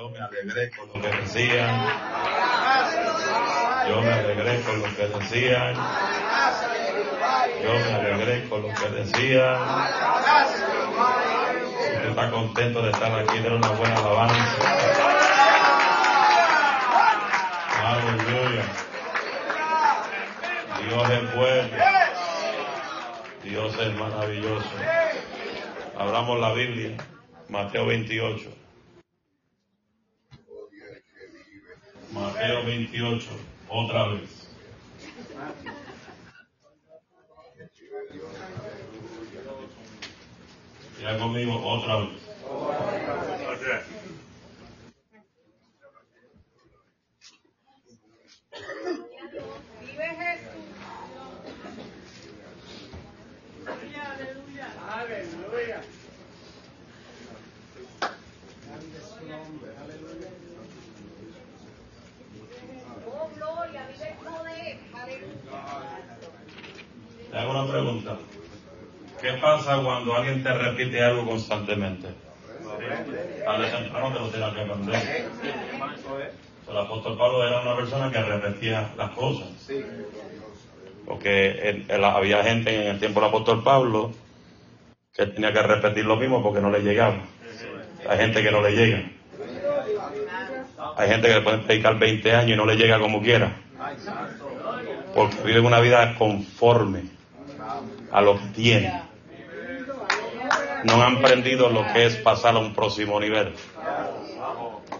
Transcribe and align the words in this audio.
Yo 0.00 0.08
me 0.08 0.18
alegré 0.18 0.70
con 0.70 0.88
lo 0.88 0.94
que 0.94 1.08
decían. 1.14 1.86
Yo 3.86 4.00
me 4.00 4.12
alegré 4.14 4.62
con 4.62 4.80
lo 4.80 4.96
que 4.96 5.06
decían. 5.08 5.74
Yo 7.62 7.72
me 7.74 7.94
alegré 7.96 8.48
con 8.48 8.62
lo 8.62 8.68
que 8.68 8.88
decían. 8.88 9.58
Si 10.56 11.96
usted 11.96 12.08
está 12.08 12.30
contento 12.30 12.80
de 12.80 12.92
estar 12.92 13.12
aquí, 13.18 13.40
de 13.40 13.50
una 13.50 13.68
buena 13.68 13.96
alabanza. 13.96 14.56
Aleluya. 17.84 18.64
Dios 20.82 21.10
es 21.10 21.36
bueno. 21.36 21.68
Dios 23.42 23.78
es 23.78 23.94
maravilloso. 23.96 24.70
Abramos 25.98 26.40
la 26.40 26.54
Biblia, 26.54 26.96
Mateo 27.50 27.84
28. 27.84 28.60
Mateo 32.40 32.64
28, 32.64 33.28
otra 33.68 34.08
vez. 34.08 34.48
Ya 41.02 41.18
conmigo 41.18 41.60
otra 41.62 41.96
vez. 41.96 42.08
Vive 49.82 50.08
Jesús. 50.08 50.48
Aleluya. 54.88 55.82
Oh, 63.06 63.28
gloria, 63.36 63.86
vive 63.88 64.08
el 64.08 64.16
poder. 64.16 64.78
Aleluya. 64.94 66.00
Te 67.30 67.38
hago 67.38 67.50
una 67.50 67.70
pregunta. 67.70 68.16
¿Qué 69.20 69.32
pasa 69.34 69.80
cuando 69.82 70.14
alguien 70.16 70.42
te 70.42 70.52
repite 70.52 71.02
algo 71.02 71.26
constantemente? 71.26 72.08
O 72.64 73.52
temprano 73.52 74.12
te 74.12 74.20
lo 74.20 74.28
tienes 74.28 74.54
que 74.54 74.60
aprender. 74.60 75.24
El 76.70 76.76
apóstol 76.76 77.18
Pablo 77.18 77.46
era 77.46 77.60
una 77.60 77.76
persona 77.76 78.10
que 78.10 78.22
repetía 78.22 78.90
las 78.96 79.10
cosas. 79.10 79.48
Porque 81.06 81.50
él- 81.68 81.86
él- 81.88 82.04
había 82.04 82.42
gente 82.44 82.74
en 82.74 82.88
el 82.92 82.98
tiempo 82.98 83.20
del 83.20 83.28
apóstol 83.28 83.62
Pablo 83.62 84.12
que 85.14 85.26
tenía 85.26 85.52
que 85.52 85.62
repetir 85.62 86.04
lo 86.04 86.16
mismo 86.16 86.42
porque 86.42 86.60
no 86.60 86.70
le 86.70 86.80
llegaba. 86.80 87.18
Hay 88.08 88.18
gente 88.18 88.42
que 88.42 88.50
no 88.50 88.62
le 88.62 88.70
llega. 88.72 89.02
Hay 90.96 91.08
gente 91.08 91.28
que 91.28 91.34
le 91.34 91.40
pueden 91.42 91.62
predicar 91.62 91.98
20 91.98 92.32
años 92.34 92.52
y 92.52 92.56
no 92.56 92.66
le 92.66 92.76
llega 92.76 92.98
como 92.98 93.20
quiera. 93.20 93.52
Porque 95.14 95.36
viven 95.44 95.66
una 95.66 95.80
vida 95.80 96.14
conforme 96.16 97.02
a 98.10 98.20
lo 98.20 98.38
que 98.38 98.46
tienen. 98.54 98.92
No 100.84 101.02
han 101.02 101.18
aprendido 101.18 101.68
lo 101.68 101.84
que 101.92 102.06
es 102.06 102.16
pasar 102.16 102.56
a 102.56 102.58
un 102.58 102.74
próximo 102.74 103.20
nivel. 103.20 103.54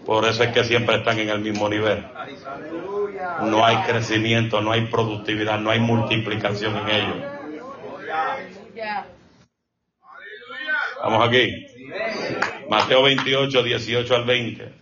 Por 0.05 0.25
eso 0.25 0.42
es 0.42 0.52
que 0.52 0.64
siempre 0.64 0.97
están 0.97 1.19
en 1.19 1.30
el 1.30 1.41
mismo 1.41 1.69
nivel. 1.69 2.06
No 3.42 3.64
hay 3.64 3.77
crecimiento, 3.78 4.61
no 4.61 4.72
hay 4.72 4.86
productividad, 4.86 5.58
no 5.58 5.70
hay 5.70 5.80
multiplicación 5.80 6.77
en 6.78 6.89
ellos. 6.89 7.17
Vamos 11.02 11.28
aquí. 11.28 11.67
Mateo 12.69 13.02
28, 13.02 13.62
18 13.62 14.14
al 14.14 14.24
20. 14.24 14.64
No 14.64 14.72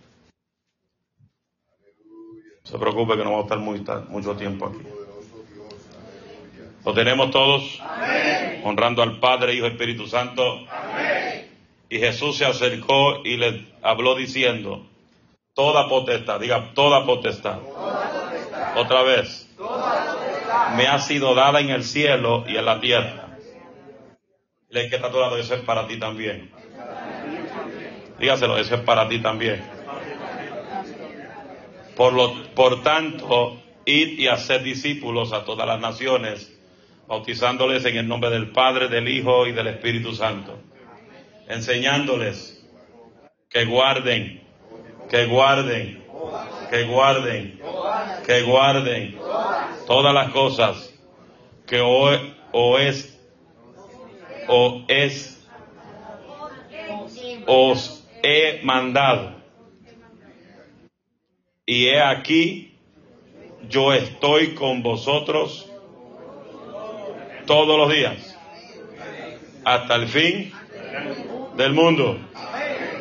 se 2.64 2.78
preocupe 2.78 3.16
que 3.16 3.24
no 3.24 3.30
vamos 3.30 3.40
a 3.40 3.42
estar 3.44 3.58
muy, 3.58 3.84
mucho 4.08 4.36
tiempo 4.36 4.66
aquí. 4.66 4.97
Lo 6.84 6.94
tenemos 6.94 7.30
todos 7.30 7.80
honrando 8.64 9.02
al 9.02 9.18
Padre, 9.18 9.54
Hijo 9.54 9.66
y 9.66 9.70
Espíritu 9.70 10.06
Santo. 10.06 10.66
Y 11.88 11.98
Jesús 11.98 12.36
se 12.36 12.44
acercó 12.44 13.24
y 13.24 13.36
le 13.36 13.66
habló 13.82 14.14
diciendo, 14.14 14.86
toda 15.54 15.88
potestad, 15.88 16.40
diga 16.40 16.72
toda 16.74 17.04
potestad. 17.04 17.58
Otra 18.76 19.02
vez. 19.02 19.48
Me 20.76 20.86
ha 20.86 20.98
sido 20.98 21.34
dada 21.34 21.60
en 21.60 21.70
el 21.70 21.84
cielo 21.84 22.44
y 22.46 22.56
en 22.56 22.64
la 22.64 22.80
tierra. 22.80 23.38
Le 24.70 24.88
que 24.88 24.96
está 24.96 25.08
a 25.08 25.10
tu 25.10 25.34
eso 25.36 25.54
es 25.54 25.62
para 25.62 25.86
ti 25.86 25.98
también. 25.98 26.50
Dígaselo, 28.18 28.58
eso 28.58 28.74
es 28.74 28.80
para 28.82 29.08
ti 29.08 29.20
también. 29.20 29.64
Por, 31.96 32.12
lo, 32.12 32.44
por 32.54 32.82
tanto, 32.82 33.60
id 33.86 34.18
y 34.18 34.28
haced 34.28 34.60
discípulos 34.60 35.32
a 35.32 35.44
todas 35.44 35.66
las 35.66 35.80
naciones, 35.80 36.57
bautizándoles 37.08 37.86
en 37.86 37.96
el 37.96 38.06
nombre 38.06 38.28
del 38.28 38.50
Padre, 38.50 38.88
del 38.88 39.08
Hijo 39.08 39.46
y 39.46 39.52
del 39.52 39.68
Espíritu 39.68 40.14
Santo, 40.14 40.58
enseñándoles 41.48 42.62
que 43.48 43.64
guarden, 43.64 44.42
que 45.08 45.24
guarden, 45.24 46.04
que 46.70 46.84
guarden, 46.84 47.60
que 48.26 48.42
guarden 48.42 49.18
todas 49.86 50.12
las 50.12 50.30
cosas 50.32 50.94
que 51.66 51.80
o, 51.80 52.78
es 52.78 53.18
o 54.46 54.84
es 54.86 55.46
os 57.46 58.06
he 58.22 58.60
mandado. 58.64 59.38
Y 61.64 61.86
he 61.86 62.02
aquí, 62.02 62.78
yo 63.68 63.94
estoy 63.94 64.54
con 64.54 64.82
vosotros 64.82 65.67
todos 67.48 67.78
los 67.78 67.90
días, 67.90 68.36
hasta 69.64 69.94
el 69.96 70.06
fin 70.06 70.52
del 71.56 71.72
mundo. 71.72 72.18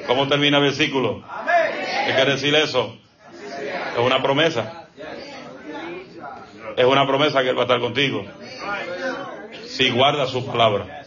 ¿Cómo 0.07 0.27
termina 0.27 0.57
el 0.57 0.63
versículo? 0.63 1.21
¿Qué 2.05 2.15
quiere 2.15 2.31
decir 2.31 2.55
eso? 2.55 2.97
Es 3.93 3.99
una 3.99 4.21
promesa. 4.23 4.87
Es 6.77 6.85
una 6.85 7.05
promesa 7.05 7.43
que 7.43 7.49
Él 7.49 7.57
va 7.57 7.61
a 7.61 7.65
estar 7.65 7.79
contigo. 7.81 8.23
Si 9.65 9.91
guarda 9.91 10.25
su 10.27 10.45
palabra. 10.45 11.03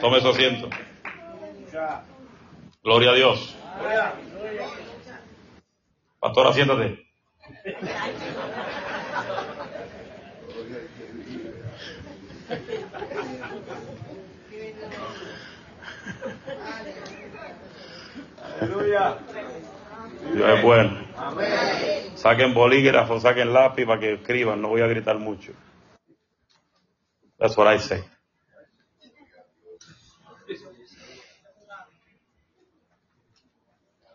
Tome 0.00 0.20
su 0.22 0.28
asiento. 0.28 0.70
Gloria 2.82 3.10
a 3.10 3.14
Dios. 3.14 3.54
Pastora, 6.18 6.52
siéntate. 6.54 7.06
Dios 20.32 20.48
es 20.48 20.62
bueno. 20.62 21.06
Saquen 22.14 22.54
bolígrafo, 22.54 23.20
saquen 23.20 23.52
lápiz 23.52 23.86
para 23.86 24.00
que 24.00 24.14
escriban. 24.14 24.62
No 24.62 24.68
voy 24.68 24.80
a 24.80 24.86
gritar 24.86 25.18
mucho. 25.18 25.52
That's 27.38 27.56
what 27.56 27.72
I 27.72 27.78
say. 27.78 28.04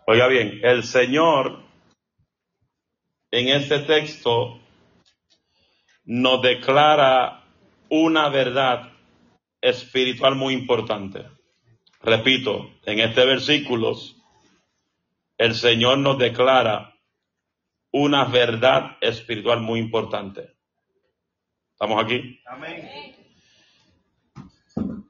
Oiga 0.08 0.28
bien, 0.28 0.59
el 0.64 0.84
Señor 0.84 1.64
en 3.30 3.47
este 3.47 3.80
texto 3.80 4.59
nos 6.03 6.41
declara 6.41 7.41
una 7.91 8.29
verdad 8.29 8.94
espiritual 9.59 10.35
muy 10.35 10.53
importante. 10.53 11.25
Repito, 12.02 12.72
en 12.85 13.00
este 13.00 13.25
versículo 13.25 13.96
el 15.38 15.53
Señor 15.53 15.97
nos 15.97 16.18
declara 16.18 16.96
una 17.91 18.26
verdad 18.26 18.97
espiritual 19.02 19.59
muy 19.59 19.79
importante. 19.82 20.55
¿Estamos 21.73 22.02
aquí? 22.03 22.40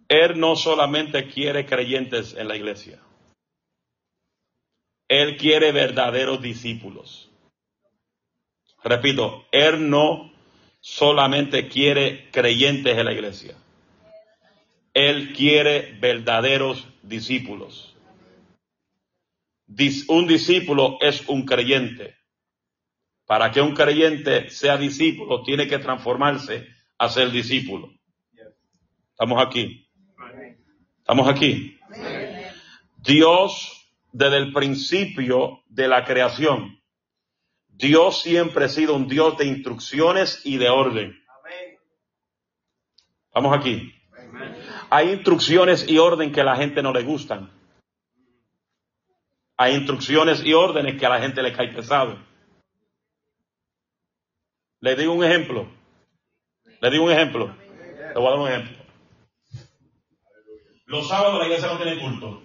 Él 0.07 0.39
no 0.39 0.55
solamente 0.55 1.27
quiere 1.27 1.67
creyentes 1.67 2.33
en 2.33 2.47
la 2.47 2.55
iglesia. 2.55 2.99
Él 5.07 5.37
quiere 5.37 5.71
verdaderos 5.71 6.41
discípulos. 6.41 7.29
Repito, 8.83 9.45
Él 9.51 9.89
no 9.89 10.30
solamente 10.81 11.69
quiere 11.69 12.29
creyentes 12.31 12.97
en 12.97 13.05
la 13.05 13.13
iglesia. 13.13 13.55
Él 14.93 15.31
quiere 15.33 15.97
verdaderos 16.01 16.85
discípulos. 17.03 17.95
Dis- 19.67 20.05
Un 20.09 20.27
discípulo 20.27 20.97
es 20.99 21.23
un 21.29 21.45
creyente. 21.45 22.15
Para 23.25 23.51
que 23.51 23.61
un 23.61 23.73
creyente 23.73 24.49
sea 24.49 24.75
discípulo, 24.75 25.43
tiene 25.43 25.67
que 25.67 25.77
transformarse 25.79 26.67
a 26.97 27.07
ser 27.07 27.31
discípulo. 27.31 27.93
Estamos 29.11 29.41
aquí. 29.45 29.87
Estamos 30.97 31.29
aquí. 31.29 31.77
Dios 32.97 33.87
desde 34.11 34.37
el 34.37 34.51
principio 34.51 35.63
de 35.69 35.87
la 35.87 36.03
creación, 36.03 36.80
Dios 37.81 38.21
siempre 38.21 38.65
ha 38.65 38.69
sido 38.69 38.93
un 38.93 39.07
Dios 39.07 39.37
de 39.37 39.45
instrucciones 39.45 40.41
y 40.45 40.57
de 40.57 40.69
orden. 40.69 41.19
Vamos 43.33 43.57
aquí. 43.57 43.91
Hay 44.91 45.09
instrucciones 45.09 45.89
y 45.89 45.97
orden 45.97 46.31
que 46.31 46.41
a 46.41 46.43
la 46.43 46.55
gente 46.55 46.83
no 46.83 46.93
le 46.93 47.01
gustan. 47.01 47.49
Hay 49.57 49.73
instrucciones 49.73 50.45
y 50.45 50.53
órdenes 50.53 50.99
que 50.99 51.05
a 51.07 51.09
la 51.09 51.21
gente 51.21 51.41
le 51.41 51.53
cae 51.53 51.69
pesado. 51.69 52.19
Le 54.79 54.95
digo 54.95 55.13
un 55.13 55.23
ejemplo. 55.23 55.67
Le 56.81 56.91
digo 56.91 57.05
un 57.05 57.11
ejemplo. 57.11 57.47
Le 57.47 58.13
voy 58.13 58.27
a 58.27 58.29
dar 58.29 58.39
un 58.39 58.47
ejemplo. 58.47 58.85
Los 60.85 61.07
sábados 61.07 61.39
la 61.39 61.45
iglesia 61.45 61.67
no 61.67 61.77
tiene 61.77 61.99
culto. 61.99 62.43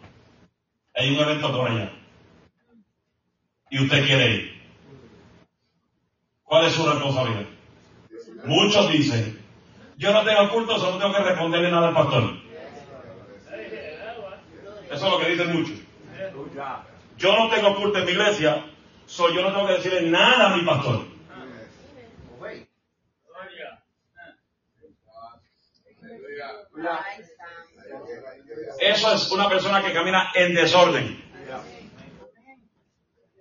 Hay 0.94 1.14
un 1.14 1.20
evento 1.20 1.52
por 1.52 1.70
allá. 1.70 1.92
Y 3.68 3.82
usted 3.82 4.06
quiere 4.06 4.30
ir. 4.30 4.55
¿Cuál 6.46 6.66
es 6.66 6.74
su 6.74 6.86
responsabilidad? 6.88 7.46
Muchos 8.44 8.92
dicen, 8.92 9.44
yo 9.96 10.12
no 10.12 10.24
tengo 10.24 10.48
culto, 10.50 10.78
solo 10.78 10.96
tengo 10.98 11.12
que 11.12 11.24
responderle 11.24 11.72
nada 11.72 11.88
al 11.88 11.94
pastor. 11.94 12.22
Eso 14.88 15.06
es 15.06 15.12
lo 15.12 15.18
que 15.18 15.28
dicen 15.28 15.52
muchos. 15.52 15.78
Yo 17.18 17.36
no 17.36 17.50
tengo 17.50 17.74
culto 17.74 17.98
en 17.98 18.04
mi 18.04 18.12
iglesia, 18.12 18.64
so 19.06 19.28
yo 19.34 19.42
no 19.42 19.52
tengo 19.52 19.66
que 19.66 19.72
decirle 19.72 20.02
nada 20.02 20.52
a 20.52 20.56
mi 20.56 20.64
pastor. 20.64 21.00
Eso 28.80 29.12
es 29.14 29.30
una 29.32 29.48
persona 29.48 29.82
que 29.82 29.92
camina 29.92 30.30
en 30.34 30.54
desorden. 30.54 31.24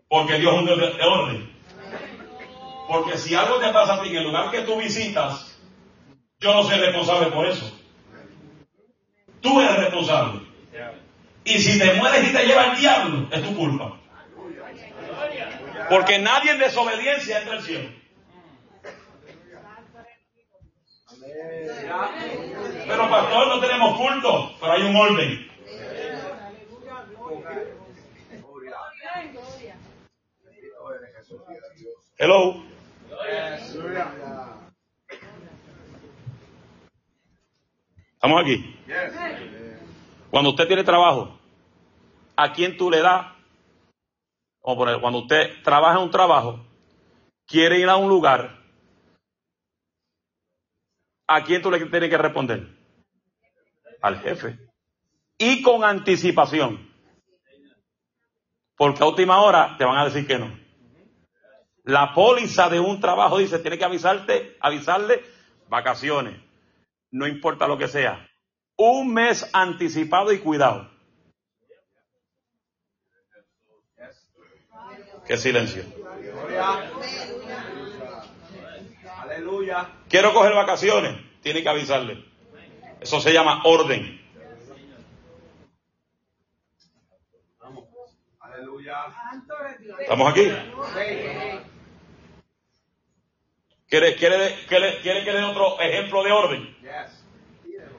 Porque 0.08 0.40
Dios 0.40 0.54
es 0.54 0.60
un 0.60 0.66
Dios 0.66 0.80
de 0.80 1.04
orden. 1.04 1.55
Porque 2.88 3.18
si 3.18 3.36
algo 3.36 3.60
te 3.60 3.72
pasa 3.72 3.96
a 3.96 4.02
ti 4.02 4.10
en 4.10 4.18
el 4.18 4.24
lugar 4.26 4.52
que 4.52 4.62
tú 4.62 4.78
visitas, 4.78 5.58
yo 6.40 6.54
no 6.54 6.64
soy 6.64 6.80
responsable 6.80 7.28
por 7.28 7.48
eso. 7.48 7.72
Tú 9.42 9.60
eres 9.62 9.78
responsable. 9.78 10.42
Y 11.44 11.60
si 11.60 11.80
te 11.80 11.94
mueres 11.94 12.28
y 12.28 12.34
te 12.34 12.46
lleva 12.46 12.66
el 12.72 12.78
diablo, 12.78 13.28
es 13.32 13.44
tu 13.44 13.56
culpa. 13.56 14.00
Porque 15.90 16.20
nadie 16.20 16.52
en 16.52 16.60
desobediencia 16.60 17.40
entra 17.40 17.54
al 17.56 17.64
cielo. 17.64 17.90
Pero 22.88 23.10
pastor, 23.10 23.48
no 23.48 23.60
tenemos 23.60 23.98
culto, 23.98 24.56
pero 24.60 24.72
hay 24.72 24.82
un 24.84 24.96
orden. 24.96 25.52
Hello. 32.18 32.75
¿Estamos 38.14 38.42
aquí? 38.42 38.80
Cuando 40.32 40.50
usted 40.50 40.68
tiene 40.68 40.84
trabajo, 40.84 41.40
¿a 42.36 42.52
quién 42.54 42.76
tú 42.78 42.90
le 42.90 43.02
das? 43.02 43.34
O 44.62 44.76
poner, 44.76 45.00
cuando 45.00 45.20
usted 45.20 45.62
trabaja 45.64 45.98
en 45.98 46.04
un 46.04 46.12
trabajo, 46.12 46.66
quiere 47.46 47.80
ir 47.80 47.88
a 47.88 47.98
un 47.98 48.10
lugar, 48.10 48.60
¿a 51.28 51.44
quién 51.44 51.62
tú 51.62 51.70
le 51.70 51.86
tienes 51.86 52.10
que 52.10 52.18
responder? 52.18 52.76
Al 54.02 54.20
jefe. 54.22 54.58
Y 55.38 55.62
con 55.62 55.84
anticipación. 55.84 56.92
Porque 58.76 59.04
a 59.04 59.08
última 59.08 59.42
hora 59.42 59.76
te 59.78 59.86
van 59.86 59.98
a 59.98 60.06
decir 60.06 60.26
que 60.26 60.40
no. 60.40 60.65
La 61.86 62.14
póliza 62.16 62.68
de 62.70 62.80
un 62.80 63.00
trabajo 63.00 63.38
dice, 63.38 63.60
tiene 63.60 63.78
que 63.78 63.86
avisarte, 63.86 64.58
avisarle 64.60 65.24
vacaciones, 65.70 66.40
no 67.12 67.28
importa 67.28 67.68
lo 67.68 67.78
que 67.78 67.88
sea. 67.88 68.28
Un 68.76 69.14
mes 69.14 69.48
anticipado 69.54 70.32
y 70.32 70.40
cuidado. 70.40 70.90
Qué 75.28 75.38
silencio. 75.38 75.84
Aleluya. 79.22 79.90
Quiero 80.10 80.34
coger 80.34 80.54
vacaciones, 80.54 81.20
tiene 81.42 81.62
que 81.62 81.70
avisarle. 81.70 82.26
Eso 83.00 83.20
se 83.20 83.32
llama 83.32 83.62
orden. 83.64 84.22
¿Estamos 90.00 90.32
aquí? 90.32 90.52
¿Quiere, 93.96 94.16
quiere, 94.18 94.56
quiere, 94.68 95.00
quiere 95.00 95.24
que 95.24 95.32
le 95.32 95.40
dé 95.40 95.46
otro 95.46 95.80
ejemplo 95.80 96.22
de 96.22 96.30
orden? 96.30 96.76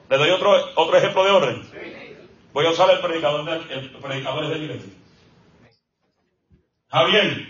¿Le 0.07 0.17
doy 0.17 0.29
otro, 0.29 0.53
otro 0.75 0.95
ejemplo 0.95 1.23
de 1.23 1.31
orden? 1.31 1.71
Voy 2.53 2.67
a 2.67 2.69
usar 2.69 2.91
el 2.91 2.99
predicador 2.99 3.43
de, 3.43 3.73
el 3.73 3.89
predicador 3.89 4.47
de 4.47 4.55
la 4.55 4.63
iglesia. 4.63 4.93
Javier, 6.91 7.47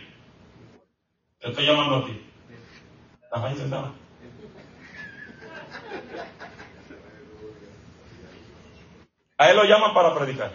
te 1.39 1.49
estoy 1.49 1.65
llamando 1.65 1.97
a 1.97 2.05
ti. 2.05 2.25
¿Estás 3.21 3.43
ahí 3.43 3.55
sentado? 3.57 3.93
A 9.39 9.49
él 9.49 9.57
lo 9.57 9.65
llaman 9.65 9.93
para 9.93 10.15
predicar. 10.15 10.53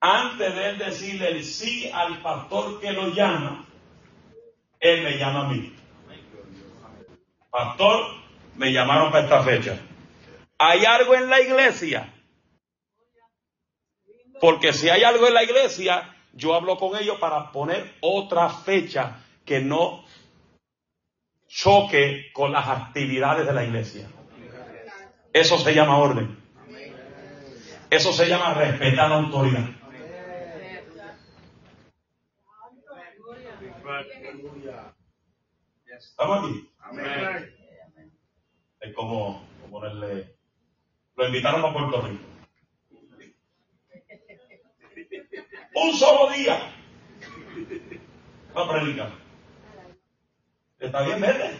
Antes 0.00 0.54
de 0.54 0.70
él 0.70 0.78
decirle 0.78 1.28
el 1.28 1.44
sí 1.44 1.90
al 1.92 2.22
pastor 2.22 2.80
que 2.80 2.90
lo 2.90 3.08
llama, 3.08 3.66
él 4.84 5.02
me 5.02 5.16
llama 5.16 5.46
a 5.46 5.48
mí. 5.48 5.74
Pastor, 7.50 8.06
me 8.56 8.70
llamaron 8.70 9.10
para 9.10 9.24
esta 9.24 9.42
fecha. 9.42 9.78
¿Hay 10.58 10.84
algo 10.84 11.14
en 11.14 11.30
la 11.30 11.40
iglesia? 11.40 12.12
Porque 14.40 14.74
si 14.74 14.90
hay 14.90 15.02
algo 15.02 15.26
en 15.26 15.34
la 15.34 15.42
iglesia, 15.42 16.14
yo 16.34 16.54
hablo 16.54 16.76
con 16.76 17.00
ellos 17.00 17.16
para 17.18 17.50
poner 17.50 17.94
otra 18.00 18.50
fecha 18.50 19.20
que 19.46 19.60
no 19.60 20.04
choque 21.48 22.30
con 22.34 22.52
las 22.52 22.68
actividades 22.68 23.46
de 23.46 23.52
la 23.54 23.64
iglesia. 23.64 24.06
Eso 25.32 25.58
se 25.58 25.74
llama 25.74 25.96
orden. 25.96 26.36
Eso 27.88 28.12
se 28.12 28.28
llama 28.28 28.52
respetar 28.52 29.08
la 29.08 29.16
autoridad. 29.16 29.64
¿Estamos 35.86 36.38
aquí? 36.38 36.70
Es 38.80 38.94
como, 38.94 39.46
ponerle. 39.70 40.34
Lo 41.16 41.26
invitaron 41.26 41.64
a 41.64 41.72
Puerto 41.72 42.02
Rico. 42.02 42.24
Un 45.74 45.92
solo 45.94 46.32
día. 46.32 46.58
Va 48.56 48.64
a 48.64 48.72
predicar. 48.72 49.10
¿Está 50.78 51.02
bien, 51.02 51.20
vete? 51.20 51.50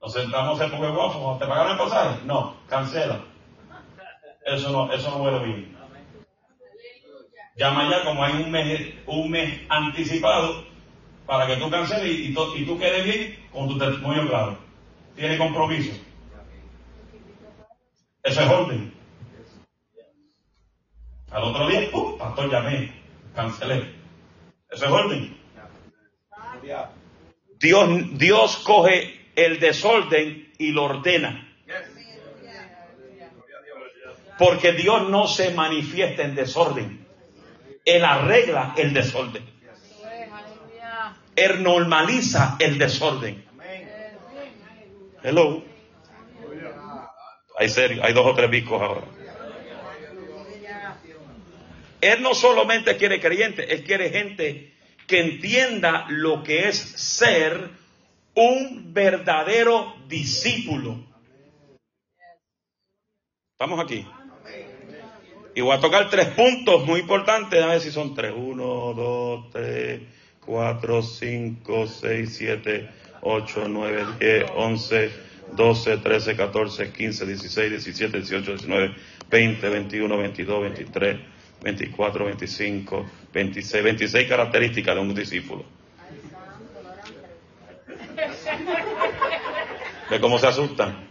Nos 0.00 0.12
sentamos 0.12 0.60
en 0.60 0.70
Poké 0.70 0.88
Guapo. 0.88 1.38
¿Te 1.38 1.46
pagaron 1.46 1.72
el 1.72 1.78
pasaje? 1.78 2.24
No, 2.24 2.56
cancela. 2.66 3.24
Eso 4.44 4.70
no, 4.70 4.92
eso 4.92 5.10
no 5.10 5.22
huele 5.22 5.44
bien. 5.44 5.81
Llama 7.56 7.90
ya 7.90 8.04
como 8.04 8.24
hay 8.24 8.42
un 8.42 8.50
mes, 8.50 8.94
un 9.06 9.30
mes 9.30 9.60
anticipado 9.68 10.64
para 11.26 11.46
que 11.46 11.56
tú 11.56 11.70
canceles 11.70 12.10
y, 12.10 12.34
tú 12.34 12.78
quedes 12.78 13.04
bien 13.04 13.38
con 13.52 13.68
tu 13.68 13.78
testimonio 13.78 14.26
claro. 14.26 14.58
Tiene 15.14 15.36
compromiso. 15.36 15.92
Eso 18.22 18.40
es 18.40 18.48
orden. 18.50 18.94
Al 21.30 21.44
otro 21.44 21.66
día, 21.68 21.90
pastor, 22.18 22.50
llamé, 22.50 22.92
cancelé. 23.34 23.94
Eso 24.70 24.84
es 24.86 24.90
orden. 24.90 25.36
Dios, 27.58 28.18
Dios 28.18 28.56
coge 28.58 29.20
el 29.34 29.60
desorden 29.60 30.52
y 30.58 30.72
lo 30.72 30.84
ordena. 30.84 31.48
Porque 34.38 34.72
Dios 34.72 35.08
no 35.08 35.26
se 35.26 35.52
manifiesta 35.52 36.22
en 36.22 36.34
desorden. 36.34 37.01
Él 37.84 38.04
arregla 38.04 38.74
el 38.76 38.92
desorden. 38.92 39.44
Él 41.34 41.62
normaliza 41.62 42.56
el 42.58 42.78
desorden. 42.78 43.44
Hello. 45.22 45.64
Hay 47.58 48.12
dos 48.12 48.26
o 48.26 48.34
tres 48.34 48.50
bicos 48.50 48.80
ahora. 48.80 49.06
Él 52.00 52.20
no 52.20 52.34
solamente 52.34 52.96
quiere 52.96 53.20
creyentes, 53.20 53.66
él 53.70 53.84
quiere 53.84 54.10
gente 54.10 54.74
que 55.06 55.20
entienda 55.20 56.06
lo 56.08 56.42
que 56.42 56.68
es 56.68 56.76
ser 56.76 57.70
un 58.34 58.92
verdadero 58.92 59.94
discípulo. 60.08 60.98
¿Estamos 63.52 63.78
aquí? 63.78 64.04
Y 65.54 65.60
voy 65.60 65.76
a 65.76 65.80
tocar 65.80 66.08
tres 66.08 66.28
puntos 66.28 66.86
muy 66.86 67.00
importantes. 67.00 67.62
A 67.62 67.66
ver 67.66 67.80
si 67.80 67.90
son 67.90 68.14
tres. 68.14 68.32
Uno, 68.34 68.94
dos, 68.94 69.50
tres, 69.50 70.00
cuatro, 70.44 71.02
cinco, 71.02 71.86
seis, 71.86 72.36
siete, 72.36 72.88
ocho, 73.20 73.68
nueve, 73.68 74.04
diez, 74.18 74.44
once, 74.56 75.10
doce, 75.54 75.98
trece, 75.98 76.34
catorce, 76.36 76.90
quince, 76.92 77.26
dieciséis, 77.26 77.70
diecisiete, 77.70 78.18
dieciocho, 78.18 78.52
diecinueve, 78.52 78.94
veinte, 79.30 79.68
veintiuno, 79.68 80.16
veintidós, 80.16 80.62
veintitrés, 80.62 81.18
veinticuatro, 81.60 82.24
veinticinco, 82.24 83.06
veintiséis. 83.32 83.84
Veintiséis 83.84 84.28
características 84.28 84.94
de 84.94 85.00
un 85.00 85.14
discípulo. 85.14 85.64
¿Ve 90.10 90.20
cómo 90.20 90.38
se 90.38 90.46
asustan? 90.46 91.08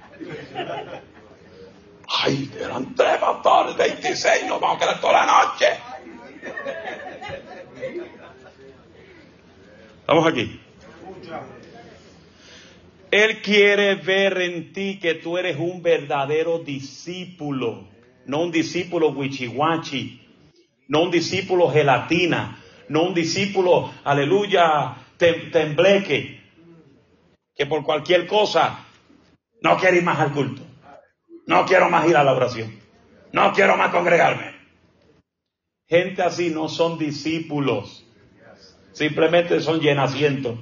Ay, 2.13 2.51
eran 2.59 2.93
tres 2.93 3.17
pastores, 3.19 3.77
26, 3.77 4.45
nos 4.47 4.59
vamos 4.59 4.77
a 4.77 4.79
quedar 4.79 5.01
toda 5.01 5.13
la 5.13 5.25
noche. 5.25 5.65
Estamos 10.01 10.27
aquí. 10.27 10.59
Él 13.11 13.41
quiere 13.41 13.95
ver 13.95 14.41
en 14.41 14.73
ti 14.73 14.99
que 14.99 15.15
tú 15.15 15.37
eres 15.37 15.57
un 15.57 15.81
verdadero 15.81 16.59
discípulo, 16.59 17.87
no 18.25 18.41
un 18.41 18.51
discípulo 18.51 19.09
wichiwachi, 19.09 20.21
no 20.87 21.03
un 21.03 21.11
discípulo 21.11 21.69
gelatina, 21.69 22.61
no 22.89 23.03
un 23.03 23.13
discípulo, 23.13 23.91
aleluya, 24.03 24.95
tembleque, 25.17 26.41
que 27.55 27.65
por 27.65 27.83
cualquier 27.83 28.27
cosa 28.27 28.85
no 29.61 29.77
quiere 29.77 29.97
ir 29.97 30.03
más 30.03 30.19
al 30.19 30.31
culto. 30.33 30.70
No 31.47 31.65
quiero 31.65 31.89
más 31.89 32.07
ir 32.07 32.15
a 32.15 32.23
la 32.23 32.33
oración. 32.33 32.79
No 33.31 33.53
quiero 33.53 33.77
más 33.77 33.91
congregarme. 33.91 34.55
Gente 35.87 36.21
así 36.21 36.49
no 36.49 36.69
son 36.69 36.97
discípulos. 36.97 38.05
Simplemente 38.93 39.59
son 39.61 39.79
llenamientos. 39.79 40.59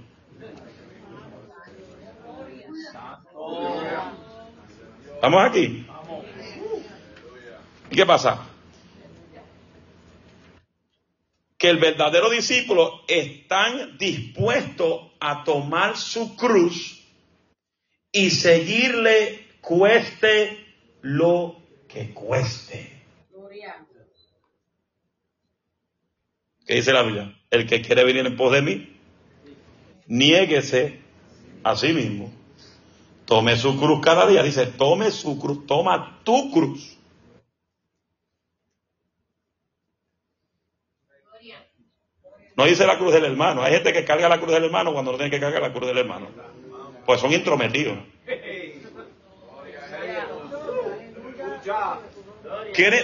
¿Estamos 5.16 5.44
aquí? 5.44 5.86
¿Y 7.92 7.96
qué 7.96 8.06
pasa? 8.06 8.48
Que 11.58 11.70
el 11.70 11.78
verdadero 11.78 12.30
discípulo 12.30 13.02
están 13.08 13.98
dispuesto 13.98 15.12
a 15.20 15.44
tomar 15.44 15.98
su 15.98 16.38
cruz 16.38 17.06
y 18.12 18.30
seguirle 18.30 19.46
cueste 19.60 20.69
lo 21.02 21.62
que 21.88 22.14
cueste. 22.14 23.00
¿Qué 26.66 26.76
dice 26.76 26.94
la 26.94 27.02
Biblia? 27.02 27.36
El 27.50 27.66
que 27.66 27.82
quiere 27.82 28.04
venir 28.04 28.26
en 28.26 28.38
pos 28.38 28.52
de 28.52 28.62
mí, 28.62 28.96
niéguese 30.06 31.00
a 31.64 31.76
sí 31.76 31.94
mismo. 31.94 32.32
Tome 33.26 33.58
su 33.58 33.80
cruz 33.80 34.02
cada 34.02 34.28
día. 34.28 34.44
Dice, 34.44 34.66
tome 34.68 35.12
su 35.12 35.40
cruz, 35.40 35.66
toma 35.66 36.20
tu 36.24 36.52
cruz. 36.52 36.98
No 42.56 42.66
dice 42.66 42.86
la 42.86 42.98
cruz 42.98 43.14
del 43.14 43.24
hermano. 43.24 43.64
Hay 43.64 43.72
gente 43.74 43.94
que 43.94 44.04
carga 44.04 44.28
la 44.28 44.38
cruz 44.38 44.52
del 44.52 44.66
hermano 44.66 44.92
cuando 44.92 45.14
no 45.14 45.18
tiene 45.18 45.32
que 45.32 45.40
cargar 45.40 45.62
la 45.62 45.72
cruz 45.72 45.88
del 45.88 45.98
hermano. 45.98 46.28
Pues 47.06 47.22
son 47.22 47.32
intrometidos. 47.32 47.98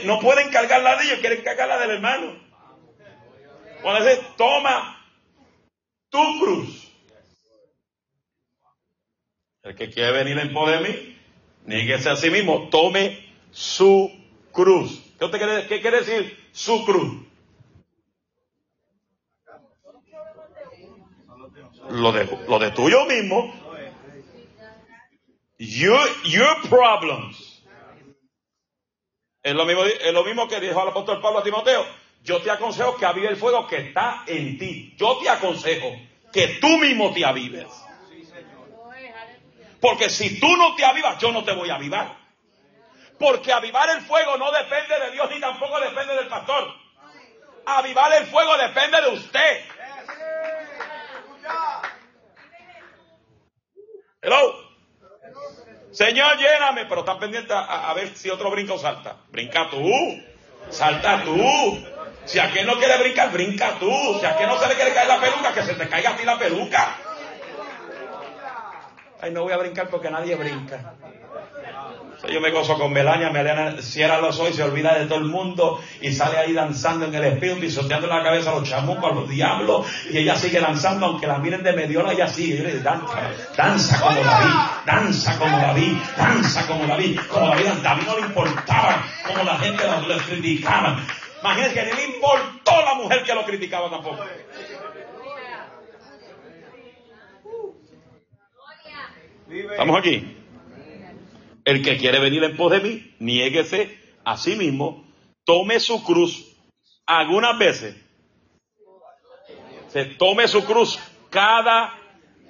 No 0.05 0.19
pueden 0.19 0.49
cargarla 0.51 0.97
de 0.97 1.05
ellos, 1.05 1.19
quieren 1.19 1.43
cargarla 1.43 1.79
del 1.79 1.91
hermano. 1.91 2.33
Cuando 3.81 4.05
dice, 4.05 4.21
toma 4.37 5.05
tu 6.09 6.39
cruz. 6.39 6.91
El 9.63 9.75
que 9.75 9.89
quiere 9.89 10.11
venir 10.11 10.37
en 10.37 10.53
pos 10.53 10.71
de 10.71 10.79
mí, 10.79 11.17
nieguese 11.65 12.09
a 12.09 12.15
sí 12.15 12.29
mismo, 12.29 12.69
tome 12.69 13.25
su 13.51 14.11
cruz. 14.51 15.01
¿Qué, 15.19 15.29
quiere, 15.29 15.67
qué 15.67 15.81
quiere 15.81 15.99
decir 16.01 16.49
su 16.51 16.85
cruz? 16.85 17.25
Lo 21.89 22.11
de, 22.11 22.25
lo 22.47 22.59
de 22.59 22.71
tuyo 22.71 23.05
mismo. 23.05 23.53
Your, 25.57 26.07
your 26.23 26.61
problems. 26.69 27.44
Es 29.45 29.53
lo 29.53 29.63
mismo, 30.23 30.47
que 30.47 30.59
dijo 30.59 30.81
el 30.81 30.89
apóstol 30.89 31.21
Pablo 31.21 31.37
a 31.37 31.43
Timoteo. 31.43 31.85
Yo 32.23 32.41
te 32.41 32.49
aconsejo 32.49 32.97
que 32.97 33.05
avive 33.05 33.27
el 33.27 33.35
fuego 33.35 33.67
que 33.67 33.77
está 33.77 34.23
en 34.25 34.57
ti. 34.57 34.95
Yo 34.97 35.19
te 35.19 35.29
aconsejo 35.29 35.95
que 36.33 36.47
tú 36.59 36.67
mismo 36.79 37.13
te 37.13 37.23
avives. 37.23 37.67
Porque 39.79 40.09
si 40.09 40.39
tú 40.39 40.47
no 40.57 40.75
te 40.75 40.83
avivas, 40.83 41.19
yo 41.19 41.31
no 41.31 41.43
te 41.43 41.53
voy 41.53 41.69
a 41.69 41.75
avivar. 41.75 42.17
Porque 43.19 43.53
avivar 43.53 43.87
el 43.91 44.01
fuego 44.01 44.35
no 44.37 44.51
depende 44.51 44.99
de 44.99 45.11
Dios 45.11 45.29
ni 45.29 45.39
tampoco 45.39 45.79
depende 45.79 46.15
del 46.15 46.27
pastor. 46.27 46.73
Avivar 47.67 48.13
el 48.13 48.25
fuego 48.25 48.57
depende 48.57 48.99
de 48.99 49.09
usted. 49.09 49.65
Hello. 54.23 54.64
Señor, 55.95 56.37
lléname, 56.37 56.85
pero 56.87 57.01
están 57.01 57.19
pendientes 57.19 57.55
a, 57.55 57.93
ver 57.93 58.17
si 58.17 58.29
otro 58.29 58.51
brinca 58.51 58.73
o 58.73 58.77
salta. 58.77 59.15
Brinca 59.31 59.69
tú, 59.69 59.89
salta 60.69 61.23
tú. 61.23 61.39
Si 62.25 62.37
a 62.37 62.51
quien 62.51 62.67
no 62.67 62.77
quiere 62.77 62.97
brincar, 62.97 63.31
brinca 63.31 63.79
tú. 63.79 63.89
Si 64.19 64.25
a 64.25 64.35
quien 64.35 64.49
no 64.49 64.59
se 64.59 64.67
le 64.67 64.75
quiere 64.75 64.93
caer 64.93 65.07
la 65.07 65.21
peluca, 65.21 65.53
que 65.53 65.63
se 65.63 65.73
te 65.73 65.87
caiga 65.87 66.09
a 66.09 66.17
ti 66.17 66.25
la 66.25 66.37
peluca. 66.37 66.97
Ay, 69.21 69.31
no 69.31 69.43
voy 69.43 69.53
a 69.53 69.57
brincar 69.57 69.87
porque 69.87 70.09
nadie 70.09 70.35
brinca. 70.35 70.95
Yo 72.31 72.41
me 72.41 72.51
gozo 72.51 72.77
con 72.77 72.91
Melania, 72.91 73.29
Melania 73.29 73.81
cierra 73.81 74.19
los 74.19 74.39
ojos 74.39 74.51
y 74.51 74.53
se 74.53 74.63
olvida 74.63 74.97
de 74.97 75.05
todo 75.05 75.19
el 75.19 75.25
mundo 75.25 75.81
y 76.01 76.11
sale 76.11 76.37
ahí 76.37 76.53
danzando 76.53 77.05
en 77.05 77.15
el 77.15 77.23
espíritu, 77.25 77.61
pisoteando 77.61 78.07
la 78.07 78.23
cabeza 78.23 78.51
a 78.51 78.55
los 78.55 78.69
chamucos, 78.69 79.11
a 79.11 79.15
los 79.15 79.29
diablos, 79.29 79.85
y 80.09 80.17
ella 80.17 80.35
sigue 80.35 80.59
danzando, 80.59 81.05
aunque 81.07 81.27
la 81.27 81.37
miren 81.37 81.63
de 81.63 81.73
mediola, 81.73 82.13
ella 82.13 82.27
sigue, 82.27 82.79
danza, 82.79 83.31
danza 83.55 83.99
como 83.99 84.21
David, 84.21 84.53
danza 84.85 85.37
como 85.37 85.57
David, 85.57 85.97
danza 86.17 86.67
como 86.67 86.87
David, 86.87 87.19
como 87.29 87.47
David, 87.47 87.65
David 87.83 88.03
no 88.05 88.15
le 88.19 88.25
importaba 88.25 89.05
como 89.27 89.43
la 89.43 89.57
gente 89.57 89.83
lo, 90.07 90.17
criticaba. 90.17 90.99
Imagínense 91.41 91.75
que 91.75 91.85
ni 91.85 91.91
le 91.93 92.03
importó 92.15 92.81
la 92.83 92.95
mujer 92.95 93.23
que 93.23 93.33
lo 93.33 93.45
criticaba 93.45 93.89
tampoco. 93.89 94.23
¿Estamos 99.47 99.99
aquí? 99.99 100.44
El 101.65 101.81
que 101.81 101.97
quiere 101.97 102.19
venir 102.19 102.43
en 102.43 102.55
pos 102.55 102.71
de 102.71 102.79
mí, 102.79 103.15
niéguese 103.19 103.99
a 104.23 104.37
sí 104.37 104.55
mismo, 104.55 105.03
tome 105.43 105.79
su 105.79 106.03
cruz 106.03 106.55
algunas 107.07 107.57
veces. 107.57 107.95
Se 109.87 110.05
tome 110.05 110.47
su 110.47 110.63
cruz 110.63 110.99
cada 111.29 111.93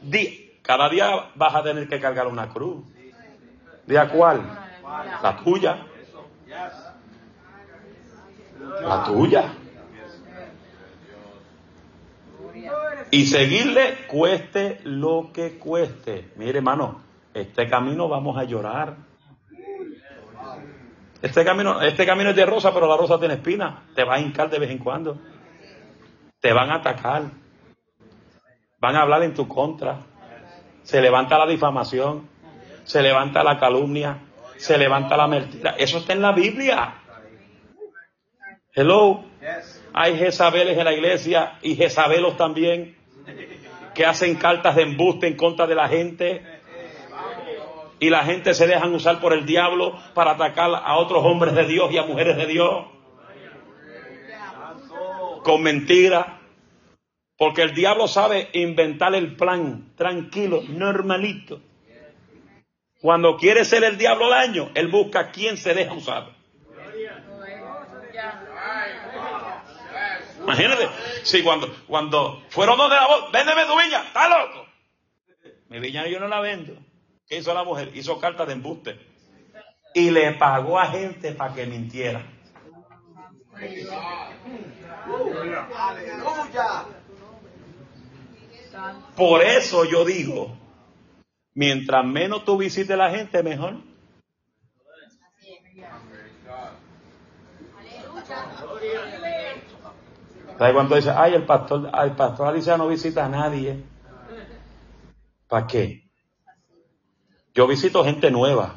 día. 0.02 0.32
Cada 0.62 0.90
día 0.90 1.32
vas 1.36 1.56
a 1.56 1.64
tener 1.64 1.88
que 1.88 2.00
cargar 2.00 2.28
una 2.28 2.50
cruz. 2.50 2.84
¿De 3.86 4.10
cuál? 4.10 4.42
La 5.22 5.38
tuya. 5.44 5.86
La 8.82 9.04
tuya. 9.04 9.54
Y 13.12 13.28
seguirle 13.28 14.08
cueste 14.08 14.82
lo 14.84 15.30
que 15.32 15.58
cueste. 15.58 16.32
Mire, 16.36 16.58
hermano, 16.58 17.05
este 17.36 17.68
camino 17.68 18.08
vamos 18.08 18.38
a 18.38 18.46
llorar. 18.46 18.96
Este 21.22 21.44
camino, 21.44 21.82
este 21.82 22.06
camino 22.06 22.30
es 22.30 22.36
de 22.38 22.46
rosa, 22.46 22.74
pero 22.74 22.88
la 22.88 22.96
rosa 22.96 23.20
tiene 23.20 23.34
espina. 23.34 23.84
Te 23.94 24.06
va 24.06 24.16
a 24.16 24.20
hincar 24.22 24.50
de 24.50 24.58
vez 24.58 24.72
en 24.72 24.78
cuando. 24.78 25.20
Te 26.40 26.54
van 26.54 26.70
a 26.70 26.76
atacar. 26.76 27.24
Van 28.80 28.96
a 28.96 29.02
hablar 29.02 29.24
en 29.24 29.34
tu 29.34 29.50
contra. 29.50 29.98
Se 30.84 31.02
levanta 31.02 31.38
la 31.38 31.46
difamación. 31.46 32.30
Se 32.86 33.02
levanta 33.02 33.44
la 33.44 33.60
calumnia. 33.60 34.18
Se 34.56 34.78
levanta 34.78 35.18
la 35.18 35.28
mentira. 35.28 35.76
Eso 35.78 35.98
está 35.98 36.14
en 36.14 36.22
la 36.22 36.32
Biblia. 36.32 37.02
Hello. 38.74 39.26
Hay 39.92 40.18
Jezabeles 40.18 40.78
en 40.78 40.86
la 40.86 40.94
iglesia 40.94 41.60
y 41.62 41.76
Jezabelos 41.76 42.38
también 42.38 42.96
que 43.94 44.06
hacen 44.06 44.36
cartas 44.36 44.78
de 44.78 44.84
embuste 44.84 45.28
en 45.28 45.36
contra 45.36 45.68
de 45.68 45.76
la 45.76 45.90
gente 45.90 46.55
y 48.06 48.10
la 48.12 48.24
gente 48.24 48.54
se 48.54 48.68
dejan 48.68 48.94
usar 48.94 49.20
por 49.20 49.34
el 49.34 49.48
diablo 49.48 50.00
para 50.14 50.32
atacar 50.32 50.70
a 50.76 50.98
otros 50.98 51.26
hombres 51.26 51.56
de 51.56 51.66
Dios 51.66 51.92
y 51.92 51.98
a 51.98 52.04
mujeres 52.04 52.38
de 52.38 52.46
Dios. 52.46 52.86
Con 55.44 55.64
mentira. 55.64 56.40
Porque 57.36 57.64
el 57.64 57.74
diablo 57.74 58.08
sabe 58.08 58.50
inventar 58.54 59.16
el 59.16 59.36
plan 59.36 59.96
tranquilo, 59.96 60.62
normalito. 60.70 61.62
Cuando 63.02 63.38
quiere 63.38 63.66
ser 63.66 63.84
el 63.84 63.98
diablo 63.98 64.30
daño, 64.30 64.70
él 64.76 64.88
busca 64.88 65.20
a 65.22 65.32
quien 65.32 65.58
se 65.58 65.74
deja 65.74 65.94
usar. 65.94 66.30
Imagínate, 70.44 70.88
si 71.24 71.42
cuando, 71.42 71.76
cuando 71.88 72.44
fueron 72.50 72.78
dos 72.78 72.90
de 72.90 72.96
la 72.96 73.08
voz, 73.08 73.32
véndeme 73.32 73.66
tu 73.66 73.76
viña, 73.76 74.04
está 74.04 74.30
loco. 74.30 74.68
Mi 75.70 75.80
viña 75.80 76.06
yo 76.06 76.20
no 76.20 76.28
la 76.28 76.40
vendo. 76.40 76.78
¿Qué 77.28 77.38
hizo 77.38 77.54
la 77.54 77.64
mujer? 77.64 77.92
Hizo 77.96 78.20
carta 78.20 78.46
de 78.46 78.54
embuste. 78.54 79.00
Y 79.94 80.12
le 80.12 80.34
pagó 80.34 80.80
a 80.80 80.88
gente 80.88 81.32
para 81.32 81.54
que 81.54 81.66
mintiera. 81.66 82.26
Por 89.16 89.42
eso 89.42 89.86
yo 89.86 90.04
digo, 90.04 90.58
mientras 91.54 92.06
menos 92.06 92.44
tú 92.44 92.58
visites 92.58 92.98
la 92.98 93.10
gente, 93.10 93.42
mejor. 93.42 93.78
¿Sabes 100.58 100.74
cuánto 100.74 100.96
dice? 100.96 101.12
Ay, 101.12 101.34
el 101.34 101.46
pastor, 101.46 101.90
el 102.04 102.12
pastor 102.16 102.48
Alicia 102.48 102.78
no 102.78 102.88
visita 102.88 103.26
a 103.26 103.30
nadie. 103.30 103.84
¿Para 105.48 105.68
qué? 105.68 106.05
Yo 107.56 107.68
visito 107.68 108.04
gente 108.04 108.30
nueva, 108.32 108.76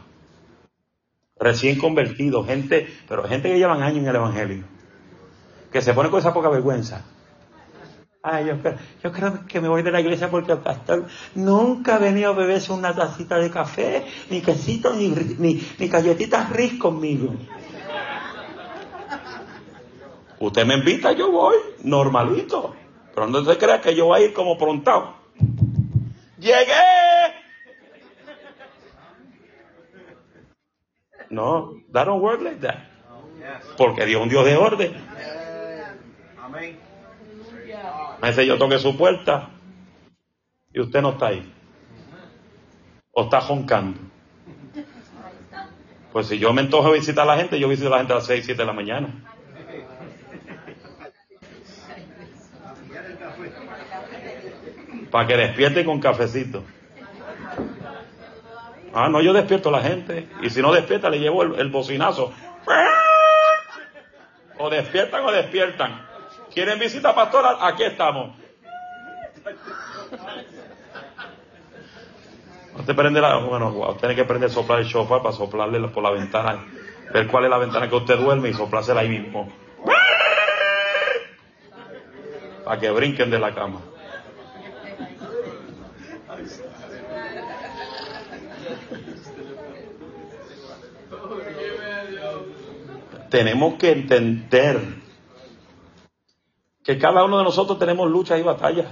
recién 1.37 1.81
convertido, 1.81 2.45
gente, 2.45 2.87
pero 3.09 3.27
gente 3.27 3.51
que 3.51 3.59
llevan 3.59 3.83
años 3.83 3.99
en 3.99 4.09
el 4.09 4.15
Evangelio, 4.15 4.65
que 5.73 5.83
se 5.83 5.93
pone 5.93 6.11
con 6.11 6.21
esa 6.21 6.33
poca 6.33 6.49
vergüenza. 6.49 7.05
Ay, 8.23 8.47
yo, 8.47 8.55
yo 9.03 9.13
creo 9.13 9.47
que 9.49 9.61
me 9.61 9.69
voy 9.69 9.83
de 9.83 9.91
la 9.91 10.01
iglesia 10.01 10.31
porque 10.31 10.53
el 10.53 10.59
pastor 10.59 11.07
nunca 11.35 11.97
ha 11.97 11.99
venido 11.99 12.31
a 12.31 12.35
beberse 12.35 12.73
una 12.73 12.95
tacita 12.95 13.39
de 13.39 13.51
café, 13.51 14.07
ni 14.31 14.43
quesito, 14.43 14.95
ni, 14.95 15.09
ni, 15.09 15.61
ni 15.77 15.89
galletitas 15.89 16.51
ris 16.51 16.75
conmigo. 16.79 17.35
Usted 20.39 20.65
me 20.67 20.75
invita, 20.75 21.13
yo 21.13 21.33
voy, 21.33 21.57
normalito. 21.83 22.77
Pero 23.13 23.27
no 23.27 23.45
se 23.45 23.59
crea 23.59 23.81
que 23.81 23.97
yo 23.97 24.07
voy 24.07 24.21
a 24.21 24.25
ir 24.27 24.33
como 24.33 24.57
prontado. 24.57 25.15
¡Llegué! 26.39 27.38
No, 31.31 31.75
that 31.93 32.07
don't 32.07 32.23
work 32.23 32.41
like 32.41 32.61
that. 32.61 32.79
Porque 33.77 34.07
Dios 34.07 34.21
es 34.21 34.23
un 34.23 34.29
Dios 34.29 34.45
de 34.45 34.57
orden. 34.57 34.93
A 38.21 38.27
veces 38.27 38.47
yo 38.47 38.59
toque 38.59 38.79
su 38.79 38.97
puerta 38.97 39.51
y 40.73 40.81
usted 40.81 41.01
no 41.03 41.11
está 41.11 41.29
ahí. 41.29 41.53
O 43.13 43.25
está 43.25 43.41
joncando. 43.41 44.01
Pues 46.13 46.27
si 46.27 46.39
yo 46.39 46.53
me 46.53 46.63
antojo 46.63 46.93
visitar 46.93 47.25
a 47.25 47.35
la 47.35 47.37
gente, 47.37 47.59
yo 47.61 47.69
visito 47.69 47.89
a 47.89 47.91
la 47.91 47.99
gente 47.99 48.13
a 48.13 48.17
las 48.17 48.27
6, 48.27 48.45
7 48.45 48.61
de 48.61 48.67
la 48.67 48.73
mañana. 48.73 49.25
Para 55.11 55.27
que 55.27 55.37
despierte 55.37 55.85
con 55.85 56.01
cafecito. 56.01 56.65
Ah, 59.01 59.09
no, 59.09 59.21
yo 59.21 59.33
despierto 59.33 59.69
a 59.69 59.73
la 59.73 59.81
gente. 59.81 60.29
Y 60.43 60.51
si 60.51 60.61
no 60.61 60.73
despierta, 60.73 61.09
le 61.09 61.21
llevo 61.21 61.45
el, 61.45 61.69
bocinazo. 61.71 62.33
O 64.59 64.69
despiertan 64.69 65.25
o 65.25 65.31
despiertan. 65.31 66.05
¿Quieren 66.53 66.81
visita 66.81 67.15
pastora? 67.15 67.59
Aquí 67.61 67.85
estamos. 67.85 68.37
Usted 72.77 72.97
prende 72.97 73.21
la, 73.21 73.37
bueno, 73.37 73.97
tiene 74.01 74.17
que 74.17 74.25
prender 74.25 74.51
soplar 74.51 74.81
el 74.81 74.89
sofá 74.89 75.23
para 75.23 75.33
soplarle 75.33 75.79
por 75.89 76.03
la 76.03 76.11
ventana, 76.11 76.65
ver 77.13 77.29
cuál 77.29 77.45
es 77.45 77.51
la 77.51 77.59
ventana 77.59 77.89
que 77.89 77.95
usted 77.95 78.19
duerme 78.19 78.49
y 78.49 78.55
soplársela 78.55 79.03
ahí 79.03 79.09
mismo. 79.09 79.49
Para 82.65 82.81
que 82.81 82.91
brinquen 82.91 83.31
de 83.31 83.39
la 83.39 83.55
cama. 83.55 83.81
Tenemos 93.39 93.75
que 93.75 93.93
entender 93.93 94.81
que 96.83 96.99
cada 96.99 97.23
uno 97.23 97.39
de 97.39 97.45
nosotros 97.45 97.79
tenemos 97.79 98.11
luchas 98.11 98.41
y 98.41 98.43
batallas. 98.43 98.89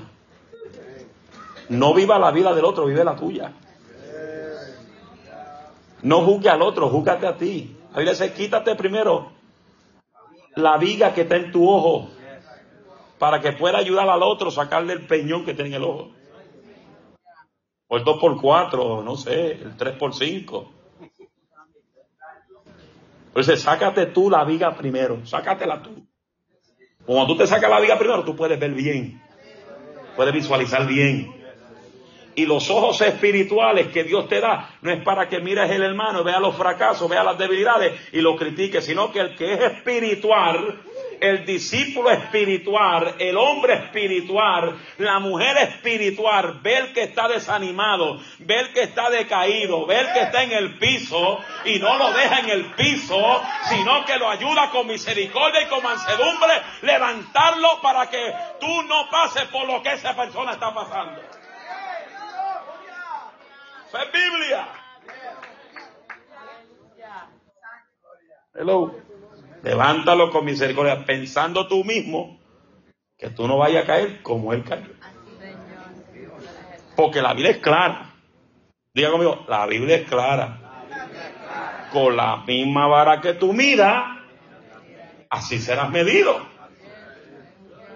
No 1.69 1.93
viva 1.93 2.17
la 2.21 2.31
vida 2.31 2.55
del 2.55 2.65
otro, 2.65 2.87
vive 2.87 3.03
la 3.03 3.17
tuya. 3.17 3.53
No 6.03 6.21
juzgue 6.21 6.49
al 6.49 6.63
otro, 6.63 6.89
júgate 6.91 7.27
a 7.27 7.37
ti. 7.37 7.77
A 7.93 7.99
veces 7.99 8.31
quítate 8.35 8.77
primero 8.77 9.33
la 10.55 10.77
viga 10.77 11.13
que 11.13 11.23
está 11.23 11.35
en 11.35 11.51
tu 11.51 11.69
ojo 11.69 12.09
para 13.19 13.41
que 13.41 13.51
pueda 13.51 13.79
ayudar 13.79 14.09
al 14.09 14.23
otro 14.23 14.51
a 14.51 14.53
sacarle 14.53 14.93
el 14.93 15.09
peñón 15.09 15.45
que 15.45 15.55
tiene 15.55 15.71
en 15.71 15.83
el 15.83 15.83
ojo. 15.83 16.11
O 17.89 17.97
el 17.97 18.05
2 18.05 18.21
por 18.21 18.41
4 18.41 19.03
no 19.03 19.17
sé, 19.17 19.55
el 19.55 19.77
3 19.77 19.97
por 19.97 20.15
5 20.15 20.76
entonces, 23.37 23.61
sácate 23.61 24.07
tú 24.07 24.31
la 24.31 24.45
viga 24.45 24.75
primero, 24.75 25.27
sácatela 25.27 25.83
tú. 25.83 26.07
Cuando 27.05 27.27
tú 27.27 27.37
te 27.37 27.47
sacas 27.47 27.69
la 27.69 27.81
viga 27.81 27.99
primero, 27.99 28.25
tú 28.25 28.35
puedes 28.35 28.59
ver 28.59 28.73
bien, 28.73 29.23
puedes 30.17 30.33
visualizar 30.33 30.87
bien. 30.87 31.31
Y 32.35 32.47
los 32.47 32.71
ojos 32.71 32.99
espirituales 33.03 33.89
que 33.89 34.05
Dios 34.05 34.27
te 34.31 34.41
da 34.41 34.79
no 34.81 34.91
es 34.91 35.03
para 35.03 35.29
que 35.29 35.41
mires 35.41 35.71
el 35.71 35.83
hermano, 35.83 36.25
vea 36.25 36.41
los 36.41 36.57
fracasos, 36.57 37.11
vea 37.11 37.23
las 37.23 37.37
debilidades 37.37 38.01
y 38.11 38.23
lo 38.23 38.37
critique, 38.37 38.81
sino 38.81 39.13
que 39.13 39.21
el 39.21 39.37
que 39.37 39.53
es 39.53 39.61
espiritual 39.61 40.81
el 41.21 41.45
discípulo 41.45 42.11
espiritual, 42.11 43.15
el 43.19 43.37
hombre 43.37 43.75
espiritual, 43.75 44.77
la 44.99 45.19
mujer 45.19 45.57
espiritual, 45.59 46.61
ve 46.63 46.79
el 46.79 46.93
que 46.93 47.05
está 47.05 47.29
desanimado, 47.29 48.21
ve 48.39 48.61
el 48.61 48.73
que 48.73 48.83
está 48.83 49.11
decaído, 49.11 49.87
ve 49.87 50.01
el 50.01 50.13
que 50.13 50.21
está 50.21 50.43
en 50.43 50.53
el 50.53 50.79
piso 50.79 51.41
y 51.65 51.79
no 51.79 51.97
lo 51.97 52.13
deja 52.13 52.41
en 52.41 52.51
el 52.51 52.65
piso, 52.75 53.43
sino 53.69 54.05
que 54.05 54.19
lo 54.19 54.29
ayuda 54.29 54.71
con 54.71 54.87
misericordia 54.87 55.63
y 55.63 55.67
con 55.67 55.83
mansedumbre, 55.83 56.55
levantarlo 56.83 57.81
para 57.83 58.09
que 58.09 58.35
tú 58.61 58.83
no 58.85 59.09
pases 59.11 59.45
por 59.45 59.67
lo 59.67 59.83
que 59.83 59.93
esa 59.93 60.15
persona 60.15 60.53
está 60.53 60.73
pasando. 60.73 61.21
Eso 63.89 63.99
es 63.99 64.13
Biblia. 64.13 64.69
Hello. 68.55 69.16
Levántalo 69.63 70.31
con 70.31 70.45
misericordia, 70.45 71.05
pensando 71.05 71.67
tú 71.67 71.85
mismo 71.85 72.39
que 73.19 73.31
tú 73.31 73.49
no 73.49 73.59
vayas 73.59 73.85
a 73.85 73.87
caer 73.87 74.23
como 74.23 74.53
él 74.53 74.63
cayó. 74.63 74.93
Porque 76.95 77.21
la 77.21 77.33
Biblia 77.35 77.53
es 77.53 77.59
clara. 77.59 78.15
Diga 78.95 79.11
conmigo, 79.11 79.45
la 79.49 79.67
Biblia 79.67 79.97
es 79.97 80.09
clara. 80.09 80.63
Con 81.93 82.17
la 82.17 82.39
misma 82.47 82.87
vara 82.87 83.21
que 83.21 83.35
tú 83.35 83.53
miras, 83.53 84.19
así 85.31 85.59
serás 85.59 85.91
medido. 85.91 86.57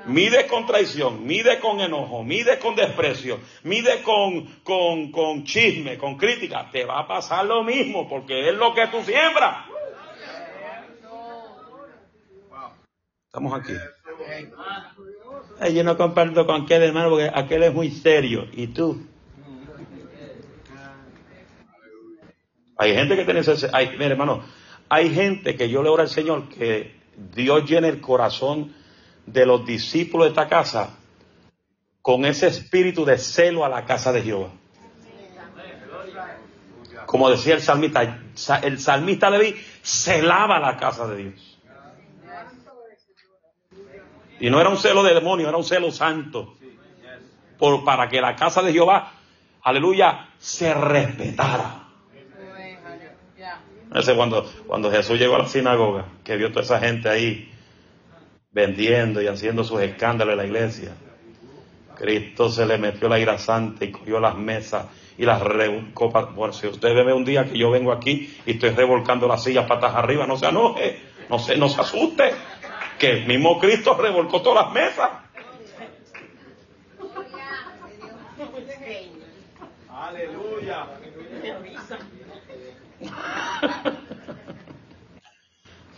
Mide 0.07 0.47
con 0.47 0.67
traición, 0.67 1.27
mide 1.27 1.59
con 1.61 1.81
enojo, 1.81 2.25
mide 2.25 2.59
con 2.59 2.75
desprecio, 2.75 3.39
mide 3.65 4.03
con, 4.03 4.45
con, 4.63 5.13
con 5.13 5.45
chisme, 5.45 5.99
con 5.99 6.17
crítica. 6.17 6.69
Te 6.71 6.85
va 6.85 7.01
a 7.01 7.07
pasar 7.07 7.45
lo 7.45 7.63
mismo 7.63 8.09
porque 8.09 8.49
es 8.49 8.55
lo 8.55 8.75
que 8.75 8.87
tú 8.89 9.03
siembras. 9.03 9.70
Estamos 13.31 13.55
aquí. 13.55 13.73
yo 15.73 15.85
no 15.85 15.97
comparto 15.97 16.45
con 16.47 16.63
aquel 16.63 16.83
hermano 16.83 17.11
porque 17.11 17.31
aquel 17.33 17.63
es 17.63 17.73
muy 17.73 17.89
serio. 17.93 18.49
¿Y 18.51 18.67
tú? 18.67 19.07
Hay 22.77 22.93
gente 22.93 23.15
que 23.15 23.25
tiene 23.25 23.39
ese... 23.39 23.71
Hay, 23.73 23.91
mire, 23.91 24.07
hermano, 24.07 24.43
hay 24.89 25.15
gente 25.15 25.55
que 25.55 25.69
yo 25.69 25.81
le 25.81 25.91
oro 25.91 26.03
al 26.03 26.09
Señor 26.09 26.49
que 26.49 26.97
Dios 27.33 27.71
llene 27.71 27.87
el 27.87 28.01
corazón 28.01 28.75
de 29.27 29.47
los 29.47 29.65
discípulos 29.65 30.27
de 30.27 30.31
esta 30.31 30.49
casa 30.49 30.99
con 32.03 32.25
ese 32.25 32.49
espíritu 32.49 33.05
de 33.05 33.17
celo 33.17 33.65
a 33.65 33.69
la 33.69 33.85
casa 33.85 34.11
de 34.11 34.23
Jehová. 34.23 34.51
Como 37.07 37.31
decía 37.31 37.55
el 37.55 37.63
salmista, 37.63 38.25
el 38.65 38.81
salmista 38.81 39.31
Leví 39.31 39.55
celaba 39.85 40.59
la 40.59 40.77
casa 40.77 41.07
de 41.07 41.17
Dios. 41.17 41.50
Y 44.41 44.51
no 44.51 44.61
era 44.61 44.71
un 44.71 44.79
celo 44.79 45.03
de 45.03 45.15
demonio, 45.15 45.49
era 45.49 45.57
un 45.57 45.65
celo 45.65 45.91
santo. 45.91 46.55
Por, 47.59 47.85
para 47.85 48.09
que 48.09 48.21
la 48.21 48.35
casa 48.35 48.63
de 48.63 48.73
Jehová, 48.73 49.13
aleluya, 49.63 50.29
se 50.39 50.73
respetara. 50.73 51.89
Ese 53.95 54.15
cuando, 54.15 54.49
cuando 54.67 54.91
Jesús 54.91 55.19
llegó 55.19 55.35
a 55.35 55.41
la 55.41 55.49
sinagoga, 55.49 56.07
que 56.25 56.37
vio 56.37 56.51
toda 56.51 56.63
esa 56.63 56.79
gente 56.79 57.09
ahí 57.09 57.51
vendiendo 58.53 59.21
y 59.21 59.27
haciendo 59.27 59.65
sus 59.65 59.81
escándalos 59.81 60.33
en 60.33 60.39
la 60.39 60.47
iglesia. 60.47 60.93
Cristo 61.97 62.49
se 62.49 62.65
le 62.65 62.79
metió 62.79 63.09
la 63.09 63.19
ira 63.19 63.37
santa 63.37 63.85
y 63.85 63.91
cogió 63.91 64.21
las 64.21 64.35
mesas 64.37 64.87
y 65.19 65.25
las 65.27 65.43
revolcó. 65.43 66.09
Bueno, 66.35 66.53
si 66.53 66.67
usted 66.67 66.95
ve 66.95 67.13
un 67.13 67.25
día 67.25 67.45
que 67.45 67.59
yo 67.59 67.71
vengo 67.71 67.93
aquí 67.93 68.35
y 68.47 68.53
estoy 68.53 68.71
revolcando 68.71 69.29
las 69.29 69.43
sillas 69.43 69.67
patas 69.67 69.95
arriba, 69.95 70.27
no 70.27 70.37
se 70.39 70.47
enoje, 70.47 70.99
no 71.29 71.39
se, 71.39 71.57
no 71.59 71.69
se 71.69 71.81
asuste. 71.81 72.33
Que 73.01 73.11
el 73.13 73.27
mismo 73.27 73.59
Cristo 73.59 73.95
revolcó 73.95 74.43
todas 74.43 74.67
las 74.67 74.75
mesas. 74.75 75.11
Aleluya. 79.91 80.87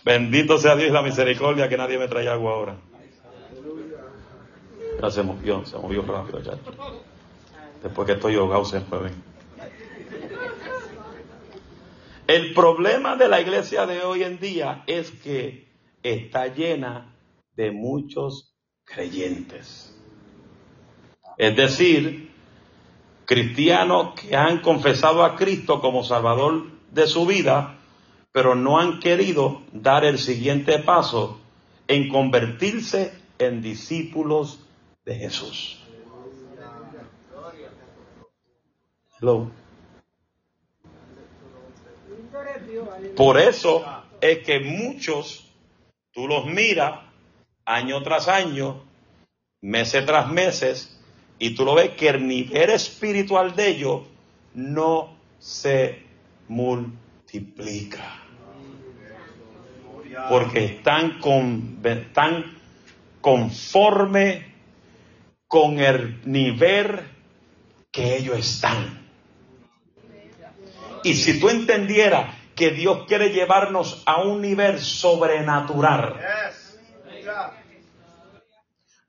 Bendito 0.05 0.57
sea 0.57 0.75
Dios 0.77 0.89
y 0.89 0.93
la 0.93 1.01
misericordia 1.01 1.67
que 1.67 1.77
nadie 1.77 1.97
me 1.97 2.07
trae 2.07 2.29
agua 2.29 2.53
ahora. 2.53 2.75
Ya 5.01 5.11
se 5.11 5.23
movió, 5.23 5.65
se 5.65 5.77
movió 5.77 6.03
rápido 6.03 6.39
ya. 6.39 6.53
Después 7.83 8.05
que 8.05 8.13
estoy 8.13 8.35
ahogado 8.35 8.63
se 8.63 8.79
fue 8.79 8.99
bien. 8.99 9.23
El 12.27 12.53
problema 12.53 13.17
de 13.17 13.27
la 13.27 13.41
iglesia 13.41 13.85
de 13.85 14.01
hoy 14.03 14.23
en 14.23 14.39
día 14.39 14.83
es 14.87 15.11
que 15.11 15.72
está 16.03 16.47
llena 16.47 17.15
de 17.55 17.71
muchos 17.71 18.53
creyentes. 18.83 19.97
Es 21.37 21.55
decir, 21.55 22.31
cristianos 23.25 24.13
que 24.19 24.35
han 24.35 24.59
confesado 24.59 25.23
a 25.23 25.35
Cristo 25.35 25.81
como 25.81 26.03
Salvador 26.03 26.67
de 26.91 27.07
su 27.07 27.25
vida, 27.25 27.77
pero 28.31 28.55
no 28.55 28.79
han 28.79 28.99
querido 28.99 29.61
dar 29.71 30.05
el 30.05 30.19
siguiente 30.19 30.79
paso 30.79 31.39
en 31.87 32.09
convertirse 32.09 33.13
en 33.39 33.61
discípulos 33.61 34.59
de 35.05 35.15
Jesús. 35.15 35.79
Por 43.15 43.39
eso 43.39 43.83
es 44.21 44.39
que 44.39 44.59
muchos, 44.59 45.52
tú 46.13 46.27
los 46.27 46.45
miras 46.45 46.99
año 47.65 48.01
tras 48.03 48.27
año, 48.27 48.83
meses 49.61 50.05
tras 50.05 50.29
meses, 50.29 50.99
y 51.39 51.55
tú 51.55 51.65
lo 51.65 51.75
ves 51.75 51.91
que 51.91 52.09
el 52.09 52.27
nivel 52.27 52.69
espiritual 52.69 53.55
de 53.55 53.67
ellos 53.69 54.01
no 54.53 55.17
se 55.39 56.03
multiplica. 56.47 58.19
Porque 60.29 60.65
están, 60.65 61.19
con, 61.19 61.79
están 61.83 62.57
conforme 63.19 64.53
con 65.47 65.79
el 65.79 66.21
nivel 66.25 66.99
que 67.91 68.17
ellos 68.17 68.37
están. 68.37 69.01
Y 71.03 71.15
si 71.15 71.39
tú 71.39 71.49
entendieras 71.49 72.42
que 72.55 72.71
Dios 72.71 73.05
quiere 73.07 73.29
llevarnos 73.29 74.03
a 74.05 74.21
un 74.21 74.41
nivel 74.41 74.79
sobrenatural, 74.79 76.19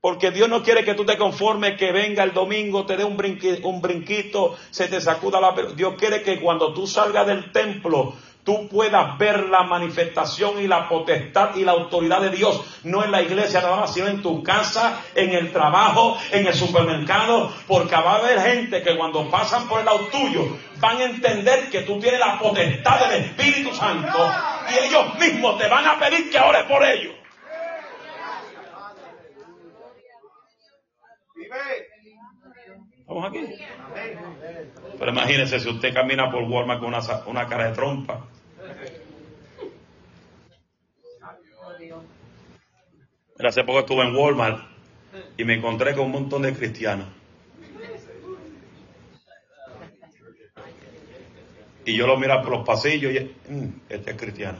porque 0.00 0.30
Dios 0.30 0.48
no 0.50 0.62
quiere 0.62 0.84
que 0.84 0.94
tú 0.94 1.06
te 1.06 1.16
conformes 1.16 1.78
que 1.78 1.90
venga 1.90 2.22
el 2.24 2.34
domingo, 2.34 2.84
te 2.84 2.96
dé 2.96 3.04
un, 3.04 3.16
un 3.62 3.80
brinquito, 3.80 4.54
se 4.70 4.86
te 4.86 5.00
sacuda 5.00 5.40
la... 5.40 5.54
Dios 5.74 5.94
quiere 5.98 6.22
que 6.22 6.40
cuando 6.40 6.74
tú 6.74 6.86
salgas 6.86 7.26
del 7.26 7.52
templo, 7.52 8.14
tú 8.44 8.68
puedas 8.68 9.18
ver 9.18 9.48
la 9.48 9.64
manifestación 9.64 10.60
y 10.60 10.68
la 10.68 10.88
potestad 10.88 11.56
y 11.56 11.64
la 11.64 11.72
autoridad 11.72 12.20
de 12.20 12.30
Dios, 12.30 12.62
no 12.84 13.02
en 13.02 13.10
la 13.10 13.22
iglesia 13.22 13.60
nada 13.60 13.76
más, 13.76 13.94
sino 13.94 14.06
en 14.06 14.22
tu 14.22 14.42
casa, 14.42 15.00
en 15.14 15.30
el 15.30 15.50
trabajo, 15.50 16.18
en 16.30 16.46
el 16.46 16.54
supermercado, 16.54 17.52
porque 17.66 17.96
va 17.96 18.12
a 18.12 18.18
haber 18.18 18.40
gente 18.40 18.82
que 18.82 18.96
cuando 18.96 19.30
pasan 19.30 19.66
por 19.66 19.80
el 19.80 19.86
lado 19.86 20.06
tuyo 20.08 20.56
van 20.78 20.98
a 20.98 21.04
entender 21.04 21.70
que 21.70 21.80
tú 21.82 21.98
tienes 21.98 22.20
la 22.20 22.38
potestad 22.38 23.08
del 23.08 23.24
Espíritu 23.24 23.74
Santo 23.74 24.18
y 24.70 24.86
ellos 24.86 25.18
mismos 25.18 25.58
te 25.58 25.68
van 25.68 25.86
a 25.86 25.98
pedir 25.98 26.30
que 26.30 26.38
ores 26.38 26.64
por 26.64 26.84
ellos. 26.84 27.14
Estamos 33.00 33.28
aquí. 33.28 33.40
Pero 34.98 35.10
imagínese 35.10 35.60
si 35.60 35.68
usted 35.68 35.92
camina 35.92 36.30
por 36.30 36.42
Walmart 36.44 36.80
con 36.80 36.88
una, 36.88 37.00
una 37.26 37.46
cara 37.46 37.68
de 37.68 37.74
trompa. 37.74 38.26
Hace 43.48 43.64
poco 43.64 43.80
estuve 43.80 44.02
en 44.02 44.14
Walmart 44.14 44.60
y 45.36 45.44
me 45.44 45.54
encontré 45.54 45.94
con 45.94 46.06
un 46.06 46.12
montón 46.12 46.42
de 46.42 46.54
cristianos. 46.54 47.06
Y 51.86 51.96
yo 51.96 52.06
lo 52.06 52.16
miro 52.16 52.40
por 52.40 52.50
los 52.50 52.66
pasillos 52.66 53.12
y 53.12 53.52
mm, 53.52 53.80
este 53.88 54.10
es 54.12 54.16
cristiano. 54.16 54.58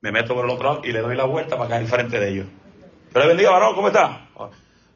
Me 0.00 0.12
meto 0.12 0.34
por 0.34 0.44
el 0.44 0.50
otro 0.50 0.74
lado 0.74 0.84
y 0.84 0.92
le 0.92 1.00
doy 1.00 1.16
la 1.16 1.24
vuelta 1.24 1.56
para 1.56 1.70
caer 1.70 1.86
frente 1.86 2.18
de 2.18 2.28
ellos. 2.30 2.46
Yo 3.14 3.20
le 3.20 3.26
bendiga, 3.28 3.50
varón, 3.50 3.74
¿cómo 3.74 3.88
está? 3.88 4.28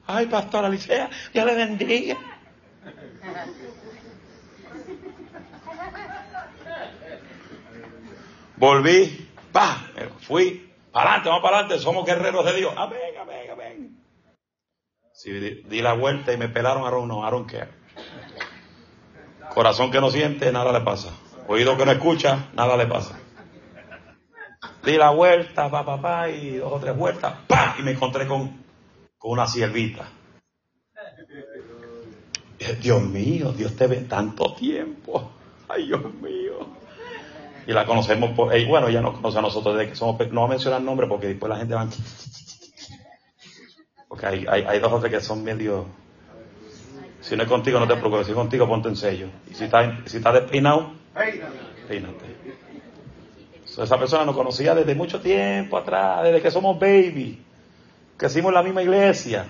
Ay, 0.06 0.26
pastor 0.26 0.64
Alicia, 0.64 1.08
ya 1.32 1.44
le 1.44 1.54
bendiga. 1.54 2.16
Volví, 8.56 9.28
pa, 9.50 9.88
fui, 10.20 10.71
adelante, 10.92 11.28
vamos 11.28 11.42
para 11.42 11.58
adelante, 11.58 11.82
somos 11.82 12.04
guerreros 12.04 12.44
de 12.44 12.54
Dios. 12.54 12.74
Amén, 12.76 13.00
amén, 13.20 13.50
amén. 13.50 14.04
Si 15.12 15.30
di, 15.30 15.82
la 15.82 15.92
vuelta 15.92 16.32
y 16.32 16.36
me 16.36 16.48
pelaron 16.48 16.84
a 16.84 16.88
Aaron, 16.88 17.08
no, 17.08 17.24
Aaron 17.24 17.46
qué. 17.46 17.64
Corazón 19.54 19.90
que 19.90 20.00
no 20.00 20.10
siente, 20.10 20.50
nada 20.52 20.72
le 20.72 20.80
pasa. 20.80 21.10
Oído 21.48 21.76
que 21.76 21.84
no 21.84 21.92
escucha, 21.92 22.48
nada 22.54 22.76
le 22.76 22.86
pasa. 22.86 23.18
Di 24.84 24.96
la 24.96 25.10
vuelta, 25.10 25.70
pa, 25.70 25.84
pa, 25.84 26.00
pa, 26.00 26.28
y 26.28 26.56
dos 26.56 26.72
o 26.72 26.80
tres 26.80 26.96
vueltas, 26.96 27.34
pa, 27.46 27.76
y 27.78 27.82
me 27.82 27.92
encontré 27.92 28.26
con, 28.26 28.64
con 29.18 29.32
una 29.32 29.46
siervita. 29.46 30.08
Dios 32.80 33.02
mío, 33.02 33.52
Dios 33.52 33.76
te 33.76 33.86
ve 33.86 33.96
tanto 34.02 34.54
tiempo. 34.54 35.32
Ay, 35.68 35.86
Dios 35.86 36.02
mío 36.14 36.81
y 37.66 37.72
la 37.72 37.86
conocemos 37.86 38.30
por, 38.30 38.56
y 38.56 38.64
bueno, 38.64 38.88
ella 38.88 39.00
nos 39.00 39.14
conoce 39.16 39.38
a 39.38 39.42
nosotros 39.42 39.76
desde 39.76 39.90
que 39.90 39.96
somos, 39.96 40.18
no 40.30 40.40
voy 40.40 40.46
a 40.46 40.50
mencionar 40.50 40.82
nombre 40.82 41.06
porque 41.06 41.28
después 41.28 41.50
la 41.50 41.58
gente 41.58 41.74
va, 41.74 41.88
porque 44.08 44.26
hay, 44.26 44.46
hay, 44.48 44.62
hay 44.62 44.78
dos 44.80 44.92
o 44.92 45.00
tres 45.00 45.12
que 45.12 45.20
son 45.20 45.44
medio, 45.44 45.86
si 47.20 47.36
no 47.36 47.42
es 47.42 47.48
contigo 47.48 47.78
no 47.78 47.86
te 47.86 47.96
preocupes, 47.96 48.26
si 48.26 48.32
es 48.32 48.36
contigo 48.36 48.66
ponte 48.66 48.88
en 48.88 48.96
sello, 48.96 49.28
y 49.50 49.54
si 49.54 49.64
está, 49.64 50.00
si 50.06 50.16
está 50.16 50.32
despeinado, 50.32 50.92
peínate. 51.88 52.24
esa 53.64 53.98
persona 53.98 54.24
nos 54.24 54.36
conocía 54.36 54.74
desde 54.74 54.94
mucho 54.94 55.20
tiempo 55.20 55.76
atrás, 55.76 56.24
desde 56.24 56.42
que 56.42 56.50
somos 56.50 56.78
baby, 56.78 57.42
que 58.18 58.26
hicimos 58.26 58.52
la 58.52 58.62
misma 58.62 58.82
iglesia. 58.82 59.46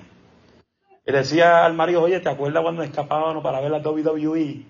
Y 1.04 1.10
decía 1.10 1.64
al 1.64 1.74
marido, 1.74 2.02
oye, 2.02 2.20
¿te 2.20 2.28
acuerdas 2.28 2.62
cuando 2.62 2.84
escapábamos 2.84 3.42
para 3.42 3.60
ver 3.60 3.72
la 3.72 3.78
WWE? 3.78 4.64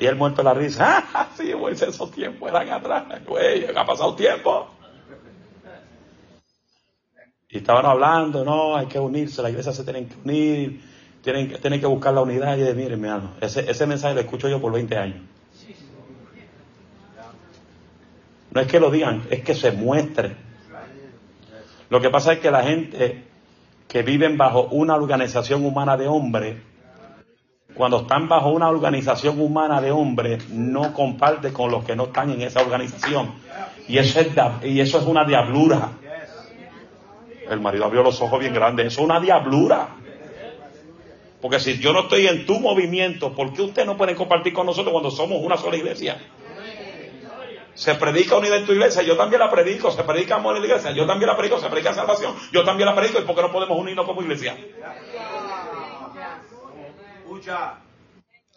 Y 0.00 0.06
él 0.06 0.16
muerto 0.16 0.42
la 0.42 0.54
risa. 0.54 1.04
¡Ah, 1.14 1.28
sí, 1.36 1.52
pues 1.58 1.82
esos 1.82 2.10
tiempos 2.10 2.48
eran 2.48 2.70
atrás! 2.70 3.04
Güey, 3.26 3.66
ha 3.76 3.84
pasado 3.84 4.14
tiempo. 4.14 4.70
Y 7.50 7.58
estaban 7.58 7.84
hablando, 7.84 8.44
no, 8.44 8.76
hay 8.76 8.86
que 8.86 8.98
unirse, 8.98 9.42
la 9.42 9.50
iglesia 9.50 9.72
se 9.72 9.84
tienen 9.84 10.08
que 10.08 10.14
unir, 10.24 10.80
tienen, 11.20 11.60
tienen 11.60 11.80
que 11.80 11.86
buscar 11.86 12.14
la 12.14 12.22
unidad. 12.22 12.56
Y 12.56 12.60
de, 12.60 12.74
miren, 12.74 13.00
mi 13.00 13.08
hermano, 13.08 13.32
ese, 13.40 13.70
ese 13.70 13.86
mensaje 13.86 14.14
lo 14.14 14.20
escucho 14.20 14.48
yo 14.48 14.60
por 14.60 14.72
20 14.72 14.96
años. 14.96 15.20
No 18.52 18.60
es 18.60 18.66
que 18.66 18.80
lo 18.80 18.90
digan, 18.90 19.26
es 19.30 19.42
que 19.42 19.54
se 19.54 19.70
muestre. 19.70 20.34
Lo 21.90 22.00
que 22.00 22.08
pasa 22.08 22.32
es 22.32 22.38
que 22.38 22.50
la 22.50 22.62
gente 22.62 23.24
que 23.86 24.02
viven 24.02 24.38
bajo 24.38 24.62
una 24.70 24.94
organización 24.94 25.64
humana 25.64 25.96
de 25.96 26.06
hombres 26.06 26.56
cuando 27.74 28.00
están 28.00 28.28
bajo 28.28 28.50
una 28.50 28.68
organización 28.68 29.40
humana 29.40 29.80
de 29.80 29.90
hombres, 29.90 30.48
no 30.50 30.92
comparte 30.92 31.52
con 31.52 31.70
los 31.70 31.84
que 31.84 31.96
no 31.96 32.04
están 32.04 32.30
en 32.30 32.42
esa 32.42 32.60
organización. 32.60 33.32
Y 33.88 33.98
eso 33.98 34.20
es, 34.20 34.28
y 34.64 34.80
eso 34.80 34.98
es 34.98 35.04
una 35.04 35.24
diablura. 35.24 35.92
El 37.48 37.60
marido 37.60 37.84
abrió 37.84 38.02
los 38.02 38.20
ojos 38.20 38.38
bien 38.38 38.54
grandes. 38.54 38.86
Eso 38.86 39.00
es 39.00 39.04
una 39.06 39.20
diablura. 39.20 39.88
Porque 41.40 41.58
si 41.58 41.78
yo 41.78 41.92
no 41.92 42.00
estoy 42.00 42.26
en 42.26 42.44
tu 42.44 42.60
movimiento, 42.60 43.34
¿por 43.34 43.52
qué 43.52 43.62
usted 43.62 43.86
no 43.86 43.96
puede 43.96 44.14
compartir 44.14 44.52
con 44.52 44.66
nosotros 44.66 44.92
cuando 44.92 45.10
somos 45.10 45.42
una 45.42 45.56
sola 45.56 45.76
iglesia? 45.76 46.18
Se 47.74 47.94
predica 47.94 48.36
unidad 48.36 48.58
en 48.58 48.66
tu 48.66 48.72
iglesia, 48.72 49.02
yo 49.02 49.16
también 49.16 49.40
la 49.40 49.50
predico. 49.50 49.90
Se 49.90 50.02
predica 50.02 50.36
amor 50.36 50.56
en 50.56 50.62
la 50.62 50.68
iglesia, 50.68 50.90
yo 50.90 51.06
también 51.06 51.28
la 51.28 51.36
predico. 51.36 51.58
Se 51.58 51.68
predica 51.68 51.94
salvación, 51.94 52.34
yo 52.52 52.62
también 52.62 52.86
la 52.86 52.94
predico. 52.94 53.20
¿Y 53.20 53.22
por 53.22 53.34
qué 53.34 53.42
no 53.42 53.50
podemos 53.50 53.78
unirnos 53.78 54.04
como 54.04 54.20
iglesia? 54.20 54.54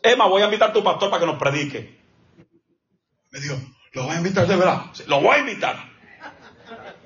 Emma, 0.01 0.27
voy 0.27 0.41
a 0.41 0.45
invitar 0.45 0.69
a 0.69 0.73
tu 0.73 0.83
pastor 0.83 1.09
para 1.09 1.21
que 1.21 1.25
nos 1.25 1.39
predique. 1.39 1.99
Me 3.31 3.39
dijo, 3.39 3.55
lo 3.93 4.03
voy 4.03 4.15
a 4.15 4.17
invitar 4.17 4.45
de 4.45 4.55
verdad. 4.55 4.85
Lo 5.07 5.21
voy 5.21 5.35
a 5.35 5.39
invitar. 5.39 5.77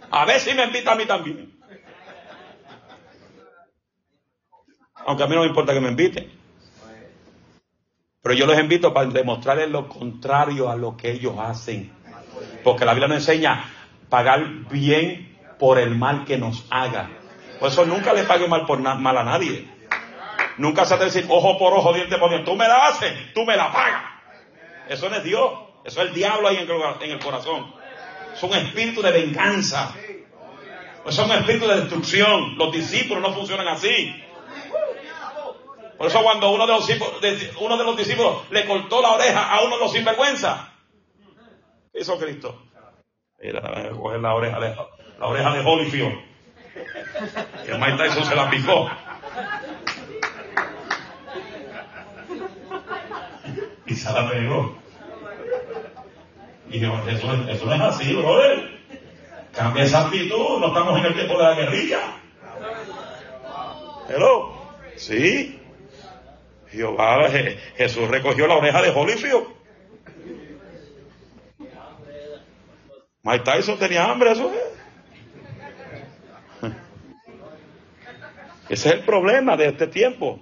A 0.10 0.26
ver 0.26 0.40
si 0.40 0.54
me 0.54 0.64
invita 0.64 0.94
a 0.94 0.96
mí 0.96 1.06
también. 1.06 1.58
Aunque 5.06 5.24
a 5.24 5.28
mí 5.28 5.36
no 5.36 5.42
me 5.42 5.48
importa 5.48 5.74
que 5.74 5.80
me 5.80 5.90
invite. 5.90 6.32
Pero 8.22 8.36
yo 8.36 8.46
los 8.46 8.60
invito 8.60 8.94
para 8.94 9.10
demostrarles 9.10 9.70
lo 9.70 9.88
contrario 9.88 10.70
a 10.70 10.76
lo 10.76 10.98
que 10.98 11.12
ellos 11.12 11.36
hacen. 11.40 11.94
Porque 12.64 12.84
la 12.84 12.94
Biblia 12.94 13.08
nos 13.08 13.20
enseña 13.20 13.70
pagar 14.10 14.46
bien 14.70 15.38
por 15.60 15.78
el 15.78 15.96
mal 15.96 16.26
que 16.26 16.38
nos 16.38 16.66
haga. 16.70 17.10
Por 17.60 17.70
eso 17.70 17.86
nunca 17.86 18.14
le 18.14 18.24
pague 18.24 18.48
mal 18.48 18.66
por 18.66 18.80
mal 18.80 19.18
a 19.18 19.24
nadie. 19.24 19.77
Nunca 20.58 20.86
se 20.86 20.98
de 20.98 21.06
decir 21.06 21.26
ojo 21.30 21.58
por 21.58 21.74
ojo, 21.74 21.94
diente 21.94 22.18
por 22.18 22.30
diente. 22.30 22.50
Tú 22.50 22.56
me 22.56 22.68
la 22.68 22.88
haces, 22.88 23.34
tú 23.34 23.46
me 23.46 23.56
la 23.56 23.72
pagas. 23.72 24.04
Eso 24.90 25.10
no 25.10 25.16
es 25.18 25.24
Dios. 25.24 25.52
Eso 25.86 26.02
es 26.02 26.10
el 26.10 26.14
diablo 26.14 26.48
ahí 26.48 26.58
en 26.58 27.12
el 27.12 27.20
corazón. 27.20 27.74
Es 28.34 28.44
un 28.44 28.54
espíritu 28.54 29.02
de 29.02 29.12
venganza. 29.12 29.94
Es 31.06 31.18
un 31.18 31.32
espíritu 31.32 31.68
de 31.68 31.82
destrucción. 31.82 32.58
Los 32.58 32.72
discípulos 32.72 33.22
no 33.22 33.34
funcionan 33.34 33.68
así. 33.68 34.24
Por 35.98 36.08
eso 36.08 36.22
cuando 36.22 36.52
uno 36.52 36.68
de 36.68 36.74
los, 36.74 36.88
uno 37.60 37.78
de 37.78 37.84
los 37.84 37.98
discípulos 37.98 38.44
le 38.52 38.66
cortó 38.68 39.02
la 39.02 39.14
oreja 39.14 39.52
a 39.52 39.64
uno 39.64 39.78
de 39.78 39.84
los 39.84 39.92
sinvergüenza, 39.92 40.74
¿qué 41.92 42.02
hizo 42.02 42.20
Cristo? 42.20 42.62
Mira, 43.40 43.90
coger 43.92 44.20
la 44.20 44.36
oreja 44.36 44.60
de, 44.60 44.76
la 45.20 45.26
oreja 45.26 45.54
de 45.54 45.60
Holyfield. 45.62 46.28
Que 47.66 47.74
Mike 47.74 47.98
Tyson 47.98 48.26
se 48.26 48.36
la 48.36 48.50
picó. 48.50 48.90
La. 54.14 54.32
Y 56.70 56.80
dijo, 56.80 57.02
eso, 57.08 57.34
eso 57.50 57.66
no 57.66 57.74
es 57.74 57.82
así, 57.82 58.14
brother. 58.14 58.78
Cambia 59.54 59.84
esa 59.84 60.06
actitud, 60.06 60.60
no 60.60 60.68
estamos 60.68 61.00
en 61.00 61.06
el 61.06 61.14
tiempo 61.14 61.38
de 61.38 61.44
la 61.44 61.56
guerrilla. 61.56 62.00
Hello. 64.10 64.54
Sí. 64.96 65.60
Jehová, 66.70 67.30
Jesús 67.76 68.08
recogió 68.10 68.48
la 68.48 68.58
oreja 68.58 68.82
de 68.82 68.90
Holyfield. 68.90 69.48
Mike 73.24 73.44
Tyson 73.44 73.78
tenía 73.78 74.06
hambre, 74.06 74.32
eso 74.32 74.52
es. 76.62 76.72
Ese 78.70 78.90
es 78.90 78.96
el 78.96 79.02
problema 79.02 79.58
de 79.58 79.68
este 79.68 79.88
tiempo. 79.88 80.40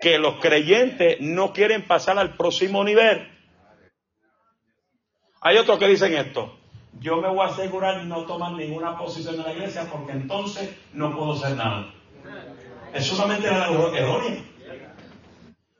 Que 0.00 0.18
los 0.18 0.36
creyentes 0.36 1.18
no 1.20 1.52
quieren 1.52 1.86
pasar 1.86 2.18
al 2.18 2.36
próximo 2.36 2.84
nivel. 2.84 3.28
Hay 5.42 5.56
otros 5.56 5.78
que 5.78 5.88
dicen 5.88 6.14
esto. 6.14 6.56
Yo 7.00 7.16
me 7.16 7.28
voy 7.28 7.40
a 7.40 7.50
asegurar 7.50 8.04
no 8.04 8.24
tomar 8.24 8.52
ninguna 8.52 8.98
posición 8.98 9.36
en 9.36 9.42
la 9.42 9.52
iglesia 9.52 9.86
porque 9.90 10.12
entonces 10.12 10.70
no 10.92 11.16
puedo 11.16 11.32
hacer 11.32 11.56
nada. 11.56 11.92
Es 12.92 13.06
solamente 13.06 13.50
la 13.50 13.68
errónea. 13.68 14.44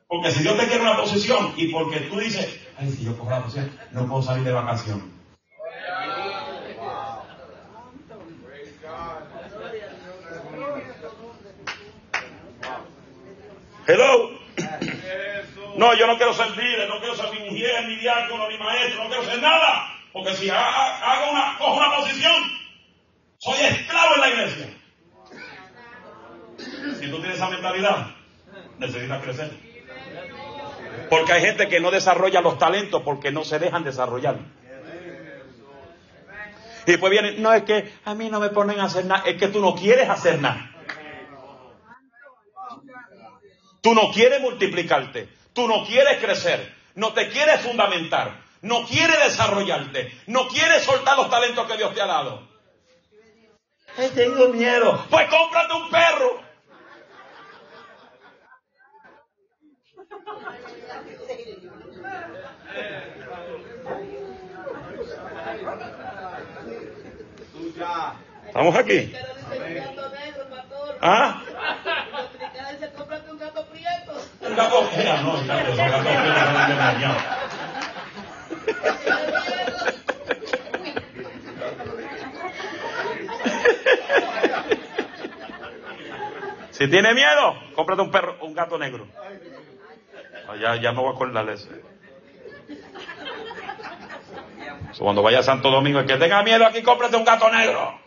Porque 0.07 0.31
si 0.33 0.43
Dios 0.43 0.57
te 0.59 0.67
quiere 0.67 0.83
una 0.83 0.97
posición 0.97 1.53
y 1.57 1.69
porque 1.69 2.01
tú 2.01 2.19
dices, 2.19 2.61
ay, 2.77 2.91
si 2.91 3.05
yo 3.05 3.17
cojo 3.17 3.31
la 3.31 3.43
posición, 3.43 3.71
no 3.93 4.09
puedo 4.09 4.23
salir 4.23 4.45
de 4.45 4.53
vacación. 4.53 5.20
Hello. 13.91 14.31
No, 15.77 15.95
yo 15.95 16.07
no 16.07 16.17
quiero 16.17 16.33
ser 16.33 16.51
líder, 16.57 16.89
no 16.89 17.01
quiero 17.01 17.17
ser 17.17 17.33
ni 17.33 17.51
mujer, 17.51 17.89
ni 17.89 17.97
diácono, 17.97 18.49
ni 18.49 18.57
maestro, 18.57 19.03
no 19.03 19.09
quiero 19.11 19.25
ser 19.25 19.43
nada. 19.43 19.95
Porque 20.13 20.33
si 20.35 20.49
hago 20.49 21.31
una, 21.33 21.59
cojo 21.59 21.77
una 21.77 21.97
posición, 21.97 22.35
soy 23.39 23.59
esclavo 23.59 24.15
en 24.15 24.21
la 24.21 24.29
iglesia. 24.29 24.67
Si 27.01 27.11
tú 27.11 27.19
tienes 27.19 27.35
esa 27.35 27.51
mentalidad, 27.51 28.07
necesitas 28.79 29.23
crecer. 29.25 29.51
Porque 31.09 31.33
hay 31.33 31.41
gente 31.41 31.69
que 31.69 31.81
no 31.81 31.91
desarrolla 31.91 32.41
los 32.43 32.59
talentos 32.59 33.03
porque 33.03 33.33
no 33.33 33.45
se 33.45 33.59
dejan 33.59 33.83
desarrollar. 33.83 34.37
Y 36.87 36.93
después 36.93 37.11
viene, 37.11 37.33
no 37.39 37.53
es 37.53 37.65
que 37.65 37.93
a 38.05 38.15
mí 38.15 38.31
no 38.31 38.39
me 38.39 38.51
ponen 38.51 38.79
a 38.79 38.85
hacer 38.85 39.05
nada, 39.05 39.25
es 39.27 39.37
que 39.37 39.49
tú 39.49 39.61
no 39.61 39.75
quieres 39.75 40.09
hacer 40.09 40.41
nada. 40.41 40.71
Tú 43.81 43.95
no 43.95 44.11
quieres 44.13 44.41
multiplicarte, 44.41 45.29
tú 45.55 45.67
no 45.67 45.87
quieres 45.87 46.19
crecer, 46.19 46.75
no 46.95 47.15
te 47.15 47.29
quieres 47.29 47.61
fundamentar, 47.63 48.43
no 48.63 48.87
quieres 48.87 49.19
desarrollarte, 49.21 50.13
no 50.27 50.49
quieres 50.49 50.83
soltar 50.83 51.17
los 51.17 51.31
talentos 51.31 51.67
que 51.67 51.77
Dios 51.79 51.95
te 51.95 52.03
ha 52.03 52.07
dado. 52.07 52.49
tengo 54.15 54.49
miedo. 54.49 55.07
Pues 55.09 55.29
cómprate 55.29 55.75
un 55.75 55.91
perro. 55.91 56.51
¿Estamos 68.47 68.77
aquí? 68.77 69.13
¿Ah? 71.01 71.43
Prieto. 74.55 74.91
no, 75.23 75.47
gato 75.47 76.03
prieto 76.03 77.41
Si 86.71 86.89
tiene 86.89 87.13
miedo, 87.13 87.57
cómprate 87.75 88.01
un 88.01 88.11
perro, 88.11 88.39
un 88.41 88.55
gato 88.55 88.79
negro. 88.79 89.07
Ah, 90.49 90.57
ya, 90.57 90.77
ya 90.77 90.93
me 90.93 91.01
voy 91.01 91.09
a 91.09 91.15
acordar 91.15 91.45
de 91.45 91.53
eso. 91.53 91.69
cuando 94.99 95.23
vaya 95.23 95.41
a 95.41 95.43
Santo 95.43 95.71
Domingo, 95.71 95.99
el 96.01 96.07
que 96.07 96.17
tenga 96.17 96.43
miedo 96.43 96.65
aquí, 96.65 96.83
cómprate 96.83 97.17
un 97.17 97.25
gato 97.25 97.51
negro. 97.51 98.01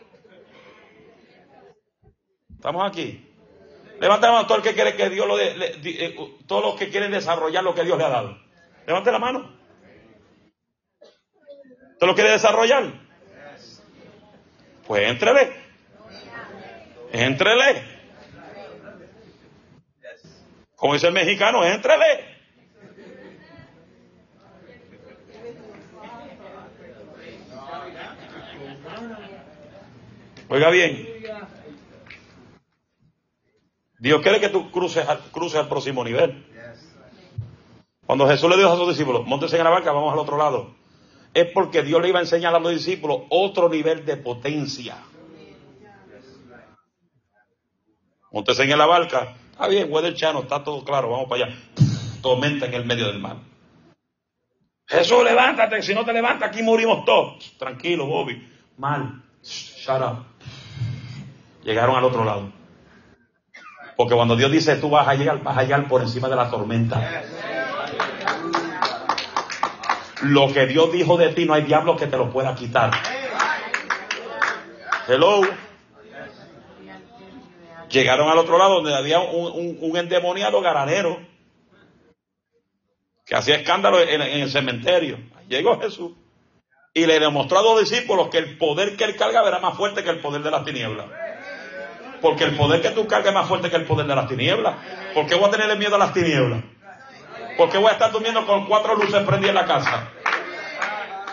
¿Estamos 2.52 2.84
aquí? 2.84 3.23
Levanta 4.04 4.26
la 4.26 4.32
mano 4.34 4.46
todo 4.46 4.58
el 4.58 4.62
que 4.62 4.74
quiere 4.74 4.96
que 4.96 5.08
Dios 5.08 5.26
lo 5.26 5.34
de, 5.34 5.78
eh, 5.82 6.14
todos 6.46 6.62
los 6.62 6.74
que 6.74 6.90
quieren 6.90 7.10
desarrollar 7.10 7.64
lo 7.64 7.74
que 7.74 7.84
Dios 7.84 7.96
le 7.96 8.04
ha 8.04 8.10
dado. 8.10 8.38
Levante 8.86 9.10
la 9.10 9.18
mano. 9.18 9.50
¿Usted 11.92 12.06
lo 12.06 12.14
quiere 12.14 12.32
desarrollar? 12.32 12.84
Pues 14.86 15.08
entrele. 15.08 15.54
Entrele. 17.12 17.82
Como 20.76 20.92
dice 20.92 21.06
el 21.06 21.14
mexicano, 21.14 21.64
entrele. 21.64 22.36
Oiga 30.50 30.68
bien. 30.68 31.13
Dios 34.04 34.20
quiere 34.20 34.38
que 34.38 34.50
tú 34.50 34.70
cruces, 34.70 35.08
al 35.08 35.66
próximo 35.66 36.04
nivel. 36.04 36.44
Cuando 38.04 38.28
Jesús 38.28 38.50
le 38.50 38.58
dijo 38.58 38.68
a 38.68 38.76
sus 38.76 38.86
discípulos, 38.86 39.26
montense 39.26 39.56
en 39.56 39.64
la 39.64 39.70
barca, 39.70 39.92
vamos 39.92 40.12
al 40.12 40.18
otro 40.18 40.36
lado. 40.36 40.74
Es 41.32 41.50
porque 41.52 41.82
Dios 41.82 42.02
le 42.02 42.10
iba 42.10 42.18
a 42.18 42.22
enseñar 42.22 42.54
a 42.54 42.58
los 42.58 42.70
discípulos 42.70 43.22
otro 43.30 43.70
nivel 43.70 44.04
de 44.04 44.18
potencia. 44.18 44.98
Montense 48.30 48.64
en 48.64 48.76
la 48.76 48.84
barca. 48.84 49.36
Está 49.52 49.68
bien, 49.68 49.90
del 49.90 50.14
Chano, 50.14 50.40
está 50.40 50.62
todo 50.62 50.84
claro, 50.84 51.08
vamos 51.08 51.26
para 51.26 51.46
allá. 51.46 51.56
Tormenta 52.20 52.66
en 52.66 52.74
el 52.74 52.84
medio 52.84 53.06
del 53.06 53.20
mar. 53.20 53.38
Jesús, 54.86 55.24
levántate, 55.24 55.80
si 55.80 55.94
no 55.94 56.04
te 56.04 56.12
levantas, 56.12 56.50
aquí 56.50 56.62
morimos 56.62 57.06
todos. 57.06 57.56
Tranquilo, 57.56 58.04
Bobby. 58.04 58.46
Mal. 58.76 59.22
Shut 59.42 60.02
up. 60.02 60.26
Llegaron 61.62 61.96
al 61.96 62.04
otro 62.04 62.22
lado. 62.22 62.63
Porque 63.96 64.14
cuando 64.14 64.36
Dios 64.36 64.50
dice 64.50 64.76
tú 64.76 64.90
vas 64.90 65.06
a 65.06 65.14
llegar, 65.14 65.42
vas 65.42 65.70
a 65.70 65.88
por 65.88 66.02
encima 66.02 66.28
de 66.28 66.36
la 66.36 66.50
tormenta. 66.50 67.22
Lo 70.22 70.52
que 70.52 70.66
Dios 70.66 70.90
dijo 70.92 71.16
de 71.16 71.28
ti 71.28 71.44
no 71.44 71.54
hay 71.54 71.62
diablo 71.62 71.96
que 71.96 72.06
te 72.06 72.16
lo 72.16 72.30
pueda 72.30 72.54
quitar. 72.54 72.90
Hello. 75.06 75.42
Llegaron 77.90 78.28
al 78.28 78.38
otro 78.38 78.58
lado 78.58 78.76
donde 78.76 78.96
había 78.96 79.20
un, 79.20 79.96
endemoniado 79.96 80.60
garanero 80.60 81.20
que 83.24 83.36
hacía 83.36 83.56
escándalo 83.56 84.00
en, 84.00 84.20
en, 84.20 84.40
el 84.40 84.50
cementerio. 84.50 85.18
Llegó 85.48 85.78
Jesús 85.80 86.12
y 86.92 87.06
le 87.06 87.20
demostró 87.20 87.58
a 87.58 87.62
los 87.62 87.80
discípulos 87.80 88.28
que 88.28 88.38
el 88.38 88.56
poder 88.56 88.96
que 88.96 89.04
él 89.04 89.16
cargaba 89.16 89.48
era 89.48 89.60
más 89.60 89.76
fuerte 89.76 90.02
que 90.02 90.10
el 90.10 90.20
poder 90.20 90.42
de 90.42 90.50
las 90.50 90.64
tinieblas. 90.64 91.06
Porque 92.24 92.44
el 92.44 92.56
poder 92.56 92.80
que 92.80 92.88
tú 92.88 93.06
cargas 93.06 93.28
es 93.28 93.34
más 93.34 93.46
fuerte 93.46 93.68
que 93.68 93.76
el 93.76 93.84
poder 93.84 94.06
de 94.06 94.16
las 94.16 94.26
tinieblas. 94.26 94.76
¿Por 95.12 95.26
qué 95.26 95.34
voy 95.34 95.46
a 95.46 95.50
tenerle 95.50 95.76
miedo 95.76 95.96
a 95.96 95.98
las 95.98 96.14
tinieblas? 96.14 96.62
¿Por 97.58 97.68
qué 97.68 97.76
voy 97.76 97.88
a 97.88 97.92
estar 97.92 98.10
durmiendo 98.12 98.46
con 98.46 98.64
cuatro 98.64 98.94
luces 98.94 99.22
prendidas 99.24 99.50
en 99.50 99.54
la 99.54 99.66
casa? 99.66 100.08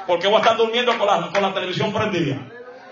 ¿Por 0.06 0.20
qué 0.20 0.28
voy 0.28 0.36
a 0.36 0.40
estar 0.40 0.58
durmiendo 0.58 0.98
con 0.98 1.08
la, 1.08 1.54
televisión 1.54 1.94
prendida? 1.94 2.40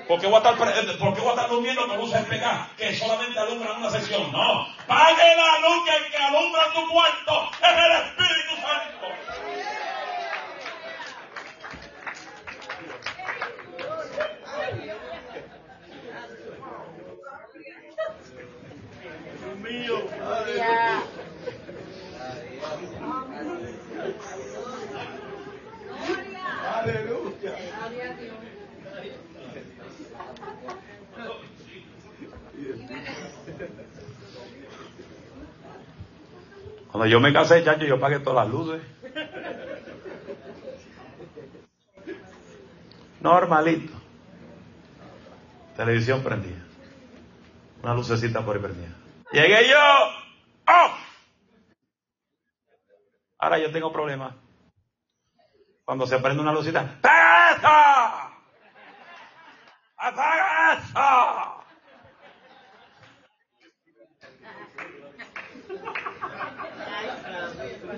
¿Por 0.08 0.18
qué, 0.18 0.28
voy 0.28 0.36
a 0.36 0.38
estar, 0.38 0.56
¿Por 0.98 1.14
qué 1.14 1.20
voy 1.20 1.30
a 1.30 1.34
estar 1.34 1.50
durmiendo 1.50 1.88
con 1.90 1.98
luces 1.98 2.24
pegadas 2.24 2.70
que 2.78 2.96
solamente 2.96 3.38
alumbran 3.38 3.82
una 3.82 3.90
sección? 3.90 4.32
No. 4.32 4.66
Pague 4.88 5.36
la 5.36 5.60
luz 5.60 5.84
que 5.84 6.10
que 6.10 6.24
alumbra 6.24 6.62
tu 6.74 6.88
cuarto 6.88 7.52
es 7.62 7.70
el 7.70 7.92
Espíritu 7.92 8.56
Santo. 8.62 9.49
mío. 19.70 19.96
Cuando 36.92 37.06
yo 37.06 37.20
me 37.20 37.32
casé, 37.32 37.64
chacho, 37.64 37.86
yo 37.86 38.00
pagué 38.00 38.20
todas 38.20 38.46
las 38.46 38.54
luces. 38.54 38.82
Normalito. 43.22 43.94
Televisión 45.78 46.24
prendida. 46.24 46.58
Una 47.84 47.94
lucecita 47.94 48.44
por 48.44 48.56
ahí 48.56 48.62
prendida. 48.62 48.99
Llegué 49.32 49.70
yo. 49.70 49.78
¡Oh! 50.68 50.92
Ahora 53.40 53.60
yo 53.60 53.72
tengo 53.72 53.92
problemas. 53.92 54.36
Cuando 55.86 56.06
se 56.08 56.20
prende 56.20 56.42
una 56.42 56.52
lucita. 56.52 57.00
¡Apaga 57.00 57.52
eso! 57.52 57.68
¡Apaga 59.98 60.74
eso! 60.74 61.60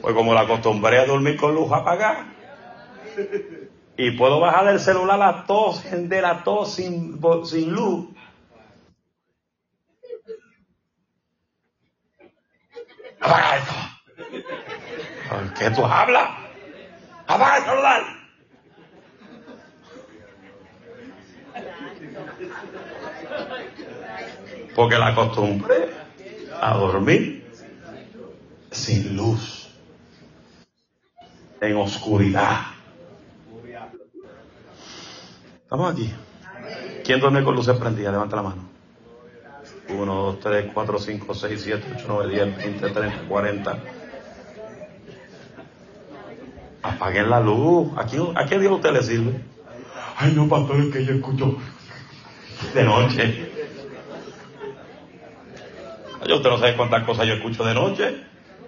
Pues 0.01 0.15
como 0.15 0.33
la 0.33 0.41
acostumbré 0.41 0.99
a 0.99 1.05
dormir 1.05 1.37
con 1.37 1.55
luz 1.55 1.71
apagada. 1.71 2.25
Y 3.97 4.11
puedo 4.11 4.39
bajar 4.39 4.67
el 4.67 4.79
celular 4.79 5.21
a 5.21 5.45
tos, 5.45 5.83
de 5.83 6.21
la 6.21 6.43
tos 6.43 6.73
sin, 6.75 7.19
sin 7.45 7.71
luz. 7.71 8.09
Apaga 13.31 13.57
esto. 13.57 13.73
¿Por 15.29 15.53
qué 15.53 15.69
tú 15.69 15.85
hablas? 15.85 16.29
Apaga 17.27 17.57
el 17.57 17.63
celular. 17.63 18.03
Porque 24.75 24.97
la 24.97 25.07
acostumbré 25.07 25.93
a 26.59 26.73
dormir 26.75 27.49
sin 28.69 29.15
luz, 29.15 29.69
en 31.61 31.77
oscuridad. 31.77 32.63
Estamos 35.63 35.93
aquí. 35.93 36.13
¿Quién 37.05 37.21
duerme 37.21 37.45
con 37.45 37.55
luces 37.55 37.77
prendidas? 37.77 38.11
Levanta 38.11 38.35
la 38.35 38.41
mano. 38.41 38.80
1, 39.97 40.13
2, 40.13 40.39
3, 40.39 40.71
4, 40.73 40.99
5, 40.99 41.33
6, 41.33 41.61
7, 41.61 41.87
8, 41.95 42.05
9, 42.07 42.33
10, 42.33 42.57
20, 42.57 42.89
30, 42.89 43.27
40. 43.27 43.79
Apaguen 46.83 47.29
la 47.29 47.39
luz. 47.39 47.89
¿A, 47.97 48.05
quién, 48.05 48.37
¿A 48.37 48.45
qué 48.45 48.59
Dios 48.59 48.73
usted 48.73 48.91
le 48.91 49.03
sirve? 49.03 49.41
Ay, 50.17 50.33
no, 50.35 50.47
pastor, 50.47 50.79
es 50.79 50.93
que 50.93 51.05
yo 51.05 51.13
escucho 51.13 51.57
de 52.73 52.83
noche. 52.83 53.51
Yo 56.27 56.35
usted 56.35 56.49
no 56.49 56.57
sabe 56.57 56.75
cuántas 56.77 57.03
cosas 57.03 57.27
yo 57.27 57.33
escucho 57.33 57.63
de 57.63 57.73
noche. 57.73 58.15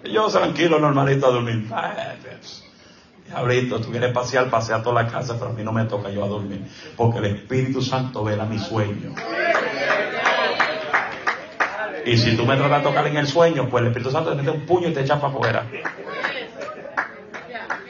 Yo 0.04 0.28
tranquilo, 0.28 0.78
normalito 0.78 1.26
a 1.26 1.30
dormir. 1.30 1.68
Diablito, 3.26 3.80
tú 3.80 3.90
quieres 3.90 4.12
pasear, 4.12 4.50
pasea 4.50 4.82
toda 4.82 5.02
la 5.02 5.10
casa, 5.10 5.34
pero 5.38 5.50
a 5.50 5.52
mí 5.54 5.62
no 5.62 5.72
me 5.72 5.84
toca 5.84 6.10
yo 6.10 6.24
a 6.24 6.28
dormir. 6.28 6.62
Porque 6.96 7.18
el 7.18 7.24
Espíritu 7.26 7.80
Santo 7.80 8.22
vela 8.22 8.44
mi 8.44 8.58
sueño. 8.58 9.14
Y 12.06 12.18
si 12.18 12.36
tú 12.36 12.44
me 12.44 12.56
tratas 12.56 12.82
de 12.82 12.88
tocar 12.88 13.06
en 13.06 13.16
el 13.16 13.26
sueño, 13.26 13.68
pues 13.68 13.82
el 13.82 13.88
Espíritu 13.88 14.10
Santo 14.10 14.30
te 14.30 14.36
mete 14.36 14.50
un 14.50 14.66
puño 14.66 14.88
y 14.88 14.92
te 14.92 15.00
echa 15.00 15.20
para 15.20 15.32
afuera. 15.32 15.66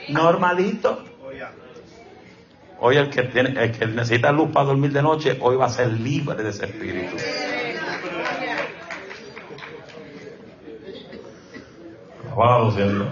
Normalito. 0.08 1.04
Hoy 2.80 2.96
el 2.96 3.08
que, 3.08 3.22
tiene, 3.22 3.62
el 3.62 3.72
que 3.72 3.86
necesita 3.86 4.30
luz 4.30 4.50
para 4.52 4.66
dormir 4.66 4.92
de 4.92 5.02
noche, 5.02 5.38
hoy 5.40 5.56
va 5.56 5.66
a 5.66 5.70
ser 5.70 5.88
libre 5.92 6.42
de 6.42 6.50
ese 6.50 6.66
espíritu. 6.66 7.16
Alabado 12.26 12.70
sea 12.72 12.86
Dios. 12.86 13.08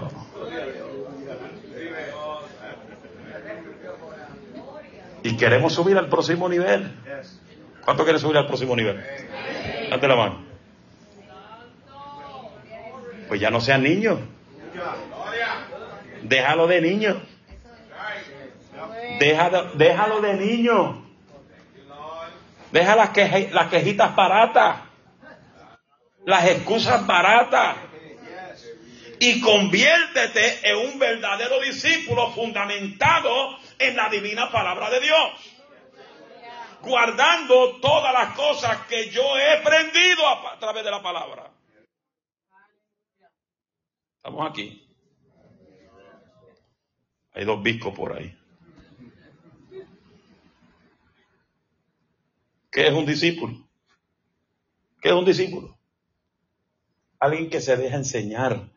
Y 5.23 5.37
queremos 5.37 5.73
subir 5.73 5.97
al 5.97 6.09
próximo 6.09 6.49
nivel. 6.49 6.91
¿Cuánto 7.83 8.03
quiere 8.03 8.19
subir 8.19 8.37
al 8.37 8.45
próximo 8.45 8.75
nivel? 8.75 9.01
Date 9.89 10.07
la 10.07 10.15
mano. 10.15 10.52
Pues 13.27 13.39
ya 13.39 13.49
no 13.49 13.61
sean 13.61 13.83
niños. 13.83 14.19
Déjalo 16.23 16.67
de 16.67 16.81
niño. 16.81 17.21
Déjalo, 19.19 19.71
déjalo 19.73 20.21
de 20.21 20.33
niño. 20.33 21.05
Deja 22.71 22.95
las, 22.95 23.11
las 23.51 23.67
quejitas 23.67 24.15
baratas. 24.15 24.77
Las 26.25 26.45
excusas 26.47 27.05
baratas 27.05 27.75
y 29.23 29.39
conviértete 29.39 30.69
en 30.69 30.75
un 30.89 30.99
verdadero 30.99 31.61
discípulo 31.61 32.31
fundamentado 32.31 33.57
en 33.79 33.95
la 33.95 34.09
divina 34.09 34.51
palabra 34.51 34.89
de 34.89 34.99
Dios. 34.99 35.31
Guardando 36.81 37.77
todas 37.79 38.13
las 38.13 38.35
cosas 38.35 38.79
que 38.89 39.09
yo 39.11 39.37
he 39.37 39.59
aprendido 39.59 40.27
a, 40.27 40.59
través 40.59 40.83
de 40.83 40.91
la 40.91 41.01
palabra. 41.01 41.52
Estamos 44.23 44.49
aquí. 44.49 44.81
Hay 47.33 47.43
dos 47.43 47.61
biscos 47.61 47.93
por 47.93 48.15
ahí. 48.15 48.33
¿Qué 52.71 52.87
es 52.87 52.93
un 52.93 53.05
discípulo? 53.05 53.67
¿Qué 55.01 55.09
es 55.09 55.15
un 55.15 55.25
discípulo? 55.25 55.77
Alguien 57.19 57.49
que 57.49 57.59
se 57.59 57.75
deja 57.75 57.97
enseñar 57.97 58.71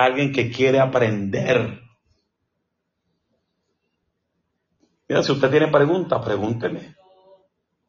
alguien 0.00 0.32
que 0.32 0.50
quiere 0.50 0.80
aprender. 0.80 1.78
Mira, 5.06 5.22
si 5.22 5.32
usted 5.32 5.50
tiene 5.50 5.68
preguntas, 5.68 6.24
pregúnteme. 6.24 6.96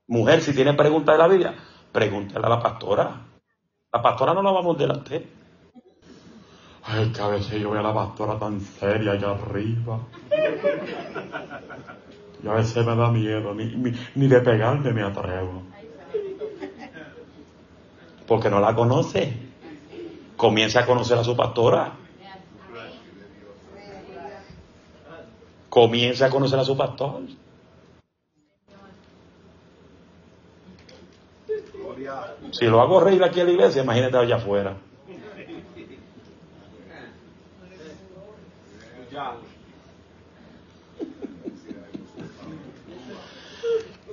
Mujer, 0.07 0.41
si 0.41 0.53
tiene 0.53 0.73
preguntas 0.73 1.15
de 1.15 1.19
la 1.19 1.27
Biblia, 1.29 1.55
pregúntele 1.93 2.45
a 2.45 2.49
la 2.49 2.61
pastora. 2.61 3.27
La 3.93 4.01
pastora 4.01 4.33
no 4.33 4.43
la 4.43 4.51
vamos 4.51 4.77
delante. 4.77 5.40
Ay, 6.83 7.11
que 7.11 7.21
a 7.21 7.27
veces 7.27 7.61
yo 7.61 7.69
veo 7.69 7.79
a 7.79 7.83
la 7.83 7.93
pastora 7.93 8.39
tan 8.39 8.59
seria 8.59 9.11
allá 9.11 9.31
arriba. 9.31 9.99
Y 12.43 12.47
a 12.47 12.53
veces 12.53 12.85
me 12.85 12.95
da 12.95 13.11
miedo, 13.11 13.53
ni, 13.53 13.65
ni, 13.75 13.91
ni 14.15 14.27
de 14.27 14.41
pegarme 14.41 14.91
me 14.91 15.03
atrevo. 15.03 15.61
Porque 18.27 18.49
no 18.49 18.59
la 18.59 18.73
conoce. 18.73 19.33
Comience 20.35 20.79
a 20.79 20.85
conocer 20.85 21.19
a 21.19 21.23
su 21.23 21.35
pastora. 21.35 21.93
Comience 25.69 26.25
a 26.25 26.29
conocer 26.29 26.59
a 26.59 26.63
su 26.63 26.75
pastor. 26.75 27.21
Si 32.51 32.65
lo 32.65 32.81
hago 32.81 32.99
reír 32.99 33.23
aquí 33.23 33.39
a 33.39 33.43
la 33.43 33.51
iglesia, 33.51 33.83
imagínate 33.83 34.17
allá 34.17 34.37
afuera. 34.37 34.75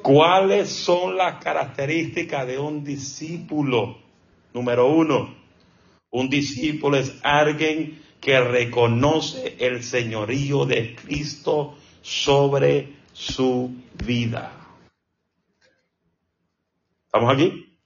¿Cuáles 0.02 0.70
son 0.70 1.16
las 1.16 1.42
características 1.42 2.46
de 2.46 2.58
un 2.58 2.82
discípulo? 2.82 3.98
Número 4.54 4.86
uno, 4.86 5.34
un 6.10 6.28
discípulo 6.28 6.96
es 6.96 7.14
alguien 7.22 8.02
que 8.20 8.40
reconoce 8.40 9.56
el 9.60 9.84
señorío 9.84 10.64
de 10.64 10.96
Cristo 10.96 11.76
sobre 12.02 12.94
su 13.12 13.70
vida. 14.04 14.52
¿Estamos 17.06 17.34
aquí? 17.34 17.76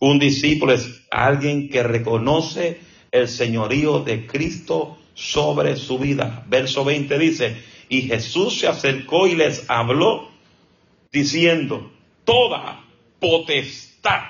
Un 0.00 0.18
discípulo 0.18 0.72
es 0.72 1.06
alguien 1.10 1.68
que 1.68 1.82
reconoce 1.82 2.89
el 3.10 3.28
señorío 3.28 4.00
de 4.00 4.26
Cristo 4.26 4.98
sobre 5.14 5.76
su 5.76 5.98
vida. 5.98 6.44
Verso 6.48 6.84
20 6.84 7.18
dice, 7.18 7.62
y 7.88 8.02
Jesús 8.02 8.58
se 8.60 8.68
acercó 8.68 9.26
y 9.26 9.34
les 9.34 9.68
habló 9.68 10.28
diciendo, 11.12 11.90
toda 12.24 12.84
potestad 13.18 14.22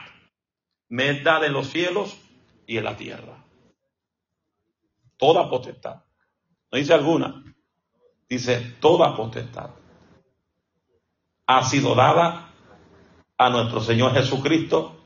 me 0.89 1.21
da 1.21 1.41
de 1.41 1.51
los 1.51 1.69
cielos 1.69 2.17
y 2.67 2.79
en 2.79 2.85
la 2.85 2.97
tierra 2.97 3.41
toda 5.21 5.51
potestad. 5.51 6.03
No 6.73 6.79
dice 6.79 6.95
alguna, 6.95 7.45
dice 8.29 8.77
toda 8.81 9.15
potestad. 9.15 9.71
Ha 11.47 11.65
sido 11.65 11.95
dada 11.95 12.53
a 13.37 13.51
nuestro 13.51 13.81
Señor 13.81 14.15
Jesucristo 14.15 14.97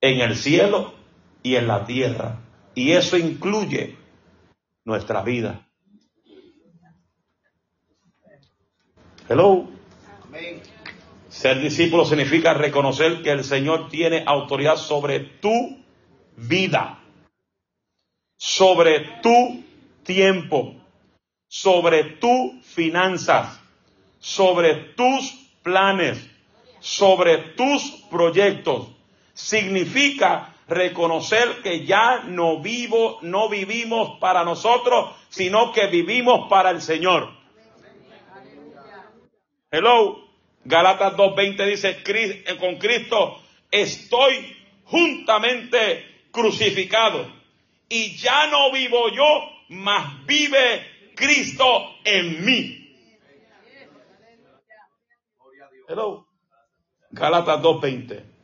en 0.00 0.20
el 0.20 0.36
cielo 0.36 0.94
y 1.42 1.56
en 1.56 1.66
la 1.66 1.84
tierra. 1.84 2.38
Y 2.76 2.92
eso 2.92 3.16
incluye 3.16 3.96
nuestra 4.84 5.22
vida. 5.22 5.66
Hello. 9.28 9.68
Ser 11.28 11.60
discípulo 11.60 12.04
significa 12.04 12.54
reconocer 12.54 13.22
que 13.22 13.32
el 13.32 13.42
Señor 13.42 13.88
tiene 13.88 14.22
autoridad 14.24 14.76
sobre 14.76 15.18
tu 15.40 15.82
vida 16.36 17.02
sobre 18.36 19.00
tu 19.22 19.64
tiempo, 20.04 20.74
sobre 21.48 22.04
tus 22.04 22.64
finanzas, 22.64 23.58
sobre 24.18 24.74
tus 24.94 25.32
planes, 25.62 26.18
sobre 26.80 27.38
tus 27.54 27.82
proyectos. 28.10 28.88
Significa 29.32 30.54
reconocer 30.68 31.62
que 31.62 31.84
ya 31.84 32.22
no 32.24 32.60
vivo, 32.60 33.18
no 33.22 33.48
vivimos 33.48 34.18
para 34.18 34.44
nosotros, 34.44 35.14
sino 35.28 35.72
que 35.72 35.86
vivimos 35.86 36.48
para 36.48 36.70
el 36.70 36.80
Señor. 36.80 37.30
Hello, 39.70 40.26
Galatas 40.64 41.14
2.20 41.14 41.66
dice, 41.66 42.02
eh, 42.06 42.56
con 42.58 42.76
Cristo 42.76 43.40
estoy 43.70 44.56
juntamente 44.84 46.26
crucificado 46.30 47.26
y 47.88 48.16
ya 48.16 48.46
no 48.48 48.72
vivo 48.72 49.08
yo, 49.10 49.48
mas 49.68 50.24
vive 50.26 51.12
Cristo 51.14 51.96
en 52.04 52.44
mí. 52.44 52.82
Hello. 55.88 56.26
Galatas 57.10 57.62
2.20. 57.62 58.35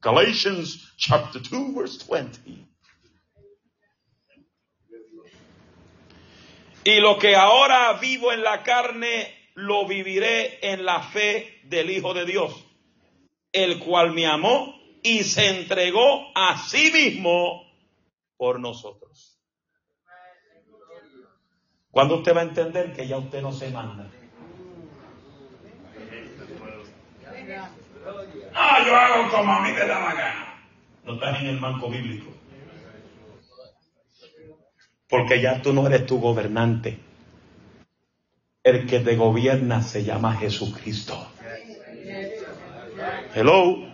Galatians 0.00 0.92
chapter 0.96 1.40
2 1.40 1.74
verse 1.74 2.04
20. 2.04 2.68
Y 6.84 7.00
lo 7.00 7.18
que 7.18 7.34
ahora 7.36 7.92
vivo 7.94 8.32
en 8.32 8.42
la 8.42 8.62
carne, 8.62 9.34
lo 9.54 9.86
viviré 9.86 10.58
en 10.62 10.84
la 10.84 11.02
fe 11.02 11.60
del 11.64 11.90
Hijo 11.90 12.14
de 12.14 12.24
Dios, 12.24 12.64
el 13.52 13.78
cual 13.80 14.12
me 14.12 14.26
amó 14.26 14.74
y 15.02 15.24
se 15.24 15.48
entregó 15.60 16.30
a 16.34 16.56
sí 16.56 16.90
mismo 16.92 17.64
por 18.36 18.60
nosotros. 18.60 19.38
Cuando 21.90 22.18
usted 22.18 22.34
va 22.34 22.40
a 22.40 22.44
entender 22.44 22.92
que 22.94 23.08
ya 23.08 23.18
usted 23.18 23.42
no 23.42 23.52
se 23.52 23.70
manda? 23.70 24.08
Ah, 28.54 28.84
yo 28.86 28.96
hago 28.96 29.30
como 29.30 29.52
a 29.52 29.62
mí 29.62 29.72
me 29.72 29.80
da 29.80 29.86
la 29.86 30.14
gana. 30.14 30.54
No 31.04 31.14
estás 31.14 31.40
en 31.40 31.46
el 31.46 31.58
banco 31.58 31.90
bíblico. 31.90 32.32
Porque 35.08 35.40
ya 35.40 35.62
tú 35.62 35.72
no 35.72 35.86
eres 35.86 36.06
tu 36.06 36.20
gobernante. 36.20 36.98
El 38.62 38.86
que 38.86 39.00
te 39.00 39.16
gobierna 39.16 39.82
se 39.82 40.04
llama 40.04 40.36
Jesucristo. 40.36 41.30
Hello. 43.34 43.86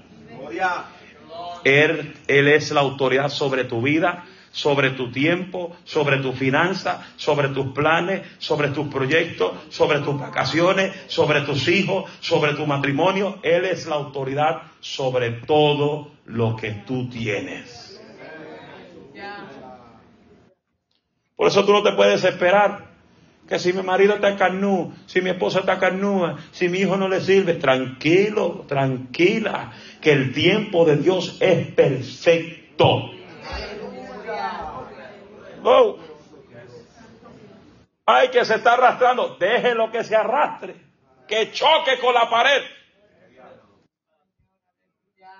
Él, 1.64 2.16
él 2.26 2.48
es 2.48 2.70
la 2.72 2.80
autoridad 2.80 3.28
sobre 3.28 3.64
tu 3.64 3.80
vida, 3.80 4.24
sobre 4.54 4.90
tu 4.90 5.10
tiempo, 5.10 5.76
sobre 5.82 6.18
tu 6.18 6.32
finanza, 6.32 7.04
sobre 7.16 7.48
tus 7.48 7.72
planes, 7.72 8.22
sobre 8.38 8.68
tus 8.68 8.86
proyectos, 8.86 9.52
sobre 9.68 9.98
tus 9.98 10.18
vacaciones, 10.18 10.94
sobre 11.08 11.40
tus 11.40 11.66
hijos, 11.66 12.08
sobre 12.20 12.54
tu 12.54 12.64
matrimonio. 12.64 13.40
Él 13.42 13.64
es 13.64 13.86
la 13.86 13.96
autoridad 13.96 14.62
sobre 14.78 15.32
todo 15.32 16.12
lo 16.26 16.54
que 16.54 16.70
tú 16.86 17.08
tienes. 17.10 18.00
Por 21.34 21.48
eso 21.48 21.64
tú 21.64 21.72
no 21.72 21.82
te 21.82 21.92
puedes 21.92 22.22
esperar 22.22 22.94
que 23.48 23.58
si 23.58 23.72
mi 23.72 23.82
marido 23.82 24.14
está 24.14 24.36
carnú, 24.36 24.94
si 25.06 25.20
mi 25.20 25.30
esposa 25.30 25.60
está 25.60 25.80
carnúa, 25.80 26.38
si 26.52 26.68
mi 26.68 26.78
hijo 26.78 26.96
no 26.96 27.08
le 27.08 27.20
sirve, 27.20 27.54
tranquilo, 27.54 28.64
tranquila, 28.68 29.72
que 30.00 30.12
el 30.12 30.32
tiempo 30.32 30.84
de 30.84 30.96
Dios 30.98 31.38
es 31.40 31.66
perfecto. 31.72 33.13
Oh. 35.64 35.98
Ay, 38.06 38.28
que 38.28 38.44
se 38.44 38.56
está 38.56 38.74
arrastrando. 38.74 39.36
Déjelo 39.38 39.90
que 39.90 40.04
se 40.04 40.14
arrastre. 40.14 40.76
Que 41.26 41.52
choque 41.52 41.98
con 42.00 42.12
la 42.14 42.28
pared. 42.28 42.62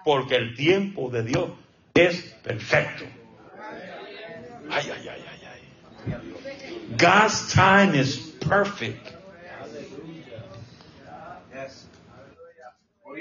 Porque 0.04 0.36
el 0.36 0.54
tiempo 0.54 1.10
de 1.10 1.22
Dios 1.22 1.50
es 1.94 2.22
perfecto. 2.42 3.04
Ay, 4.70 4.90
ay, 4.90 5.08
ay, 5.08 5.24
ay, 5.30 5.40
ay. 5.46 6.14
God's 6.96 7.52
time 7.52 7.98
is 7.98 8.36
perfect. 8.46 9.12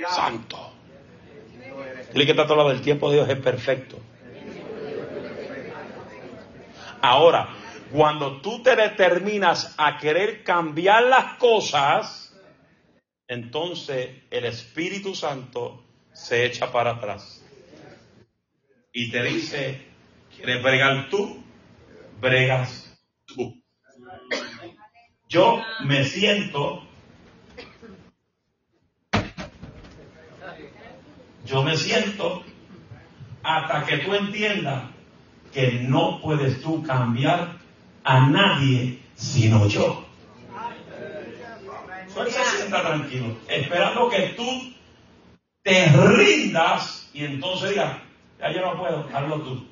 Santo. 0.10 0.72
Dile 2.14 2.26
que 2.26 2.32
está 2.32 2.46
todo 2.46 2.58
lado 2.58 2.70
del 2.70 2.82
tiempo 2.82 3.10
de 3.10 3.18
Dios 3.18 3.30
es 3.30 3.38
perfecto. 3.40 4.00
Ahora, 7.04 7.50
cuando 7.92 8.40
tú 8.40 8.64
te 8.64 8.78
determinas 8.78 9.76
a 9.78 9.98
querer 9.98 10.42
cambiar 10.42 11.04
las 11.04 11.38
cosas, 11.38 12.34
entonces 13.28 14.24
el 14.32 14.46
Espíritu 14.46 15.14
Santo 15.14 15.84
se 16.14 16.46
echa 16.46 16.72
para 16.72 16.92
atrás 16.92 17.44
y 18.94 19.12
te 19.12 19.22
dice, 19.22 19.86
¿quieres 20.34 20.64
bregar 20.64 21.10
tú? 21.10 21.44
Bregas 22.22 22.98
tú. 23.26 23.62
Yo 25.28 25.62
me 25.84 26.06
siento, 26.06 26.88
yo 31.44 31.64
me 31.64 31.76
siento 31.76 32.46
hasta 33.44 33.86
que 33.86 33.98
tú 33.98 34.16
entiendas 34.16 34.93
que 35.54 35.72
no 35.88 36.20
puedes 36.22 36.62
tú 36.62 36.84
cambiar 36.84 37.58
a 38.04 38.28
nadie 38.28 39.00
sino 39.16 39.68
yo. 39.68 40.06
Se 42.08 42.32
sienta 42.58 42.82
tranquilo, 42.82 43.38
esperando 43.48 44.10
que 44.10 44.34
tú 44.38 44.74
te 45.64 45.88
rindas 45.88 47.10
y 47.14 47.26
entonces 47.26 47.72
digas, 47.72 47.98
ya 48.40 48.52
yo 48.52 48.62
no 48.62 48.78
puedo, 48.78 49.10
hazlo 49.14 49.42
tú. 49.42 49.68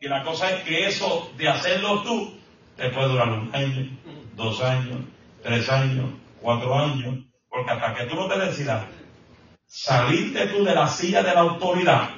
Y 0.00 0.08
la 0.08 0.24
cosa 0.24 0.50
es 0.50 0.64
que 0.64 0.86
eso 0.86 1.30
de 1.36 1.48
hacerlo 1.48 2.02
tú 2.02 2.34
te 2.76 2.90
puede 2.90 3.08
durar 3.08 3.30
un 3.30 3.54
año, 3.54 3.98
dos 4.36 4.60
años, 4.60 5.00
tres 5.42 5.68
años, 5.70 6.10
cuatro 6.40 6.78
años, 6.78 7.24
porque 7.48 7.70
hasta 7.70 7.94
que 7.94 8.06
tú 8.06 8.16
no 8.16 8.28
te 8.28 8.38
decidas 8.38 8.84
salirte 9.66 10.48
tú 10.48 10.64
de 10.64 10.74
la 10.74 10.86
silla 10.86 11.22
de 11.22 11.34
la 11.34 11.40
autoridad 11.40 12.10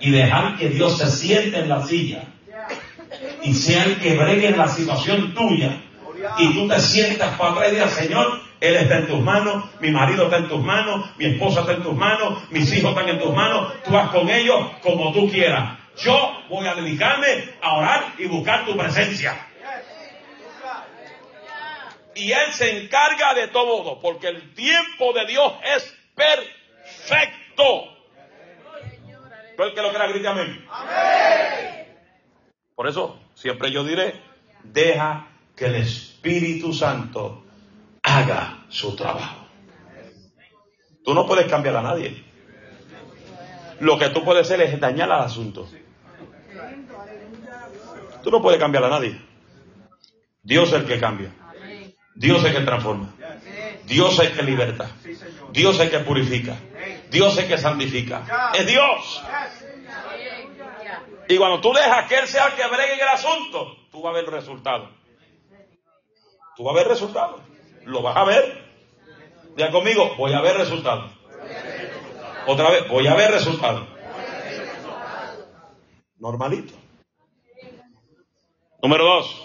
y 0.00 0.10
dejar 0.10 0.56
que 0.56 0.68
Dios 0.68 0.98
se 0.98 1.10
siente 1.10 1.58
en 1.58 1.68
la 1.68 1.82
silla 1.86 2.22
y 3.42 3.54
sea 3.54 3.84
el 3.84 3.98
que 4.00 4.16
bregue 4.16 4.50
la 4.50 4.68
situación 4.68 5.34
tuya 5.34 5.80
y 6.38 6.54
tú 6.54 6.68
te 6.68 6.80
sientas 6.80 7.36
para 7.38 7.68
y 7.68 7.90
Señor, 7.90 8.40
Él 8.60 8.76
está 8.76 8.98
en 8.98 9.06
tus 9.06 9.20
manos, 9.20 9.64
mi 9.80 9.90
marido 9.90 10.24
está 10.24 10.38
en 10.38 10.48
tus 10.48 10.62
manos, 10.62 11.10
mi 11.16 11.26
esposa 11.26 11.60
está 11.60 11.72
en 11.72 11.82
tus 11.82 11.94
manos, 11.94 12.50
mis 12.50 12.72
hijos 12.72 12.90
están 12.90 13.08
en 13.08 13.18
tus 13.18 13.34
manos, 13.34 13.72
tú 13.84 13.92
vas 13.92 14.10
con 14.10 14.28
ellos 14.28 14.58
como 14.82 15.12
tú 15.12 15.30
quieras. 15.30 15.78
Yo 15.96 16.42
voy 16.48 16.66
a 16.66 16.74
dedicarme 16.74 17.50
a 17.60 17.76
orar 17.76 18.14
y 18.18 18.26
buscar 18.26 18.64
tu 18.64 18.76
presencia. 18.76 19.46
Y 22.14 22.32
Él 22.32 22.52
se 22.52 22.82
encarga 22.82 23.34
de 23.34 23.48
todo, 23.48 24.00
porque 24.00 24.28
el 24.28 24.54
tiempo 24.54 25.12
de 25.12 25.26
Dios 25.26 25.52
es 25.76 25.96
perfecto. 26.14 27.97
Todo 29.58 29.66
el 29.66 29.74
que 29.74 29.82
lo 29.82 29.92
crea, 29.92 30.06
grite 30.06 30.28
amén. 30.28 30.64
Por 32.76 32.86
eso 32.86 33.18
siempre 33.34 33.72
yo 33.72 33.82
diré, 33.82 34.14
deja 34.62 35.26
que 35.56 35.66
el 35.66 35.74
Espíritu 35.74 36.72
Santo 36.72 37.42
haga 38.04 38.66
su 38.68 38.94
trabajo. 38.94 39.48
Tú 41.04 41.12
no 41.12 41.26
puedes 41.26 41.50
cambiar 41.50 41.74
a 41.74 41.82
nadie. 41.82 42.22
Lo 43.80 43.98
que 43.98 44.10
tú 44.10 44.24
puedes 44.24 44.46
hacer 44.46 44.60
es 44.60 44.78
dañar 44.78 45.10
al 45.10 45.22
asunto. 45.22 45.68
Tú 48.22 48.30
no 48.30 48.40
puedes 48.40 48.60
cambiar 48.60 48.84
a 48.84 48.90
nadie. 48.90 49.20
Dios 50.40 50.68
es 50.68 50.74
el 50.74 50.84
que 50.86 51.00
cambia. 51.00 51.32
Dios 52.14 52.38
es 52.38 52.44
el 52.44 52.58
que 52.58 52.64
transforma. 52.64 53.12
Dios 53.86 54.20
es 54.20 54.30
el 54.30 54.36
que 54.36 54.42
liberta. 54.44 54.88
Dios 55.50 55.74
es 55.74 55.80
el 55.80 55.90
que 55.90 55.98
purifica. 55.98 56.56
Dios 57.10 57.38
es 57.38 57.44
que 57.46 57.58
santifica. 57.58 58.52
Es 58.54 58.66
Dios. 58.66 59.22
Y 61.28 61.36
cuando 61.36 61.60
tú 61.60 61.72
dejas 61.72 62.08
que 62.08 62.18
Él 62.18 62.26
sea 62.26 62.46
el 62.46 62.54
que 62.54 62.66
bregue 62.66 62.94
en 62.94 63.00
el 63.00 63.08
asunto, 63.08 63.76
tú 63.90 64.02
vas 64.02 64.12
a 64.12 64.16
ver 64.16 64.24
el 64.24 64.32
resultado. 64.32 64.90
Tú 66.56 66.64
vas 66.64 66.74
a 66.74 66.78
ver 66.78 66.88
resultado. 66.88 67.42
Lo 67.84 68.02
vas 68.02 68.16
a 68.16 68.24
ver. 68.24 68.64
Diga 69.56 69.70
conmigo, 69.70 70.14
voy 70.16 70.32
a 70.32 70.40
ver 70.40 70.56
resultado. 70.56 71.10
Otra 72.46 72.70
vez, 72.70 72.88
voy 72.88 73.06
a 73.06 73.14
ver 73.14 73.30
resultado. 73.30 73.86
Normalito. 76.18 76.74
Número 78.82 79.04
dos. 79.04 79.44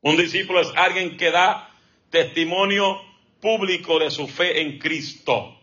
Un 0.00 0.16
discípulo 0.16 0.60
es 0.60 0.72
alguien 0.76 1.16
que 1.16 1.30
da 1.30 1.70
testimonio 2.10 3.00
público 3.40 3.98
de 3.98 4.10
su 4.10 4.26
fe 4.28 4.60
en 4.60 4.78
Cristo. 4.78 5.53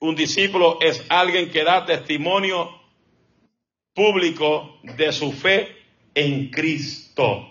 Un 0.00 0.14
discípulo 0.14 0.78
es 0.80 1.04
alguien 1.10 1.50
que 1.50 1.62
da 1.62 1.84
testimonio 1.84 2.70
público 3.94 4.78
de 4.82 5.12
su 5.12 5.30
fe 5.30 5.76
en 6.14 6.50
Cristo. 6.50 7.46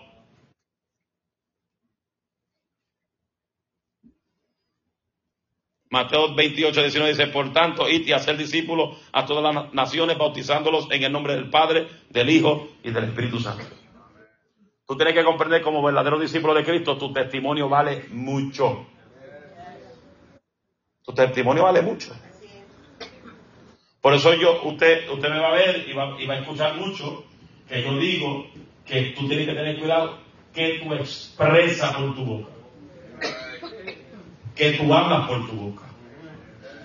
Mateo 5.90 6.34
28, 6.34 6.82
19 6.82 7.12
dice, 7.12 7.26
por 7.28 7.52
tanto, 7.52 7.88
id 7.88 8.06
y 8.06 8.12
hacer 8.12 8.36
discípulos 8.36 8.96
a 9.12 9.26
todas 9.26 9.54
las 9.54 9.72
naciones, 9.72 10.18
bautizándolos 10.18 10.88
en 10.90 11.02
el 11.04 11.12
nombre 11.12 11.34
del 11.34 11.50
Padre, 11.50 11.88
del 12.10 12.30
Hijo 12.30 12.68
y 12.82 12.90
del 12.90 13.04
Espíritu 13.04 13.40
Santo. 13.40 13.64
Tú 14.86 14.96
tienes 14.96 15.14
que 15.14 15.24
comprender 15.24 15.62
como 15.62 15.82
verdadero 15.82 16.18
discípulo 16.18 16.54
de 16.54 16.64
Cristo, 16.64 16.96
tu 16.96 17.12
testimonio 17.12 17.68
vale 17.68 18.06
mucho. 18.10 18.86
Tu 21.04 21.12
testimonio 21.12 21.64
vale 21.64 21.82
mucho. 21.82 22.12
Por 24.00 24.14
eso 24.14 24.34
yo, 24.34 24.62
usted, 24.62 25.08
usted 25.10 25.28
me 25.28 25.38
va 25.38 25.48
a 25.48 25.54
ver 25.54 25.84
y 25.88 25.92
va, 25.92 26.16
y 26.20 26.26
va 26.26 26.34
a 26.34 26.38
escuchar 26.38 26.76
mucho 26.76 27.24
que 27.68 27.82
yo 27.82 27.98
digo 27.98 28.46
que 28.86 29.14
tú 29.16 29.28
tienes 29.28 29.46
que 29.46 29.54
tener 29.54 29.78
cuidado 29.78 30.18
que 30.52 30.80
tú 30.82 30.92
expresas 30.94 31.94
por 31.94 32.14
tu 32.14 32.24
boca 32.24 32.60
que 34.60 34.72
tú 34.72 34.92
hablas 34.92 35.26
por 35.26 35.46
tu 35.46 35.52
boca, 35.52 35.86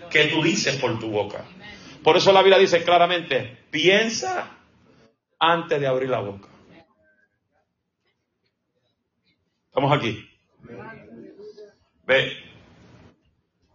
que 0.09 0.27
tú 0.27 0.41
dices 0.41 0.77
por 0.77 0.97
tu 0.97 1.09
boca. 1.09 1.43
Por 2.05 2.15
eso 2.15 2.31
la 2.31 2.41
Biblia 2.41 2.57
dice 2.57 2.85
claramente, 2.85 3.65
piensa 3.69 4.49
antes 5.37 5.81
de 5.81 5.85
abrir 5.85 6.09
la 6.09 6.21
boca. 6.21 6.47
Estamos 9.67 9.91
aquí. 9.91 10.25
Ve, 12.05 12.31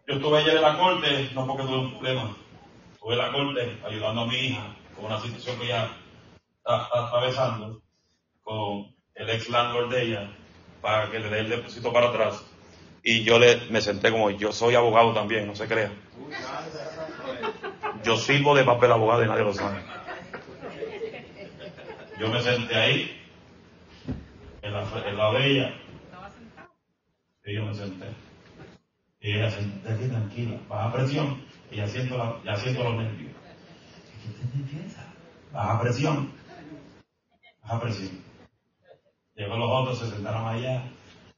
yo 0.08 0.14
estuve 0.14 0.38
ayer 0.38 0.56
en 0.56 0.62
la 0.62 0.78
corte, 0.78 1.30
no 1.34 1.46
porque 1.46 1.64
tuve 1.64 1.78
un 1.78 1.90
problema, 1.90 2.36
estuve 3.00 3.14
en 3.14 3.18
la 3.18 3.32
corte 3.32 3.78
ayudando 3.82 4.20
a 4.20 4.26
mi 4.26 4.36
hija 4.36 4.76
con 4.94 5.06
una 5.06 5.18
situación 5.18 5.58
que 5.58 5.64
ella 5.64 5.90
está, 6.58 6.86
atravesando 6.92 7.80
con 8.42 8.94
el 9.14 9.30
ex 9.30 9.48
landlord 9.48 9.90
de 9.90 10.02
ella 10.02 10.30
para 10.82 11.10
que 11.10 11.18
le 11.18 11.30
dé 11.30 11.40
el 11.40 11.48
depósito 11.48 11.94
para 11.94 12.10
atrás 12.10 12.44
y 13.02 13.22
yo 13.24 13.38
le, 13.38 13.56
me 13.70 13.80
senté 13.80 14.10
como, 14.10 14.30
yo 14.30 14.52
soy 14.52 14.74
abogado 14.74 15.14
también, 15.14 15.46
no 15.46 15.54
se 15.54 15.66
crea. 15.66 15.90
Yo 18.04 18.18
sirvo 18.18 18.54
de 18.54 18.64
papel 18.64 18.92
abogado 18.92 19.24
y 19.24 19.28
nadie 19.28 19.44
lo 19.44 19.54
sabe. 19.54 19.80
Yo 22.18 22.28
me 22.28 22.42
senté 22.42 22.74
ahí, 22.74 23.18
en 24.60 24.72
la, 24.74 24.84
en 25.06 25.16
la 25.16 25.28
orilla, 25.30 25.74
y 27.46 27.54
yo 27.54 27.64
me 27.64 27.74
senté. 27.74 28.08
Y 29.22 29.38
ella 29.38 29.50
senté 29.50 29.90
aquí 29.90 30.04
tranquila, 30.06 30.58
baja 30.68 30.92
presión, 30.92 31.49
y 31.70 31.76
ya 31.76 31.86
siento, 31.86 32.18
la, 32.18 32.40
ya 32.44 32.56
siento 32.56 32.84
los 32.84 32.94
nervios. 32.96 33.32
Baja 35.52 35.80
presión, 35.80 36.32
baja 37.62 37.80
presión. 37.80 38.22
Llegó 39.34 39.56
los 39.56 39.70
otros, 39.70 39.98
se 39.98 40.10
sentaron 40.10 40.46
allá, 40.48 40.82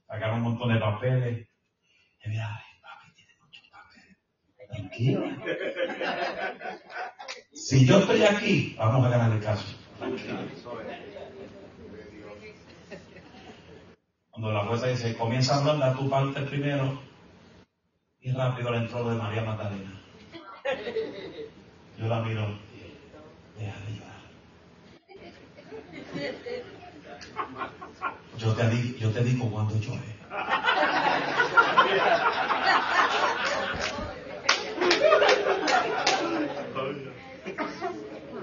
sacaron 0.06 0.38
un 0.38 0.42
montón 0.42 0.72
de 0.72 0.80
papeles, 0.80 1.48
y 2.24 2.28
mira, 2.28 2.48
ay, 2.48 2.80
papi, 2.80 3.14
tiene 3.14 3.32
muchos 3.40 3.68
papeles. 3.68 4.16
Tranquilo. 4.68 5.22
Si 7.52 7.86
yo 7.86 7.98
estoy 7.98 8.22
aquí, 8.24 8.74
vamos 8.78 9.06
a 9.06 9.10
ganar 9.10 9.32
el 9.32 9.42
caso. 9.42 9.76
Cuando 14.30 14.52
la 14.52 14.64
jueza 14.64 14.86
dice, 14.88 15.16
comienza 15.16 15.54
a 15.54 15.58
hablar, 15.58 15.90
a 15.90 15.94
tu 15.94 16.08
parte 16.08 16.40
primero, 16.42 17.00
y 18.20 18.32
rápido 18.32 18.70
le 18.72 18.78
entró 18.78 19.08
de 19.08 19.16
María 19.16 19.44
Magdalena. 19.44 20.01
Yo 21.98 22.08
la 22.08 22.22
miro, 22.22 22.46
de 23.58 23.66
llorar. 23.66 24.22
Yo 28.38 28.54
te, 28.54 28.98
yo 28.98 29.10
te 29.10 29.24
digo 29.24 29.50
cuando 29.50 29.78
llore. 29.78 30.00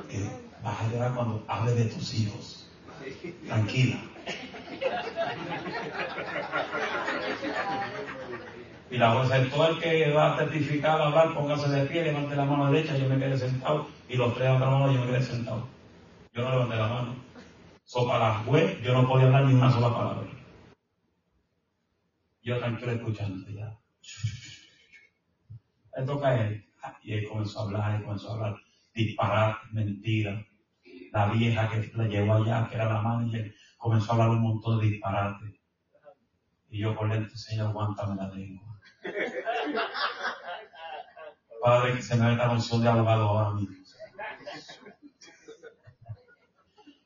Que 0.10 0.30
vas 0.64 0.80
a 0.80 0.88
llorar 0.92 1.14
cuando 1.16 1.44
hable 1.48 1.74
de 1.74 1.86
tus 1.86 2.14
hijos. 2.14 2.68
Tranquila. 3.48 4.00
Y 8.92 8.98
la 8.98 9.24
es 9.24 9.52
todo 9.52 9.70
el 9.70 9.80
que 9.80 10.12
va 10.12 10.34
a 10.34 10.38
certificar, 10.38 11.00
a 11.00 11.08
hablar, 11.08 11.36
póngase 11.36 11.70
de 11.70 11.86
pie, 11.86 12.04
levante 12.04 12.36
la 12.36 12.46
mano 12.46 12.72
derecha, 12.72 12.98
yo 12.98 13.08
me 13.08 13.20
quedé 13.20 13.38
sentado, 13.38 13.88
y 14.08 14.16
los 14.16 14.34
tres 14.34 14.50
otra 14.50 14.68
mano, 14.68 14.92
yo 14.92 15.02
me 15.02 15.08
quedé 15.08 15.22
sentado. 15.22 15.68
Yo 16.34 16.44
no 16.44 16.50
levanté 16.50 16.76
la 16.76 16.88
mano. 16.88 17.16
So, 17.84 18.08
para 18.08 18.30
la 18.30 18.36
juez, 18.40 18.82
yo 18.82 18.94
no 18.94 19.08
podía 19.08 19.28
hablar 19.28 19.46
ni 19.46 19.54
una 19.54 19.72
sola 19.72 19.94
palabra. 19.94 20.28
Yo 22.42 22.58
tranquilo 22.58 22.94
escuchando 22.94 23.48
ya. 23.52 23.78
Le 25.96 26.06
toca 26.06 26.30
a 26.30 26.48
él. 26.48 26.66
Y 27.04 27.14
él 27.14 27.28
comenzó 27.30 27.60
a 27.60 27.64
hablar, 27.64 28.00
y 28.00 28.04
comenzó 28.04 28.32
a 28.32 28.34
hablar. 28.34 28.56
Disparar, 28.96 29.58
mentira. 29.72 30.44
La 31.12 31.28
vieja 31.28 31.70
que 31.70 31.92
la 31.96 32.08
llevó 32.08 32.34
allá, 32.36 32.68
que 32.68 32.76
era 32.76 32.92
la 32.92 33.02
manager, 33.02 33.54
comenzó 33.78 34.12
a 34.12 34.14
hablar 34.16 34.30
un 34.30 34.42
montón 34.42 34.80
de 34.80 34.88
disparates. 34.88 35.60
Y 36.70 36.80
yo 36.80 36.96
por 36.96 37.12
dentro, 37.12 37.36
Señor, 37.36 37.68
aguántame 37.68 38.16
la 38.16 38.30
lengua. 38.30 38.69
Padre, 41.62 41.96
que 41.96 42.02
se 42.02 42.16
me 42.16 42.32
esta 42.32 42.48
noción 42.48 42.82
de 42.82 42.90
abogado 42.90 43.28
ahora 43.28 43.52
mismo. 43.56 43.76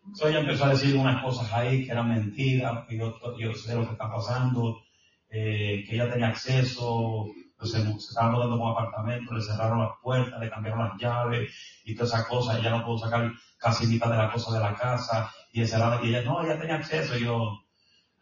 Entonces 0.05 0.29
ella 0.29 0.39
empezó 0.41 0.65
a 0.65 0.69
decir 0.69 0.95
unas 0.95 1.23
cosas 1.23 1.51
ahí 1.53 1.85
que 1.85 1.91
eran 1.91 2.09
mentiras, 2.09 2.85
que 2.87 2.97
yo, 2.97 3.17
yo 3.39 3.53
sé 3.55 3.73
lo 3.73 3.85
que 3.85 3.93
está 3.93 4.11
pasando, 4.11 4.83
eh, 5.29 5.83
que 5.87 5.95
ella 5.95 6.11
tenía 6.11 6.27
acceso, 6.27 7.25
pues 7.57 7.71
se, 7.71 7.81
se 7.81 8.09
estaban 8.09 8.33
mudando 8.33 8.59
con 8.59 8.71
apartamento, 8.71 9.33
le 9.33 9.41
cerraron 9.41 9.79
las 9.79 9.93
puertas, 10.03 10.39
le 10.39 10.51
cambiaron 10.51 10.87
las 10.87 10.99
llaves 10.99 11.49
y 11.83 11.95
todas 11.95 12.13
esas 12.13 12.27
cosas, 12.27 12.59
ella 12.59 12.69
no 12.69 12.85
pudo 12.85 12.99
sacar 12.99 13.31
casi 13.57 13.87
mitad 13.87 14.11
de 14.11 14.17
la 14.17 14.31
cosa 14.31 14.53
de 14.53 14.59
la 14.59 14.75
casa, 14.75 15.31
y, 15.51 15.61
y 15.61 15.63
ella, 15.63 16.21
no, 16.23 16.43
ella 16.43 16.59
tenía 16.59 16.75
acceso, 16.75 17.17
y 17.17 17.23
yo, 17.23 17.63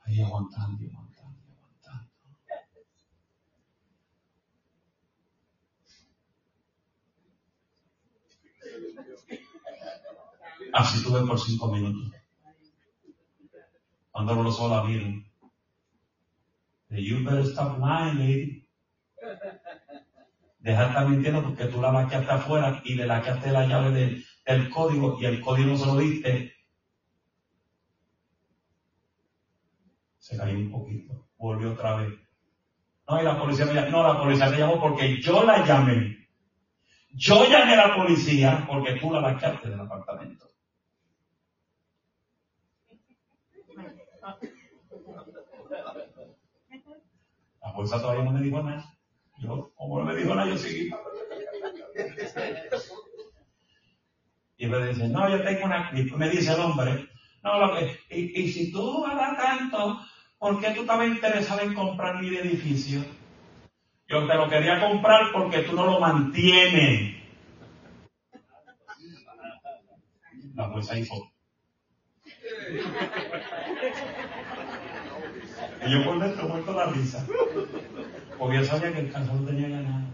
ahí 0.05 0.21
aguantando, 0.21 0.85
aguantando, 0.87 1.39
aguantando. 1.49 2.11
Así 10.73 11.03
tuve 11.03 11.25
por 11.25 11.39
cinco 11.39 11.71
minutos. 11.71 12.11
Cuando 14.11 14.35
los 14.35 14.59
ojos 14.59 14.71
la 14.71 14.83
miren, 14.83 15.31
You 16.91 17.23
better 17.23 17.45
stop 17.45 17.79
lying, 17.79 18.19
lady. 18.19 18.67
Deja 20.59 20.81
de 20.81 20.87
estar 20.87 21.07
mintiendo 21.07 21.41
porque 21.41 21.65
tú 21.65 21.81
la 21.81 21.97
hasta 21.97 22.35
afuera 22.35 22.81
y 22.83 22.95
le 22.95 23.07
laqueaste 23.07 23.49
la 23.49 23.65
llave 23.65 24.23
del, 24.45 24.69
código 24.69 25.17
y 25.19 25.25
el 25.25 25.39
código 25.39 25.77
se 25.77 25.85
lo 25.85 25.97
diste. 25.97 26.53
Se 30.17 30.37
cayó 30.37 30.53
un 30.53 30.69
poquito. 30.69 31.29
Volvió 31.37 31.71
otra 31.71 31.95
vez. 31.95 32.13
No, 33.07 33.21
y 33.21 33.23
la 33.23 33.39
policía 33.39 33.65
me 33.65 33.73
llamó. 33.73 33.89
No, 33.89 34.13
la 34.13 34.19
policía 34.19 34.49
me 34.49 34.57
llamó 34.57 34.79
porque 34.79 35.21
yo 35.21 35.43
la 35.43 35.65
llamé. 35.65 36.27
Yo 37.13 37.49
llamé 37.49 37.73
a 37.73 37.87
la 37.87 37.95
policía 37.95 38.65
porque 38.69 38.99
tú 38.99 39.11
la 39.11 39.21
laqueaste 39.21 39.69
del 39.69 39.79
apartamento. 39.79 40.40
La 47.71 47.77
bolsa 47.77 48.01
todavía 48.01 48.25
no 48.25 48.31
me 48.31 48.41
dijo 48.41 48.61
nada. 48.61 48.83
Yo, 49.39 49.71
como 49.75 49.99
no 49.99 50.05
me 50.05 50.13
dijo 50.13 50.35
nada, 50.35 50.49
yo 50.49 50.57
seguí. 50.57 50.91
Y 54.57 54.67
me 54.67 54.87
dice, 54.87 55.07
no, 55.07 55.29
yo 55.29 55.41
tengo 55.41 55.65
una, 55.65 55.89
me 55.93 56.29
dice 56.29 56.53
el 56.53 56.59
hombre, 56.59 57.07
no, 57.41 57.59
lo 57.59 57.73
que, 57.73 57.97
y, 58.09 58.41
y 58.41 58.51
si 58.51 58.73
tú 58.73 59.05
hablas 59.05 59.37
tanto, 59.37 60.01
¿por 60.37 60.59
qué 60.59 60.71
tú 60.71 60.81
estabas 60.81 61.07
interesado 61.07 61.61
en 61.61 61.73
comprar 61.73 62.21
mi 62.21 62.27
edificio? 62.35 63.05
Yo 64.09 64.27
te 64.27 64.35
lo 64.35 64.49
quería 64.49 64.81
comprar 64.81 65.31
porque 65.31 65.59
tú 65.59 65.71
no 65.71 65.85
lo 65.85 66.01
mantienes. 66.01 67.15
La 70.55 70.67
bolsa 70.67 70.99
hizo. 70.99 71.31
Y 75.83 75.91
yo 75.91 76.05
por 76.05 76.19
dentro 76.19 76.47
muerto 76.47 76.73
la 76.73 76.85
risa. 76.87 77.25
Porque 78.37 78.57
yo 78.57 78.65
sabía 78.65 78.93
que 78.93 78.99
el 78.99 79.11
caso 79.11 79.33
no 79.33 79.47
tenía 79.47 79.69
ganado. 79.69 80.07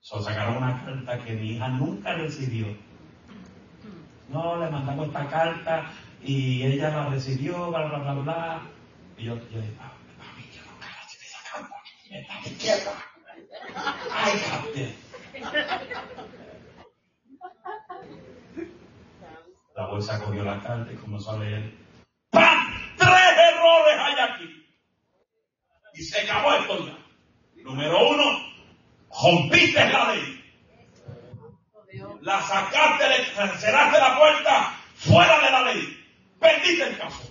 So, 0.00 0.22
sacaron 0.22 0.56
una 0.56 0.82
carta 0.84 1.22
que 1.24 1.34
mi 1.34 1.52
hija 1.52 1.68
nunca 1.68 2.14
recibió. 2.14 2.66
No, 4.28 4.56
le 4.56 4.70
mandamos 4.70 5.08
esta 5.08 5.28
carta 5.28 5.92
y 6.22 6.62
ella 6.62 6.88
la 6.90 7.08
recibió, 7.10 7.70
bla, 7.70 7.86
bla, 7.86 7.98
bla, 7.98 8.14
bla. 8.14 8.62
Y 9.16 9.24
yo, 9.24 9.36
yo 9.50 9.60
dije, 9.60 9.72
papi, 9.72 10.50
yo 10.54 10.62
nunca 10.70 10.86
recibí 11.02 11.26
esa 11.26 11.42
carta. 11.52 11.74
Está 12.10 12.40
quieta. 12.58 12.92
I 14.10 14.32
got 14.48 14.72
this. 14.74 14.94
La 19.76 19.86
bolsa 19.86 20.18
cogió 20.24 20.42
la 20.42 20.60
carta 20.62 20.92
y 20.92 20.96
comenzó 20.96 21.32
a 21.32 21.38
leer. 21.38 21.72
¡Pam! 22.30 22.66
Tres 22.96 23.38
errores 23.52 23.96
hay 24.00 24.14
aquí. 24.28 24.66
Y 25.94 26.02
se 26.18 26.30
acabó 26.30 26.52
esto 26.54 26.86
ya. 26.86 27.62
Número 27.62 28.08
uno, 28.08 28.24
rompiste 29.22 29.88
la 29.88 30.14
ley. 30.14 30.34
La 32.22 32.42
sacaste, 32.42 33.08
le 33.08 33.24
cerraste 33.58 33.98
la 33.98 34.18
puerta 34.18 34.72
fuera 34.96 35.38
de 35.40 35.50
la 35.50 35.62
ley. 35.62 36.06
Perdiste 36.40 36.88
el 36.88 36.98
caso. 36.98 37.30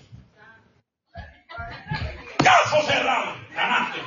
Caso 2.43 2.81
cerrado. 2.83 3.35
Ganaste. 3.53 3.99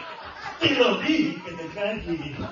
Y 0.62 0.68
lo 0.70 0.96
dije 0.98 1.42
que 1.42 1.52
te 1.52 1.64
tranquilo. 1.68 2.48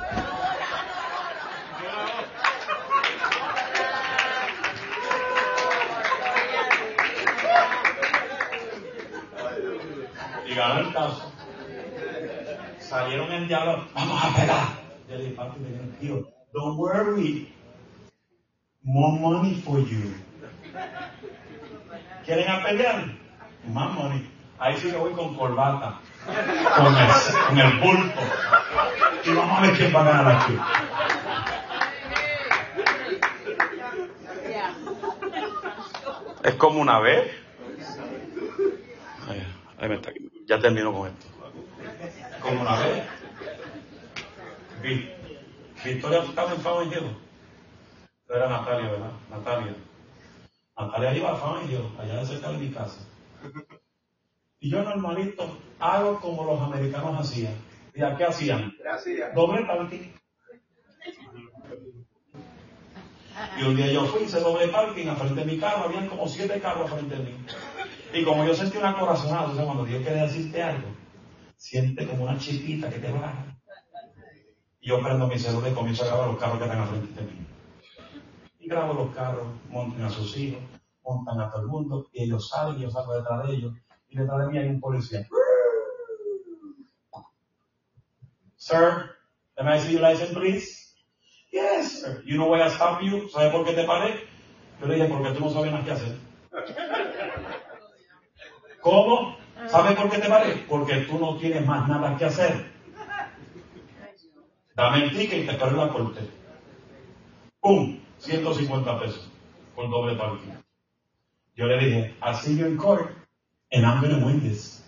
Y 10.47 10.55
ganó 10.55 10.81
el 10.81 10.93
caso. 10.93 11.38
Salieron 12.89 13.31
en 13.31 13.47
diálogo. 13.47 13.85
Vamos 13.95 14.25
a 14.25 14.35
pegar. 14.35 14.69
Yo 15.11 15.17
le 15.19 15.31
papi, 15.31 15.61
me 15.61 15.69
dijeron, 15.69 15.93
tío, 16.01 16.33
don't 16.55 16.79
worry. 16.79 17.53
More 18.83 19.21
money 19.21 19.61
for 19.61 19.79
you. 19.81 20.15
¿Quieren 22.25 22.49
a 22.49 22.63
pelear? 22.63 23.05
Más 23.75 23.93
money. 23.93 24.27
Ahí 24.59 24.79
sí 24.79 24.91
que 24.91 24.97
voy 24.97 25.13
con 25.13 25.37
corbata. 25.37 26.01
Con 26.27 27.59
el, 27.59 27.71
con 27.71 27.81
bulto. 27.81 28.21
Y 29.25 29.35
vamos 29.35 29.59
a 29.59 29.61
ver 29.63 29.77
quién 29.77 29.95
va 29.95 30.01
a 30.01 30.05
ganar 30.05 30.37
aquí. 30.37 30.59
Es 36.43 36.55
como 36.55 36.81
una 36.81 37.01
vez. 37.01 37.31
Ahí 39.79 39.89
me 39.91 39.97
está. 39.97 40.11
Ya 40.47 40.59
termino 40.59 40.93
con 40.95 41.09
esto. 41.09 41.28
Como 42.49 42.63
una 42.63 42.79
vez. 42.81 43.05
Vi- 44.83 45.11
Victoria 45.85 46.21
estaba 46.23 46.53
en 46.53 46.61
Fama 46.61 46.85
y 46.85 46.89
Diego. 46.89 47.09
Era 48.29 48.49
Natalia, 48.49 48.91
¿verdad? 48.91 49.11
Natalia. 49.31 49.75
Natalia 50.79 51.17
iba 51.17 51.33
a 51.33 51.37
Fama 51.37 51.63
y 51.65 51.69
Diego, 51.69 51.91
allá 51.99 52.25
cerca 52.25 52.51
de 52.51 52.59
mi 52.59 52.71
casa. 52.71 53.01
Y 54.61 54.71
yo 54.71 54.83
normalito 54.83 55.59
hago 55.79 56.21
como 56.21 56.45
los 56.45 56.61
americanos 56.61 57.21
hacían. 57.21 57.55
¿Y 57.95 58.03
a 58.03 58.17
qué 58.17 58.25
hacían? 58.25 58.75
Gracias. 58.79 59.35
Doble 59.35 59.65
parking. 59.67 60.13
Y 63.59 63.63
un 63.63 63.77
día 63.77 63.87
yo 63.93 64.05
fui, 64.07 64.23
hice 64.25 64.41
doble 64.41 64.69
parking 64.69 65.07
al 65.09 65.17
frente 65.17 65.41
de 65.45 65.47
mi 65.53 65.59
carro, 65.59 65.85
habían 65.85 66.09
como 66.09 66.27
siete 66.27 66.61
carros 66.61 66.91
frente 66.91 67.17
de 67.17 67.23
mí. 67.25 67.47
Y 68.13 68.25
como 68.25 68.45
yo 68.45 68.55
sentí 68.55 68.79
una 68.79 68.99
corazonada, 68.99 69.49
o 69.49 69.55
sea, 69.55 69.65
cuando 69.65 69.85
Dios 69.85 70.03
quiere 70.03 70.23
decirte 70.23 70.63
algo, 70.63 70.89
siente 71.59 72.07
como 72.07 72.25
una 72.25 72.39
chispita 72.39 72.89
que 72.89 73.01
te 73.01 73.13
baja. 73.13 73.45
Y 74.81 74.89
yo 74.89 75.03
prendo 75.03 75.27
mi 75.27 75.39
celular 75.39 75.71
y 75.71 75.75
comienzo 75.75 76.05
a 76.05 76.07
grabar 76.07 76.29
los 76.29 76.39
carros 76.39 76.59
que 76.59 76.65
están 76.65 76.81
al 76.81 76.89
frente 76.89 77.21
de 77.21 77.27
mí. 77.27 77.47
Y 78.61 78.69
grabo 78.69 78.95
los 78.95 79.15
carros, 79.15 79.47
montan 79.69 80.05
a 80.05 80.11
sus 80.11 80.37
hijos, 80.37 80.63
montan 81.05 81.41
a 81.41 81.51
todo 81.51 81.63
el 81.63 81.69
mundo, 81.69 82.09
y 82.13 82.23
ellos 82.23 82.49
salen, 82.49 82.79
y 82.79 82.83
yo 82.83 82.91
salgo 82.91 83.15
detrás 83.15 83.47
de 83.47 83.55
ellos, 83.55 83.75
y 84.09 84.17
detrás 84.17 84.39
de 84.41 84.47
mí 84.47 84.59
hay 84.59 84.69
un 84.69 84.81
policía. 84.81 85.27
Sir, 88.57 89.17
can 89.57 89.69
I 89.69 89.79
see 89.79 89.93
your 89.93 90.03
license, 90.03 90.33
please? 90.33 90.95
Yes, 91.51 92.01
sir. 92.01 92.23
You 92.25 92.37
know 92.37 92.51
why 92.51 92.63
I 92.63 92.71
stopped 92.71 93.05
you? 93.05 93.29
¿Sabes 93.29 93.53
por 93.53 93.65
qué 93.65 93.73
te 93.73 93.85
paré? 93.85 94.27
Yo 94.81 94.87
le 94.87 94.95
dije, 94.95 95.09
porque 95.09 95.33
tú 95.33 95.41
no 95.41 95.51
sabes 95.51 95.73
nada 95.73 95.85
que 95.85 95.91
hacer. 95.93 96.17
¿Cómo? 98.81 99.37
¿Sabes 99.71 99.97
por 99.97 100.11
qué 100.11 100.19
te 100.19 100.29
paré? 100.29 100.65
Porque 100.69 100.97
tú 101.03 101.19
no 101.19 101.37
tienes 101.37 101.67
más 101.67 101.89
nada 101.89 102.17
que 102.17 102.25
hacer. 102.25 102.67
Dame 104.75 105.05
el 105.05 105.11
ticket 105.11 105.43
y 105.43 105.47
te 105.47 105.53
espero 105.53 105.71
en 105.71 105.77
la 105.77 105.89
corte. 105.89 106.21
¡Pum! 107.61 107.99
150 108.19 109.01
pesos 109.01 109.29
por 109.75 109.91
doble 109.91 110.17
parking. 110.17 110.53
Yo 111.57 111.67
le 111.67 111.79
dije, 111.79 112.15
I'll 112.23 112.35
see 112.35 112.57
you 112.57 112.67
in 112.67 112.77
court 112.77 113.11
and 113.73 113.85
I'm 113.85 114.01
gonna 114.01 114.25
win 114.25 114.41
this. 114.41 114.83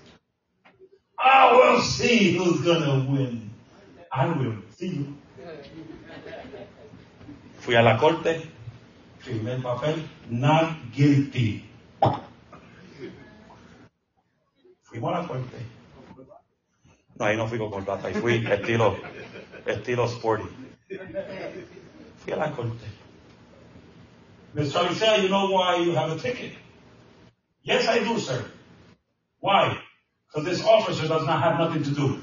I 1.19 1.53
will 1.53 1.81
see 1.83 2.37
who's 2.37 2.63
gonna 2.63 3.05
win. 3.09 3.51
I 4.13 4.27
will. 4.27 4.63
See 4.77 4.89
you. 4.89 5.17
Fui 7.61 7.75
a 7.75 7.83
la 7.83 7.99
corte, 7.99 8.43
firmé 9.19 9.53
el 9.53 9.63
papel, 9.63 10.03
not 10.31 10.77
guilty. 10.93 11.70
Fuimos 14.91 15.15
a 15.15 15.23
la 15.23 15.29
corte. 15.29 15.57
No, 17.15 17.25
ahí 17.25 17.37
no 17.37 17.47
fui 17.47 17.59
con 17.59 17.71
corbata, 17.71 18.09
ahí 18.09 18.15
fui 18.15 18.45
estilo, 18.45 18.97
estilo 19.65 20.09
sporty. 20.09 20.49
Fui 22.19 22.33
a 22.33 22.37
la 22.37 22.51
corte. 22.51 22.87
Mr. 24.55 24.81
Alicia, 24.81 25.17
you 25.23 25.29
know 25.29 25.49
why 25.51 25.77
you 25.77 25.95
have 25.95 26.11
a 26.11 26.19
ticket? 26.19 26.53
Yes, 27.63 27.87
I 27.87 28.01
do, 28.01 28.19
sir. 28.19 28.45
Why? 29.39 29.79
Because 30.27 30.45
this 30.45 30.67
officer 30.67 31.07
does 31.07 31.25
not 31.25 31.41
have 31.41 31.59
nothing 31.59 31.85
to 31.85 31.91
do. 31.91 32.23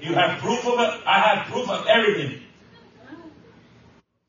You 0.00 0.14
have 0.14 0.38
proof 0.38 0.64
of 0.64 0.78
it? 0.78 1.02
I 1.04 1.18
have 1.18 1.46
proof 1.48 1.68
of 1.68 1.86
everything. 1.88 2.40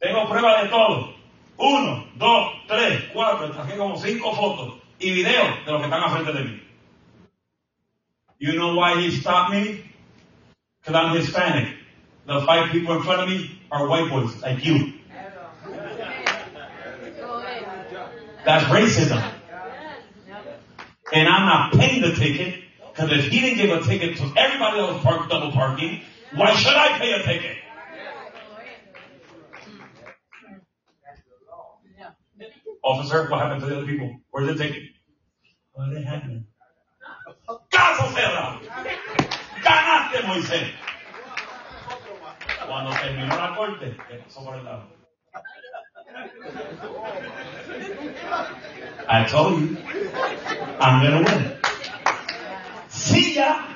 Tengo 0.01 0.25
prueba 0.25 0.63
de 0.63 0.69
todo. 0.69 1.16
Uno, 1.57 2.07
dos, 2.17 2.53
tres, 2.67 3.03
cuatro, 3.13 3.51
traje 3.51 3.77
como 3.77 3.97
cinco 3.97 4.35
fotos 4.35 4.75
y 4.99 5.11
videos 5.11 5.65
de 5.65 5.71
los 5.71 5.81
que 5.81 5.87
están 5.87 6.03
al 6.03 6.11
frente 6.11 6.33
de 6.33 6.43
mí. 6.43 6.61
You 8.39 8.53
know 8.53 8.75
why 8.75 9.01
he 9.01 9.11
stopped 9.11 9.51
me? 9.51 9.83
Because 10.79 10.95
I'm 10.95 11.15
Hispanic. 11.15 11.75
The 12.27 12.41
five 12.45 12.71
people 12.71 12.95
in 12.95 13.03
front 13.03 13.21
of 13.21 13.29
me 13.29 13.59
are 13.71 13.87
white 13.87 14.09
boys, 14.11 14.39
like 14.41 14.63
you. 14.63 14.93
That's 18.45 18.63
racism. 18.65 19.33
And 21.13 21.27
I'm 21.27 21.45
not 21.45 21.73
paying 21.73 22.01
the 22.01 22.13
ticket 22.13 22.63
because 22.93 23.11
if 23.11 23.31
he 23.31 23.39
didn't 23.39 23.57
give 23.57 23.69
a 23.71 23.81
ticket 23.81 24.17
to 24.17 24.33
everybody 24.35 24.81
that 24.81 24.93
was 24.93 25.01
parked 25.01 25.29
double 25.29 25.51
parking, 25.51 26.01
why 26.35 26.53
should 26.55 26.73
I 26.73 26.99
pay 26.99 27.13
a 27.13 27.23
ticket? 27.23 27.57
Officer, 32.87 33.27
what 33.29 33.41
happened 33.41 33.59
to 33.59 33.67
the 33.67 33.77
other 33.79 33.85
people? 33.85 34.17
Where's 34.31 34.47
the 34.47 34.63
ticket? 34.63 34.83
What 35.73 35.89
did 35.89 36.05
happen? 36.05 36.47
¡Caso 37.69 38.03
cerrado! 38.15 38.61
¡Ganaste, 39.61 40.23
Moisés! 40.23 40.71
Cuando 42.65 42.91
terminó 42.91 43.35
la 43.35 43.55
corte, 43.57 43.97
¿qué 44.07 44.15
pasó 44.19 44.45
por 44.45 44.55
el 44.55 44.63
lado? 44.63 44.87
I 49.09 49.25
told 49.25 49.59
you, 49.59 49.77
I'm 50.79 51.03
gonna 51.03 51.21
win. 51.27 51.59
Sí, 52.87 53.33
ya. 53.33 53.67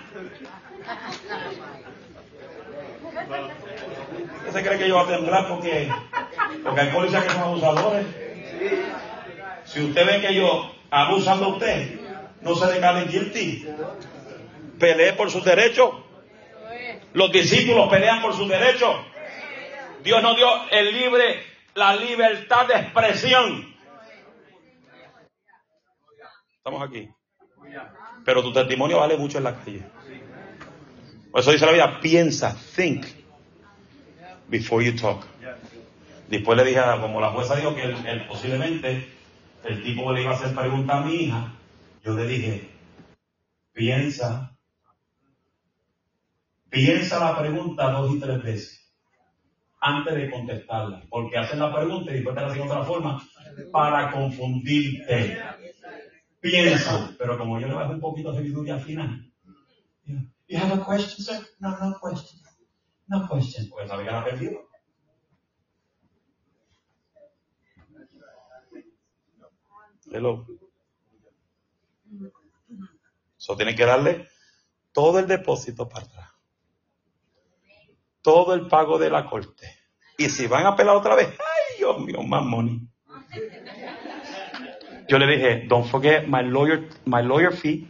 ¿Usted 4.38 4.52
se 4.54 4.64
cree 4.64 4.78
que 4.78 4.88
yo 4.88 4.96
voy 4.96 5.04
a 5.04 5.18
temblar 5.18 5.48
porque, 5.50 5.92
porque 6.64 6.80
hay 6.80 6.92
policías 6.92 7.24
que 7.26 7.30
son 7.32 7.42
abusadores? 7.42 8.31
Si 9.66 9.82
usted 9.82 10.06
ve 10.06 10.22
que 10.22 10.36
yo 10.36 10.72
abusan 10.90 11.40
de 11.40 11.46
usted, 11.46 12.00
no 12.42 12.56
se 12.56 12.66
declare 12.68 13.06
guilty. 13.06 13.68
Pelee 14.80 15.14
por 15.14 15.30
sus 15.30 15.44
derechos. 15.46 15.92
Los 17.14 17.32
discípulos 17.32 17.90
pelean 17.90 18.22
por 18.22 18.34
sus 18.34 18.48
derechos. 18.48 18.96
Dios 20.04 20.22
nos 20.24 20.36
dio 20.36 20.48
el 20.72 20.94
libre, 20.94 21.44
la 21.76 21.96
libertad 21.96 22.68
de 22.68 22.76
expresión. 22.76 23.76
Estamos 26.58 26.88
aquí. 26.88 27.10
Pero 28.26 28.44
tu 28.44 28.54
testimonio 28.54 29.00
vale 29.00 29.18
mucho 29.18 29.38
en 29.38 29.44
la 29.44 29.56
calle. 29.56 29.84
Por 31.32 31.42
eso 31.42 31.52
dice 31.52 31.66
la 31.66 31.72
vida, 31.72 32.00
piensa, 32.02 32.56
think, 32.76 33.06
before 34.48 34.84
you 34.84 34.96
talk. 34.96 35.31
Después 36.32 36.58
le 36.58 36.64
dije, 36.64 36.80
a- 36.80 37.02
como 37.02 37.20
la 37.20 37.30
jueza 37.32 37.58
dijo 37.58 37.76
que 37.76 37.84
él, 37.84 37.96
él 38.08 38.26
posiblemente 38.26 39.06
el 39.66 39.84
tipo 39.84 40.14
le 40.14 40.22
iba 40.22 40.32
a 40.32 40.36
hacer 40.36 40.56
pregunta 40.56 40.98
a 40.98 41.02
mi 41.06 41.14
hija, 41.14 41.52
yo 42.04 42.16
le 42.16 42.26
dije, 42.26 42.70
piensa, 43.74 44.56
piensa 46.70 47.20
la 47.20 47.38
pregunta 47.38 47.92
dos 47.92 48.14
y 48.14 48.20
tres 48.20 48.42
veces 48.42 48.94
antes 49.82 50.16
de 50.16 50.32
contestarla, 50.32 51.04
porque 51.10 51.38
hacen 51.38 51.60
la 51.60 51.76
pregunta 51.76 52.12
y 52.12 52.16
después 52.16 52.34
te 52.36 52.42
la 52.42 52.48
hacen 52.48 52.62
de 52.62 52.68
otra 52.70 52.84
forma 52.84 53.22
para 53.74 54.12
confundirte. 54.12 55.38
Piensa, 56.40 57.14
pero 57.20 57.38
como 57.38 57.60
yo 57.60 57.68
le 57.68 57.74
bajé 57.74 57.94
un 57.94 58.00
poquito 58.00 58.32
de 58.32 58.38
sabiduría 58.38 58.76
al 58.76 58.82
final, 58.82 59.28
You 60.48 60.58
have 60.58 60.74
a 60.74 60.86
question, 60.86 61.24
sir? 61.26 61.48
No, 61.60 61.70
no 61.80 61.98
question. 62.00 62.42
No 63.08 63.28
question. 63.30 63.70
Porque 63.70 63.88
sabía 63.88 64.10
era 64.10 64.24
perdido. 64.26 64.71
Hello. 70.12 70.46
Eso 73.40 73.56
tiene 73.56 73.74
que 73.76 73.86
darle 73.86 74.28
todo 74.92 75.20
el 75.20 75.28
depósito 75.28 75.88
para 75.88 76.06
atrás. 76.06 76.30
Todo 78.22 78.54
el 78.54 78.68
pago 78.68 79.00
de 79.00 79.10
la 79.10 79.26
corte. 79.26 79.68
Y 80.18 80.30
si 80.30 80.48
van 80.48 80.66
a 80.66 80.70
apelar 80.70 80.98
otra 80.98 81.16
vez, 81.16 81.30
ay 81.30 81.78
Dios 81.78 82.00
mío, 82.00 82.22
más 82.24 82.44
money. 82.44 82.82
Yo 85.08 85.18
le 85.18 85.28
dije, 85.28 85.66
don't 85.68 85.88
forget 85.90 86.28
my 86.28 86.44
lawyer, 86.44 86.90
my 87.06 87.24
lawyer 87.24 87.54
fee. 87.54 87.88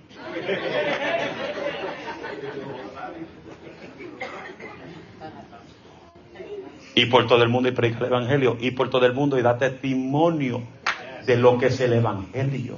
Y 6.94 7.06
por 7.08 7.28
todo 7.28 7.42
el 7.42 7.50
mundo 7.50 7.68
y 7.68 7.72
predica 7.72 8.00
el 8.00 8.06
evangelio. 8.06 8.58
Y 8.60 8.72
por 8.72 8.90
todo 8.92 9.06
el 9.08 9.14
mundo 9.14 9.40
y 9.40 9.42
da 9.42 9.58
testimonio 9.58 10.62
de 11.26 11.38
lo 11.38 11.58
que 11.58 11.68
es 11.68 11.80
el 11.80 11.94
evangelio. 11.94 12.78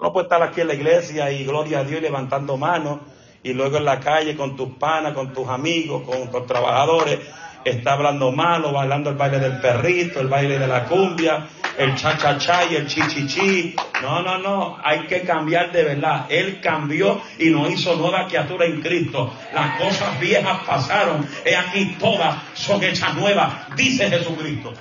No 0.00 0.12
puedes 0.12 0.26
estar 0.26 0.42
aquí 0.42 0.60
en 0.60 0.68
la 0.68 0.74
iglesia 0.74 1.30
y 1.32 1.44
gloria 1.44 1.80
a 1.80 1.84
Dios 1.84 2.02
levantando 2.02 2.56
manos 2.56 3.00
y 3.42 3.54
luego 3.54 3.78
en 3.78 3.84
la 3.84 4.00
calle 4.00 4.36
con 4.36 4.56
tus 4.56 4.70
panas, 4.70 5.14
con 5.14 5.32
tus 5.32 5.48
amigos, 5.48 6.02
con 6.02 6.30
tus 6.30 6.46
trabajadores, 6.46 7.20
está 7.64 7.92
hablando 7.94 8.32
malo, 8.32 8.72
bailando 8.72 9.10
el 9.10 9.16
baile 9.16 9.38
del 9.38 9.60
perrito, 9.60 10.20
el 10.20 10.28
baile 10.28 10.58
de 10.58 10.66
la 10.66 10.84
cumbia, 10.84 11.46
el 11.78 11.94
cha-cha-cha 11.94 12.66
y 12.66 12.76
el 12.76 12.86
chi-chi-chi. 12.86 13.74
No, 14.02 14.22
no, 14.22 14.38
no, 14.38 14.78
hay 14.82 15.06
que 15.06 15.22
cambiar 15.22 15.72
de 15.72 15.84
verdad. 15.84 16.26
Él 16.28 16.60
cambió 16.60 17.20
y 17.38 17.50
nos 17.50 17.70
hizo 17.70 17.96
nueva 17.96 18.26
criatura 18.26 18.66
en 18.66 18.80
Cristo. 18.80 19.32
Las 19.54 19.80
cosas 19.80 20.18
viejas 20.20 20.58
pasaron, 20.66 21.26
y 21.44 21.54
aquí 21.54 21.96
todas 21.98 22.36
son 22.54 22.82
hechas 22.82 23.14
nuevas, 23.14 23.74
dice 23.76 24.08
Jesucristo. 24.08 24.72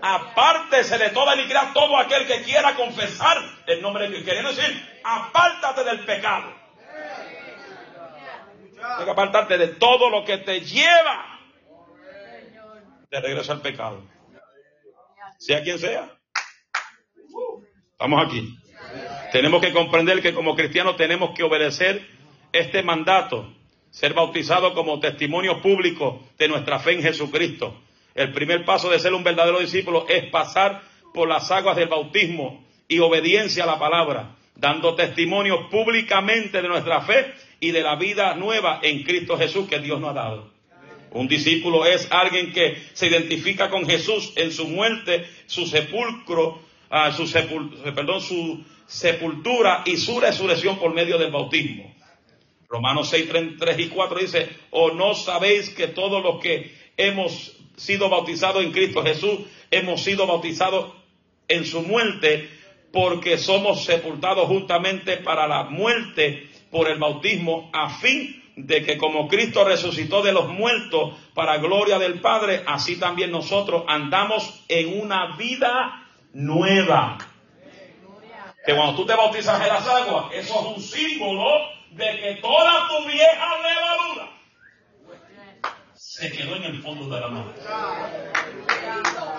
Apártese 0.00 0.98
de 0.98 1.10
toda 1.10 1.34
iniquidad 1.34 1.72
todo 1.72 1.96
aquel 1.96 2.26
que 2.26 2.42
quiera 2.42 2.74
confesar 2.74 3.38
el 3.66 3.82
nombre 3.82 4.04
de 4.04 4.10
Dios. 4.10 4.24
Queriendo 4.24 4.52
decir, 4.52 5.00
apártate 5.04 5.84
del 5.84 6.04
pecado. 6.04 6.52
Tienes 8.78 9.04
que 9.04 9.10
apartarte 9.10 9.58
de 9.58 9.68
todo 9.68 10.08
lo 10.08 10.24
que 10.24 10.38
te 10.38 10.60
lleva 10.60 11.40
de 13.10 13.20
regreso 13.20 13.52
al 13.52 13.60
pecado. 13.60 14.02
Sea 15.38 15.62
quien 15.62 15.78
sea. 15.78 16.10
Estamos 17.92 18.26
aquí. 18.26 18.56
Tenemos 19.32 19.60
que 19.60 19.72
comprender 19.72 20.22
que 20.22 20.32
como 20.32 20.54
cristianos 20.54 20.96
tenemos 20.96 21.34
que 21.34 21.42
obedecer 21.42 22.06
este 22.52 22.82
mandato, 22.82 23.52
ser 23.90 24.14
bautizados 24.14 24.72
como 24.72 25.00
testimonio 25.00 25.60
público 25.60 26.24
de 26.38 26.48
nuestra 26.48 26.78
fe 26.78 26.92
en 26.92 27.02
Jesucristo. 27.02 27.76
El 28.18 28.32
primer 28.32 28.64
paso 28.64 28.90
de 28.90 28.98
ser 28.98 29.14
un 29.14 29.22
verdadero 29.22 29.60
discípulo 29.60 30.04
es 30.08 30.24
pasar 30.24 30.82
por 31.14 31.28
las 31.28 31.52
aguas 31.52 31.76
del 31.76 31.86
bautismo 31.86 32.66
y 32.88 32.98
obediencia 32.98 33.62
a 33.62 33.66
la 33.68 33.78
palabra, 33.78 34.34
dando 34.56 34.96
testimonio 34.96 35.70
públicamente 35.70 36.60
de 36.60 36.66
nuestra 36.66 37.00
fe 37.02 37.32
y 37.60 37.70
de 37.70 37.80
la 37.80 37.94
vida 37.94 38.34
nueva 38.34 38.80
en 38.82 39.04
Cristo 39.04 39.38
Jesús 39.38 39.68
que 39.68 39.78
Dios 39.78 40.00
nos 40.00 40.10
ha 40.10 40.14
dado. 40.14 40.50
Un 41.12 41.28
discípulo 41.28 41.86
es 41.86 42.08
alguien 42.10 42.52
que 42.52 42.82
se 42.92 43.06
identifica 43.06 43.70
con 43.70 43.86
Jesús 43.86 44.32
en 44.34 44.50
su 44.50 44.66
muerte, 44.66 45.24
su 45.46 45.68
sepulcro, 45.68 46.60
ah, 46.90 47.12
su, 47.12 47.30
perdón, 47.94 48.20
su 48.20 48.64
sepultura 48.88 49.84
y 49.86 49.96
su 49.96 50.18
resurrección 50.18 50.80
por 50.80 50.92
medio 50.92 51.18
del 51.18 51.30
bautismo. 51.30 51.94
Romanos 52.68 53.10
6, 53.10 53.28
3, 53.60 53.78
y 53.78 53.88
4 53.90 54.18
dice, 54.18 54.48
o 54.72 54.90
no 54.90 55.14
sabéis 55.14 55.70
que 55.70 55.86
todos 55.86 56.20
los 56.20 56.40
que 56.42 56.74
hemos 56.96 57.57
sido 57.78 58.10
bautizados 58.10 58.62
en 58.62 58.72
Cristo 58.72 59.02
Jesús, 59.02 59.40
hemos 59.70 60.02
sido 60.02 60.26
bautizados 60.26 60.92
en 61.46 61.64
su 61.64 61.82
muerte, 61.82 62.50
porque 62.92 63.38
somos 63.38 63.84
sepultados 63.84 64.46
juntamente 64.48 65.18
para 65.18 65.46
la 65.46 65.64
muerte 65.64 66.48
por 66.70 66.90
el 66.90 66.98
bautismo, 66.98 67.70
a 67.72 67.90
fin 67.90 68.42
de 68.56 68.84
que 68.84 68.98
como 68.98 69.28
Cristo 69.28 69.64
resucitó 69.64 70.22
de 70.22 70.32
los 70.32 70.48
muertos 70.48 71.14
para 71.32 71.58
gloria 71.58 71.98
del 71.98 72.20
Padre, 72.20 72.64
así 72.66 72.96
también 72.96 73.30
nosotros 73.30 73.84
andamos 73.86 74.64
en 74.68 75.00
una 75.00 75.36
vida 75.36 76.08
nueva. 76.32 77.18
Que 78.66 78.74
cuando 78.74 78.96
tú 78.96 79.06
te 79.06 79.14
bautizas 79.14 79.62
en 79.62 79.68
las 79.68 79.86
aguas, 79.86 80.26
eso 80.34 80.60
es 80.60 80.76
un 80.76 80.82
símbolo 80.82 81.44
de 81.92 82.20
que 82.20 82.38
toda 82.42 82.88
tu 82.88 83.06
vieja 83.06 83.48
levadura 83.62 84.37
se 86.18 86.32
quedó 86.32 86.56
en 86.56 86.64
el 86.64 86.82
fondo 86.82 87.14
de 87.14 87.20
la 87.20 87.28
mar. 87.28 87.44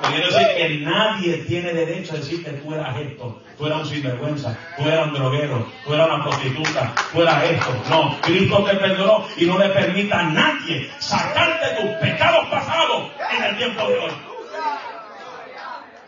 Quiero 0.10 0.28
decir 0.28 0.48
que 0.56 0.70
nadie 0.78 1.38
tiene 1.40 1.74
derecho 1.74 2.14
a 2.14 2.18
decir 2.18 2.42
que 2.42 2.52
tú 2.52 2.74
eras 2.74 2.96
esto, 2.98 3.42
tú 3.58 3.68
eras 3.68 3.80
un 3.82 3.86
sinvergüenza, 3.88 4.58
tú 4.78 4.88
eras 4.88 5.08
un 5.08 5.14
droguero, 5.14 5.70
tú 5.84 5.94
eras 5.94 6.08
una 6.08 6.24
prostituta, 6.24 6.96
tú 7.12 7.22
eras 7.22 7.44
esto. 7.44 7.84
No, 7.90 8.22
Cristo 8.22 8.64
te 8.64 8.76
perdonó 8.78 9.28
y 9.36 9.46
no 9.46 9.58
le 9.58 9.68
permita 9.70 10.20
a 10.22 10.24
nadie 10.24 10.90
sacarte 11.00 11.82
tus 11.82 11.90
pecados 11.98 12.48
pasados 12.48 13.12
en 13.30 13.44
el 13.44 13.58
tiempo 13.58 13.86
de 13.86 14.00
hoy. 14.00 14.12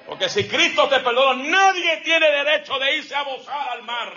Porque 0.08 0.30
si 0.30 0.48
Cristo 0.48 0.88
te 0.88 1.02
perdonó, 1.02 1.34
nadie 1.34 1.98
tiene 2.06 2.32
derecho 2.32 2.80
de 2.80 2.96
irse 2.96 3.14
a 3.14 3.24
gozar 3.24 3.70
al 3.74 3.84
mar. 3.84 4.14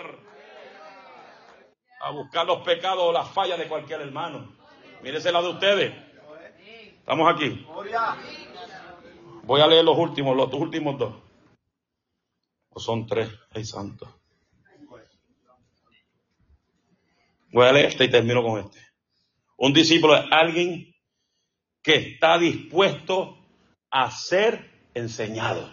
A 1.99 2.11
buscar 2.11 2.45
los 2.45 2.61
pecados 2.61 3.03
o 3.03 3.11
las 3.11 3.27
fallas 3.31 3.59
de 3.59 3.67
cualquier 3.67 3.99
hermano. 3.99 4.55
Mírese 5.01 5.33
la 5.33 5.41
de 5.41 5.49
ustedes. 5.49 6.04
Estamos 7.05 7.35
aquí. 7.35 7.63
Voy 9.43 9.61
a 9.61 9.67
leer 9.67 9.85
los 9.85 9.95
últimos, 9.95 10.35
los 10.35 10.51
últimos 10.53 10.97
dos. 10.97 11.13
O 12.69 12.79
son 12.79 13.05
tres, 13.05 13.29
ay 13.51 13.63
santo. 13.63 14.11
Voy 17.51 17.67
a 17.67 17.71
leer 17.71 17.85
este 17.85 18.05
y 18.05 18.09
termino 18.09 18.41
con 18.41 18.59
este. 18.59 18.79
Un 19.57 19.71
discípulo 19.71 20.15
es 20.15 20.25
alguien 20.31 20.95
que 21.83 21.95
está 21.95 22.39
dispuesto 22.39 23.37
a 23.91 24.09
ser 24.09 24.89
enseñado. 24.95 25.71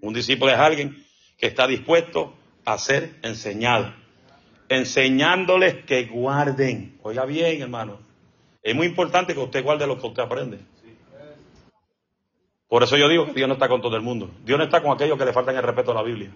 Un 0.00 0.14
discípulo 0.14 0.50
es 0.50 0.58
alguien 0.58 1.06
que 1.36 1.48
está 1.48 1.66
dispuesto 1.66 2.38
a 2.64 2.78
ser 2.78 3.20
enseñado. 3.22 4.05
Enseñándoles 4.68 5.84
que 5.84 6.04
guarden. 6.04 6.98
Oiga 7.02 7.24
bien, 7.24 7.62
hermano. 7.62 7.98
Es 8.62 8.74
muy 8.74 8.86
importante 8.86 9.32
que 9.34 9.40
usted 9.40 9.62
guarde 9.62 9.86
lo 9.86 9.98
que 9.98 10.06
usted 10.06 10.22
aprende. 10.22 10.58
Por 12.68 12.82
eso 12.82 12.96
yo 12.96 13.08
digo 13.08 13.26
que 13.26 13.32
Dios 13.32 13.46
no 13.46 13.54
está 13.54 13.68
con 13.68 13.80
todo 13.80 13.94
el 13.96 14.02
mundo. 14.02 14.30
Dios 14.44 14.58
no 14.58 14.64
está 14.64 14.82
con 14.82 14.92
aquellos 14.92 15.16
que 15.16 15.24
le 15.24 15.32
faltan 15.32 15.54
el 15.56 15.62
respeto 15.62 15.92
a 15.92 15.94
la 15.94 16.02
Biblia. 16.02 16.30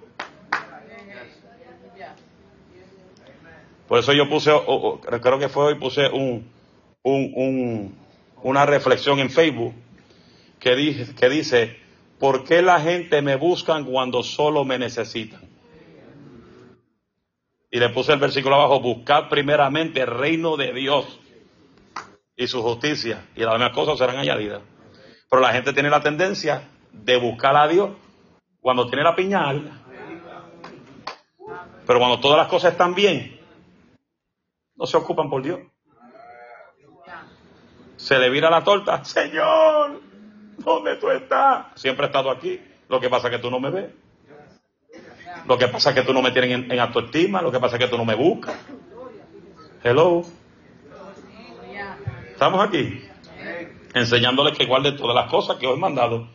Por 3.88 3.98
eso 3.98 4.12
yo 4.12 4.28
puse, 4.28 4.52
creo 5.20 5.38
que 5.40 5.48
fue 5.48 5.64
hoy, 5.64 5.74
puse 5.74 6.08
un, 6.08 6.48
un, 7.02 7.92
una 8.40 8.64
reflexión 8.64 9.18
en 9.18 9.30
Facebook 9.30 9.74
que, 10.60 10.76
dice, 10.76 11.12
que 11.16 11.28
dice, 11.28 11.76
¿por 12.20 12.44
qué 12.44 12.62
la 12.62 12.80
gente 12.80 13.20
me 13.20 13.34
buscan 13.34 13.84
cuando 13.84 14.22
solo 14.22 14.64
me 14.64 14.78
necesitan? 14.78 15.49
Y 17.70 17.78
le 17.78 17.88
puse 17.90 18.12
el 18.12 18.18
versículo 18.18 18.56
abajo, 18.56 18.80
buscar 18.80 19.28
primeramente 19.28 20.00
el 20.00 20.08
reino 20.08 20.56
de 20.56 20.72
Dios 20.72 21.20
y 22.36 22.46
su 22.48 22.62
justicia, 22.62 23.28
y 23.36 23.40
las 23.40 23.52
demás 23.52 23.72
cosas 23.72 23.98
serán 23.98 24.16
añadidas. 24.16 24.62
Pero 25.30 25.42
la 25.42 25.52
gente 25.52 25.72
tiene 25.72 25.90
la 25.90 26.02
tendencia 26.02 26.68
de 26.92 27.16
buscar 27.16 27.56
a 27.56 27.68
Dios 27.68 27.90
cuando 28.60 28.88
tiene 28.88 29.04
la 29.04 29.14
piña. 29.14 29.52
Pero 31.86 31.98
cuando 31.98 32.18
todas 32.18 32.38
las 32.38 32.48
cosas 32.48 32.72
están 32.72 32.94
bien, 32.94 33.40
no 34.74 34.86
se 34.86 34.96
ocupan 34.96 35.30
por 35.30 35.42
Dios. 35.42 35.60
Se 37.96 38.18
le 38.18 38.30
vira 38.30 38.50
la 38.50 38.64
torta, 38.64 39.04
Señor, 39.04 40.00
¿dónde 40.58 40.96
tú 40.96 41.10
estás? 41.10 41.66
Siempre 41.74 42.06
he 42.06 42.08
estado 42.08 42.30
aquí. 42.30 42.60
Lo 42.88 42.98
que 42.98 43.10
pasa 43.10 43.28
es 43.28 43.36
que 43.36 43.42
tú 43.42 43.50
no 43.50 43.60
me 43.60 43.70
ves. 43.70 43.90
Lo 45.46 45.58
que 45.58 45.68
pasa 45.68 45.90
es 45.90 45.96
que 45.96 46.02
tú 46.02 46.12
no 46.12 46.22
me 46.22 46.30
tienes 46.30 46.70
en, 46.70 46.80
autoestima. 46.80 47.42
Lo 47.42 47.50
que 47.50 47.60
pasa 47.60 47.76
es 47.76 47.82
que 47.82 47.88
tú 47.88 47.96
no 47.96 48.04
me 48.04 48.14
buscas. 48.14 48.56
Hello. 49.82 50.22
Estamos 52.32 52.66
aquí 52.66 53.02
enseñándoles 53.94 54.56
que 54.56 54.66
guarden 54.66 54.96
todas 54.96 55.14
las 55.14 55.30
cosas 55.30 55.56
que 55.56 55.66
os 55.66 55.76
he 55.76 55.80
mandado. 55.80 56.28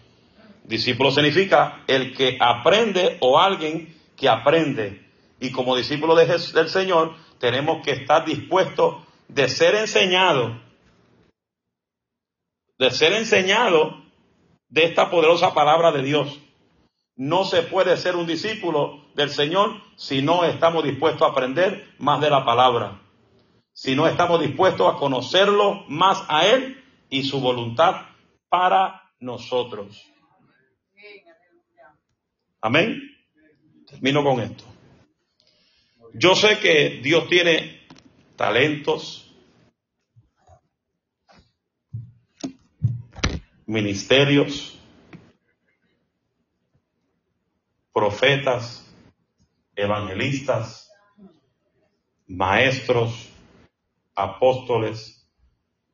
Discípulo 0.64 1.12
significa 1.12 1.84
el 1.88 2.16
que 2.16 2.38
aprende 2.40 3.18
o 3.22 3.40
alguien 3.40 3.96
que 4.16 4.30
aprende. 4.30 5.06
Y 5.40 5.52
como 5.52 5.76
discípulo 5.76 6.16
de 6.16 6.26
del 6.26 6.70
Señor, 6.70 7.14
tenemos 7.40 7.84
que 7.84 7.92
estar 7.92 8.26
dispuestos 8.26 9.04
de 9.28 9.48
ser 9.50 9.76
enseñados, 9.76 10.54
de 12.78 12.92
ser 12.92 13.14
enseñados 13.14 13.96
de 14.70 14.86
esta 14.86 15.10
poderosa 15.10 15.54
palabra 15.54 15.92
de 15.92 16.02
Dios. 16.02 16.40
No 17.16 17.46
se 17.46 17.62
puede 17.64 17.96
ser 17.98 18.16
un 18.16 18.28
discípulo 18.28 19.06
del 19.16 19.30
Señor 19.30 19.82
si 19.96 20.22
no 20.22 20.44
estamos 20.44 20.84
dispuestos 20.84 21.22
a 21.22 21.32
aprender 21.32 21.94
más 21.98 22.20
de 22.20 22.30
la 22.30 22.44
palabra, 22.44 23.02
si 23.72 23.96
no 23.96 24.08
estamos 24.08 24.42
dispuestos 24.42 24.94
a 24.94 24.98
conocerlo 24.98 25.86
más 25.88 26.24
a 26.28 26.46
Él 26.46 26.84
y 27.10 27.24
su 27.24 27.40
voluntad 27.40 28.02
para 28.50 29.02
nosotros. 29.20 30.02
Amén. 32.62 33.02
Termino 33.88 34.24
con 34.24 34.42
esto. 34.42 34.64
Yo 36.14 36.36
sé 36.36 36.60
que 36.60 37.02
Dios 37.04 37.28
tiene 37.28 37.82
talentos, 38.36 39.34
ministerios, 43.66 44.75
profetas, 47.96 48.94
evangelistas, 49.74 50.92
maestros, 52.28 53.30
apóstoles, 54.14 55.26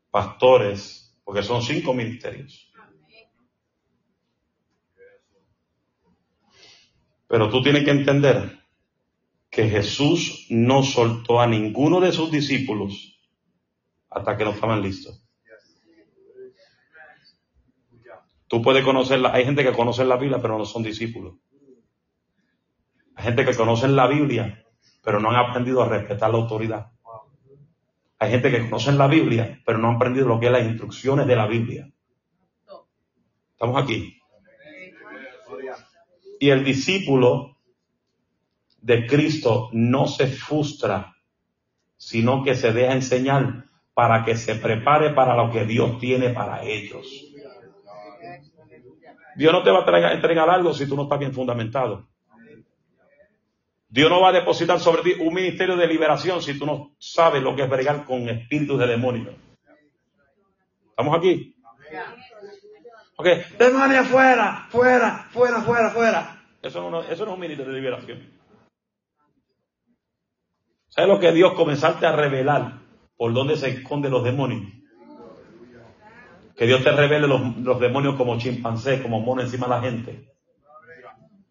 pastores, 0.09 1.15
porque 1.23 1.43
son 1.43 1.61
cinco 1.61 1.93
ministerios. 1.93 2.73
Pero 7.27 7.51
tú 7.51 7.61
tienes 7.61 7.85
que 7.85 7.91
entender 7.91 8.59
que 9.51 9.69
Jesús 9.69 10.47
no 10.49 10.81
soltó 10.81 11.39
a 11.39 11.45
ninguno 11.45 11.99
de 11.99 12.11
sus 12.11 12.31
discípulos 12.31 13.21
hasta 14.09 14.35
que 14.35 14.43
no 14.43 14.51
estaban 14.51 14.81
listos. 14.81 15.23
Tú 18.47 18.59
puedes 18.63 18.83
conocerla, 18.83 19.33
hay 19.33 19.45
gente 19.45 19.63
que 19.63 19.71
conoce 19.71 20.03
la 20.03 20.17
Biblia 20.17 20.41
pero 20.41 20.57
no 20.57 20.65
son 20.65 20.81
discípulos. 20.81 21.35
Hay 23.21 23.25
gente 23.25 23.45
que 23.45 23.55
conoce 23.55 23.87
la 23.87 24.07
Biblia, 24.07 24.65
pero 25.03 25.19
no 25.19 25.29
han 25.29 25.35
aprendido 25.35 25.83
a 25.83 25.87
respetar 25.87 26.31
la 26.31 26.37
autoridad. 26.37 26.87
Hay 28.17 28.31
gente 28.31 28.49
que 28.49 28.61
conoce 28.61 28.91
la 28.93 29.05
Biblia, 29.05 29.61
pero 29.63 29.77
no 29.77 29.89
han 29.89 29.97
aprendido 29.97 30.27
lo 30.27 30.39
que 30.39 30.47
es 30.47 30.51
las 30.51 30.65
instrucciones 30.65 31.27
de 31.27 31.35
la 31.35 31.45
Biblia. 31.45 31.87
Estamos 33.51 33.83
aquí. 33.83 34.19
Y 36.39 36.49
el 36.49 36.63
discípulo 36.63 37.57
de 38.81 39.05
Cristo 39.05 39.69
no 39.71 40.07
se 40.07 40.25
frustra, 40.25 41.15
sino 41.97 42.43
que 42.43 42.55
se 42.55 42.73
deja 42.73 42.93
enseñar 42.93 43.65
para 43.93 44.25
que 44.25 44.35
se 44.35 44.55
prepare 44.55 45.11
para 45.11 45.35
lo 45.35 45.51
que 45.51 45.65
Dios 45.65 45.99
tiene 45.99 46.31
para 46.31 46.63
ellos. 46.63 47.05
Dios 49.35 49.53
no 49.53 49.61
te 49.61 49.69
va 49.69 49.85
a 49.85 50.13
entregar 50.13 50.49
algo 50.49 50.73
si 50.73 50.89
tú 50.89 50.95
no 50.95 51.03
estás 51.03 51.19
bien 51.19 51.33
fundamentado. 51.33 52.09
Dios 53.91 54.09
no 54.09 54.21
va 54.21 54.29
a 54.29 54.31
depositar 54.31 54.79
sobre 54.79 55.03
ti 55.03 55.21
un 55.21 55.33
ministerio 55.33 55.75
de 55.75 55.85
liberación 55.85 56.41
si 56.41 56.57
tú 56.57 56.65
no 56.65 56.95
sabes 56.97 57.43
lo 57.43 57.53
que 57.57 57.63
es 57.63 57.69
bregar 57.69 58.05
con 58.05 58.29
espíritus 58.29 58.79
de 58.79 58.87
demonios. 58.87 59.35
¿Estamos 60.91 61.17
aquí? 61.17 61.53
Ok, 63.17 63.27
demonio 63.59 64.05
fuera, 64.05 64.67
fuera, 64.69 65.27
fuera, 65.31 65.61
fuera, 65.61 65.89
fuera. 65.89 66.41
Eso 66.61 66.89
no, 66.89 67.03
eso 67.03 67.25
no 67.25 67.31
es 67.31 67.35
un 67.35 67.39
ministerio 67.41 67.73
de 67.73 67.79
liberación. 67.79 68.31
¿Sabes 70.87 71.09
lo 71.09 71.19
que 71.19 71.33
Dios 71.33 71.53
comenzarte 71.53 72.05
a 72.05 72.15
revelar 72.15 72.79
por 73.17 73.33
dónde 73.33 73.57
se 73.57 73.67
esconden 73.69 74.11
los 74.11 74.23
demonios? 74.23 74.71
Que 76.55 76.65
Dios 76.65 76.81
te 76.81 76.91
revele 76.93 77.27
los, 77.27 77.57
los 77.57 77.79
demonios 77.81 78.15
como 78.15 78.37
chimpancé, 78.37 79.01
como 79.01 79.19
mono 79.19 79.41
encima 79.41 79.67
de 79.67 79.69
la 79.69 79.81
gente, 79.81 80.31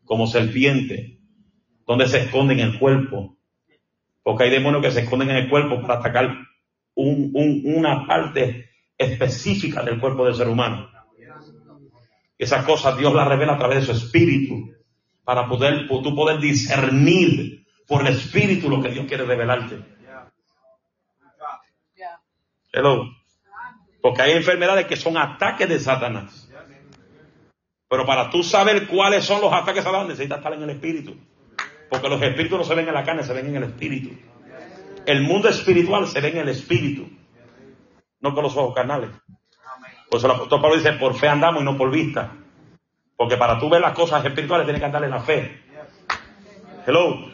como 0.06 0.26
serpiente, 0.26 1.19
donde 1.90 2.06
se 2.06 2.18
esconden 2.18 2.60
en 2.60 2.68
el 2.68 2.78
cuerpo. 2.78 3.36
Porque 4.22 4.44
hay 4.44 4.50
demonios 4.50 4.80
que 4.80 4.92
se 4.92 5.00
esconden 5.00 5.28
en 5.30 5.38
el 5.38 5.50
cuerpo 5.50 5.82
para 5.82 5.94
atacar 5.94 6.36
una 6.94 8.06
parte 8.06 8.70
específica 8.96 9.82
del 9.82 9.98
cuerpo 9.98 10.24
del 10.24 10.36
ser 10.36 10.46
humano. 10.46 10.88
Esas 12.38 12.64
cosas 12.64 12.96
Dios 12.96 13.12
las 13.12 13.26
revela 13.26 13.54
a 13.54 13.58
través 13.58 13.80
de 13.80 13.86
su 13.86 14.04
espíritu 14.04 14.72
para 15.24 15.48
poder, 15.48 15.88
tú 15.88 16.14
poder 16.14 16.38
discernir 16.38 17.66
por 17.88 18.02
el 18.02 18.14
espíritu 18.14 18.70
lo 18.70 18.80
que 18.80 18.90
Dios 18.90 19.06
quiere 19.08 19.24
revelarte. 19.24 19.82
Hello. 22.72 23.10
Porque 24.00 24.22
hay 24.22 24.32
enfermedades 24.34 24.86
que 24.86 24.94
son 24.94 25.16
ataques 25.16 25.68
de 25.68 25.80
Satanás. 25.80 26.48
Pero 27.88 28.06
para 28.06 28.30
tú 28.30 28.44
saber 28.44 28.86
cuáles 28.86 29.24
son 29.24 29.40
los 29.40 29.52
ataques 29.52 29.82
de 29.82 29.82
Satanás 29.82 30.06
necesitas 30.06 30.38
estar 30.38 30.52
en 30.52 30.62
el 30.62 30.70
espíritu. 30.70 31.16
Porque 31.90 32.08
los 32.08 32.22
espíritus 32.22 32.58
no 32.58 32.64
se 32.64 32.74
ven 32.74 32.88
en 32.88 32.94
la 32.94 33.04
carne, 33.04 33.24
se 33.24 33.32
ven 33.32 33.48
en 33.48 33.56
el 33.56 33.64
espíritu. 33.64 34.10
El 35.04 35.22
mundo 35.22 35.48
espiritual 35.48 36.06
se 36.06 36.20
ve 36.20 36.28
en 36.28 36.38
el 36.38 36.48
espíritu, 36.48 37.08
no 38.20 38.32
con 38.32 38.44
los 38.44 38.56
ojos 38.56 38.74
carnales. 38.74 39.10
Por 40.08 40.18
eso 40.18 40.26
el 40.26 40.34
apóstol 40.34 40.60
Pablo 40.60 40.76
dice, 40.76 40.92
por 40.92 41.14
fe 41.14 41.28
andamos 41.28 41.62
y 41.62 41.64
no 41.64 41.76
por 41.76 41.90
vista. 41.90 42.32
Porque 43.16 43.36
para 43.36 43.58
tú 43.58 43.68
ver 43.68 43.80
las 43.80 43.92
cosas 43.92 44.24
espirituales 44.24 44.66
tienes 44.66 44.80
que 44.80 44.86
andar 44.86 45.04
en 45.04 45.10
la 45.10 45.20
fe. 45.20 45.62
Hello. 46.86 47.28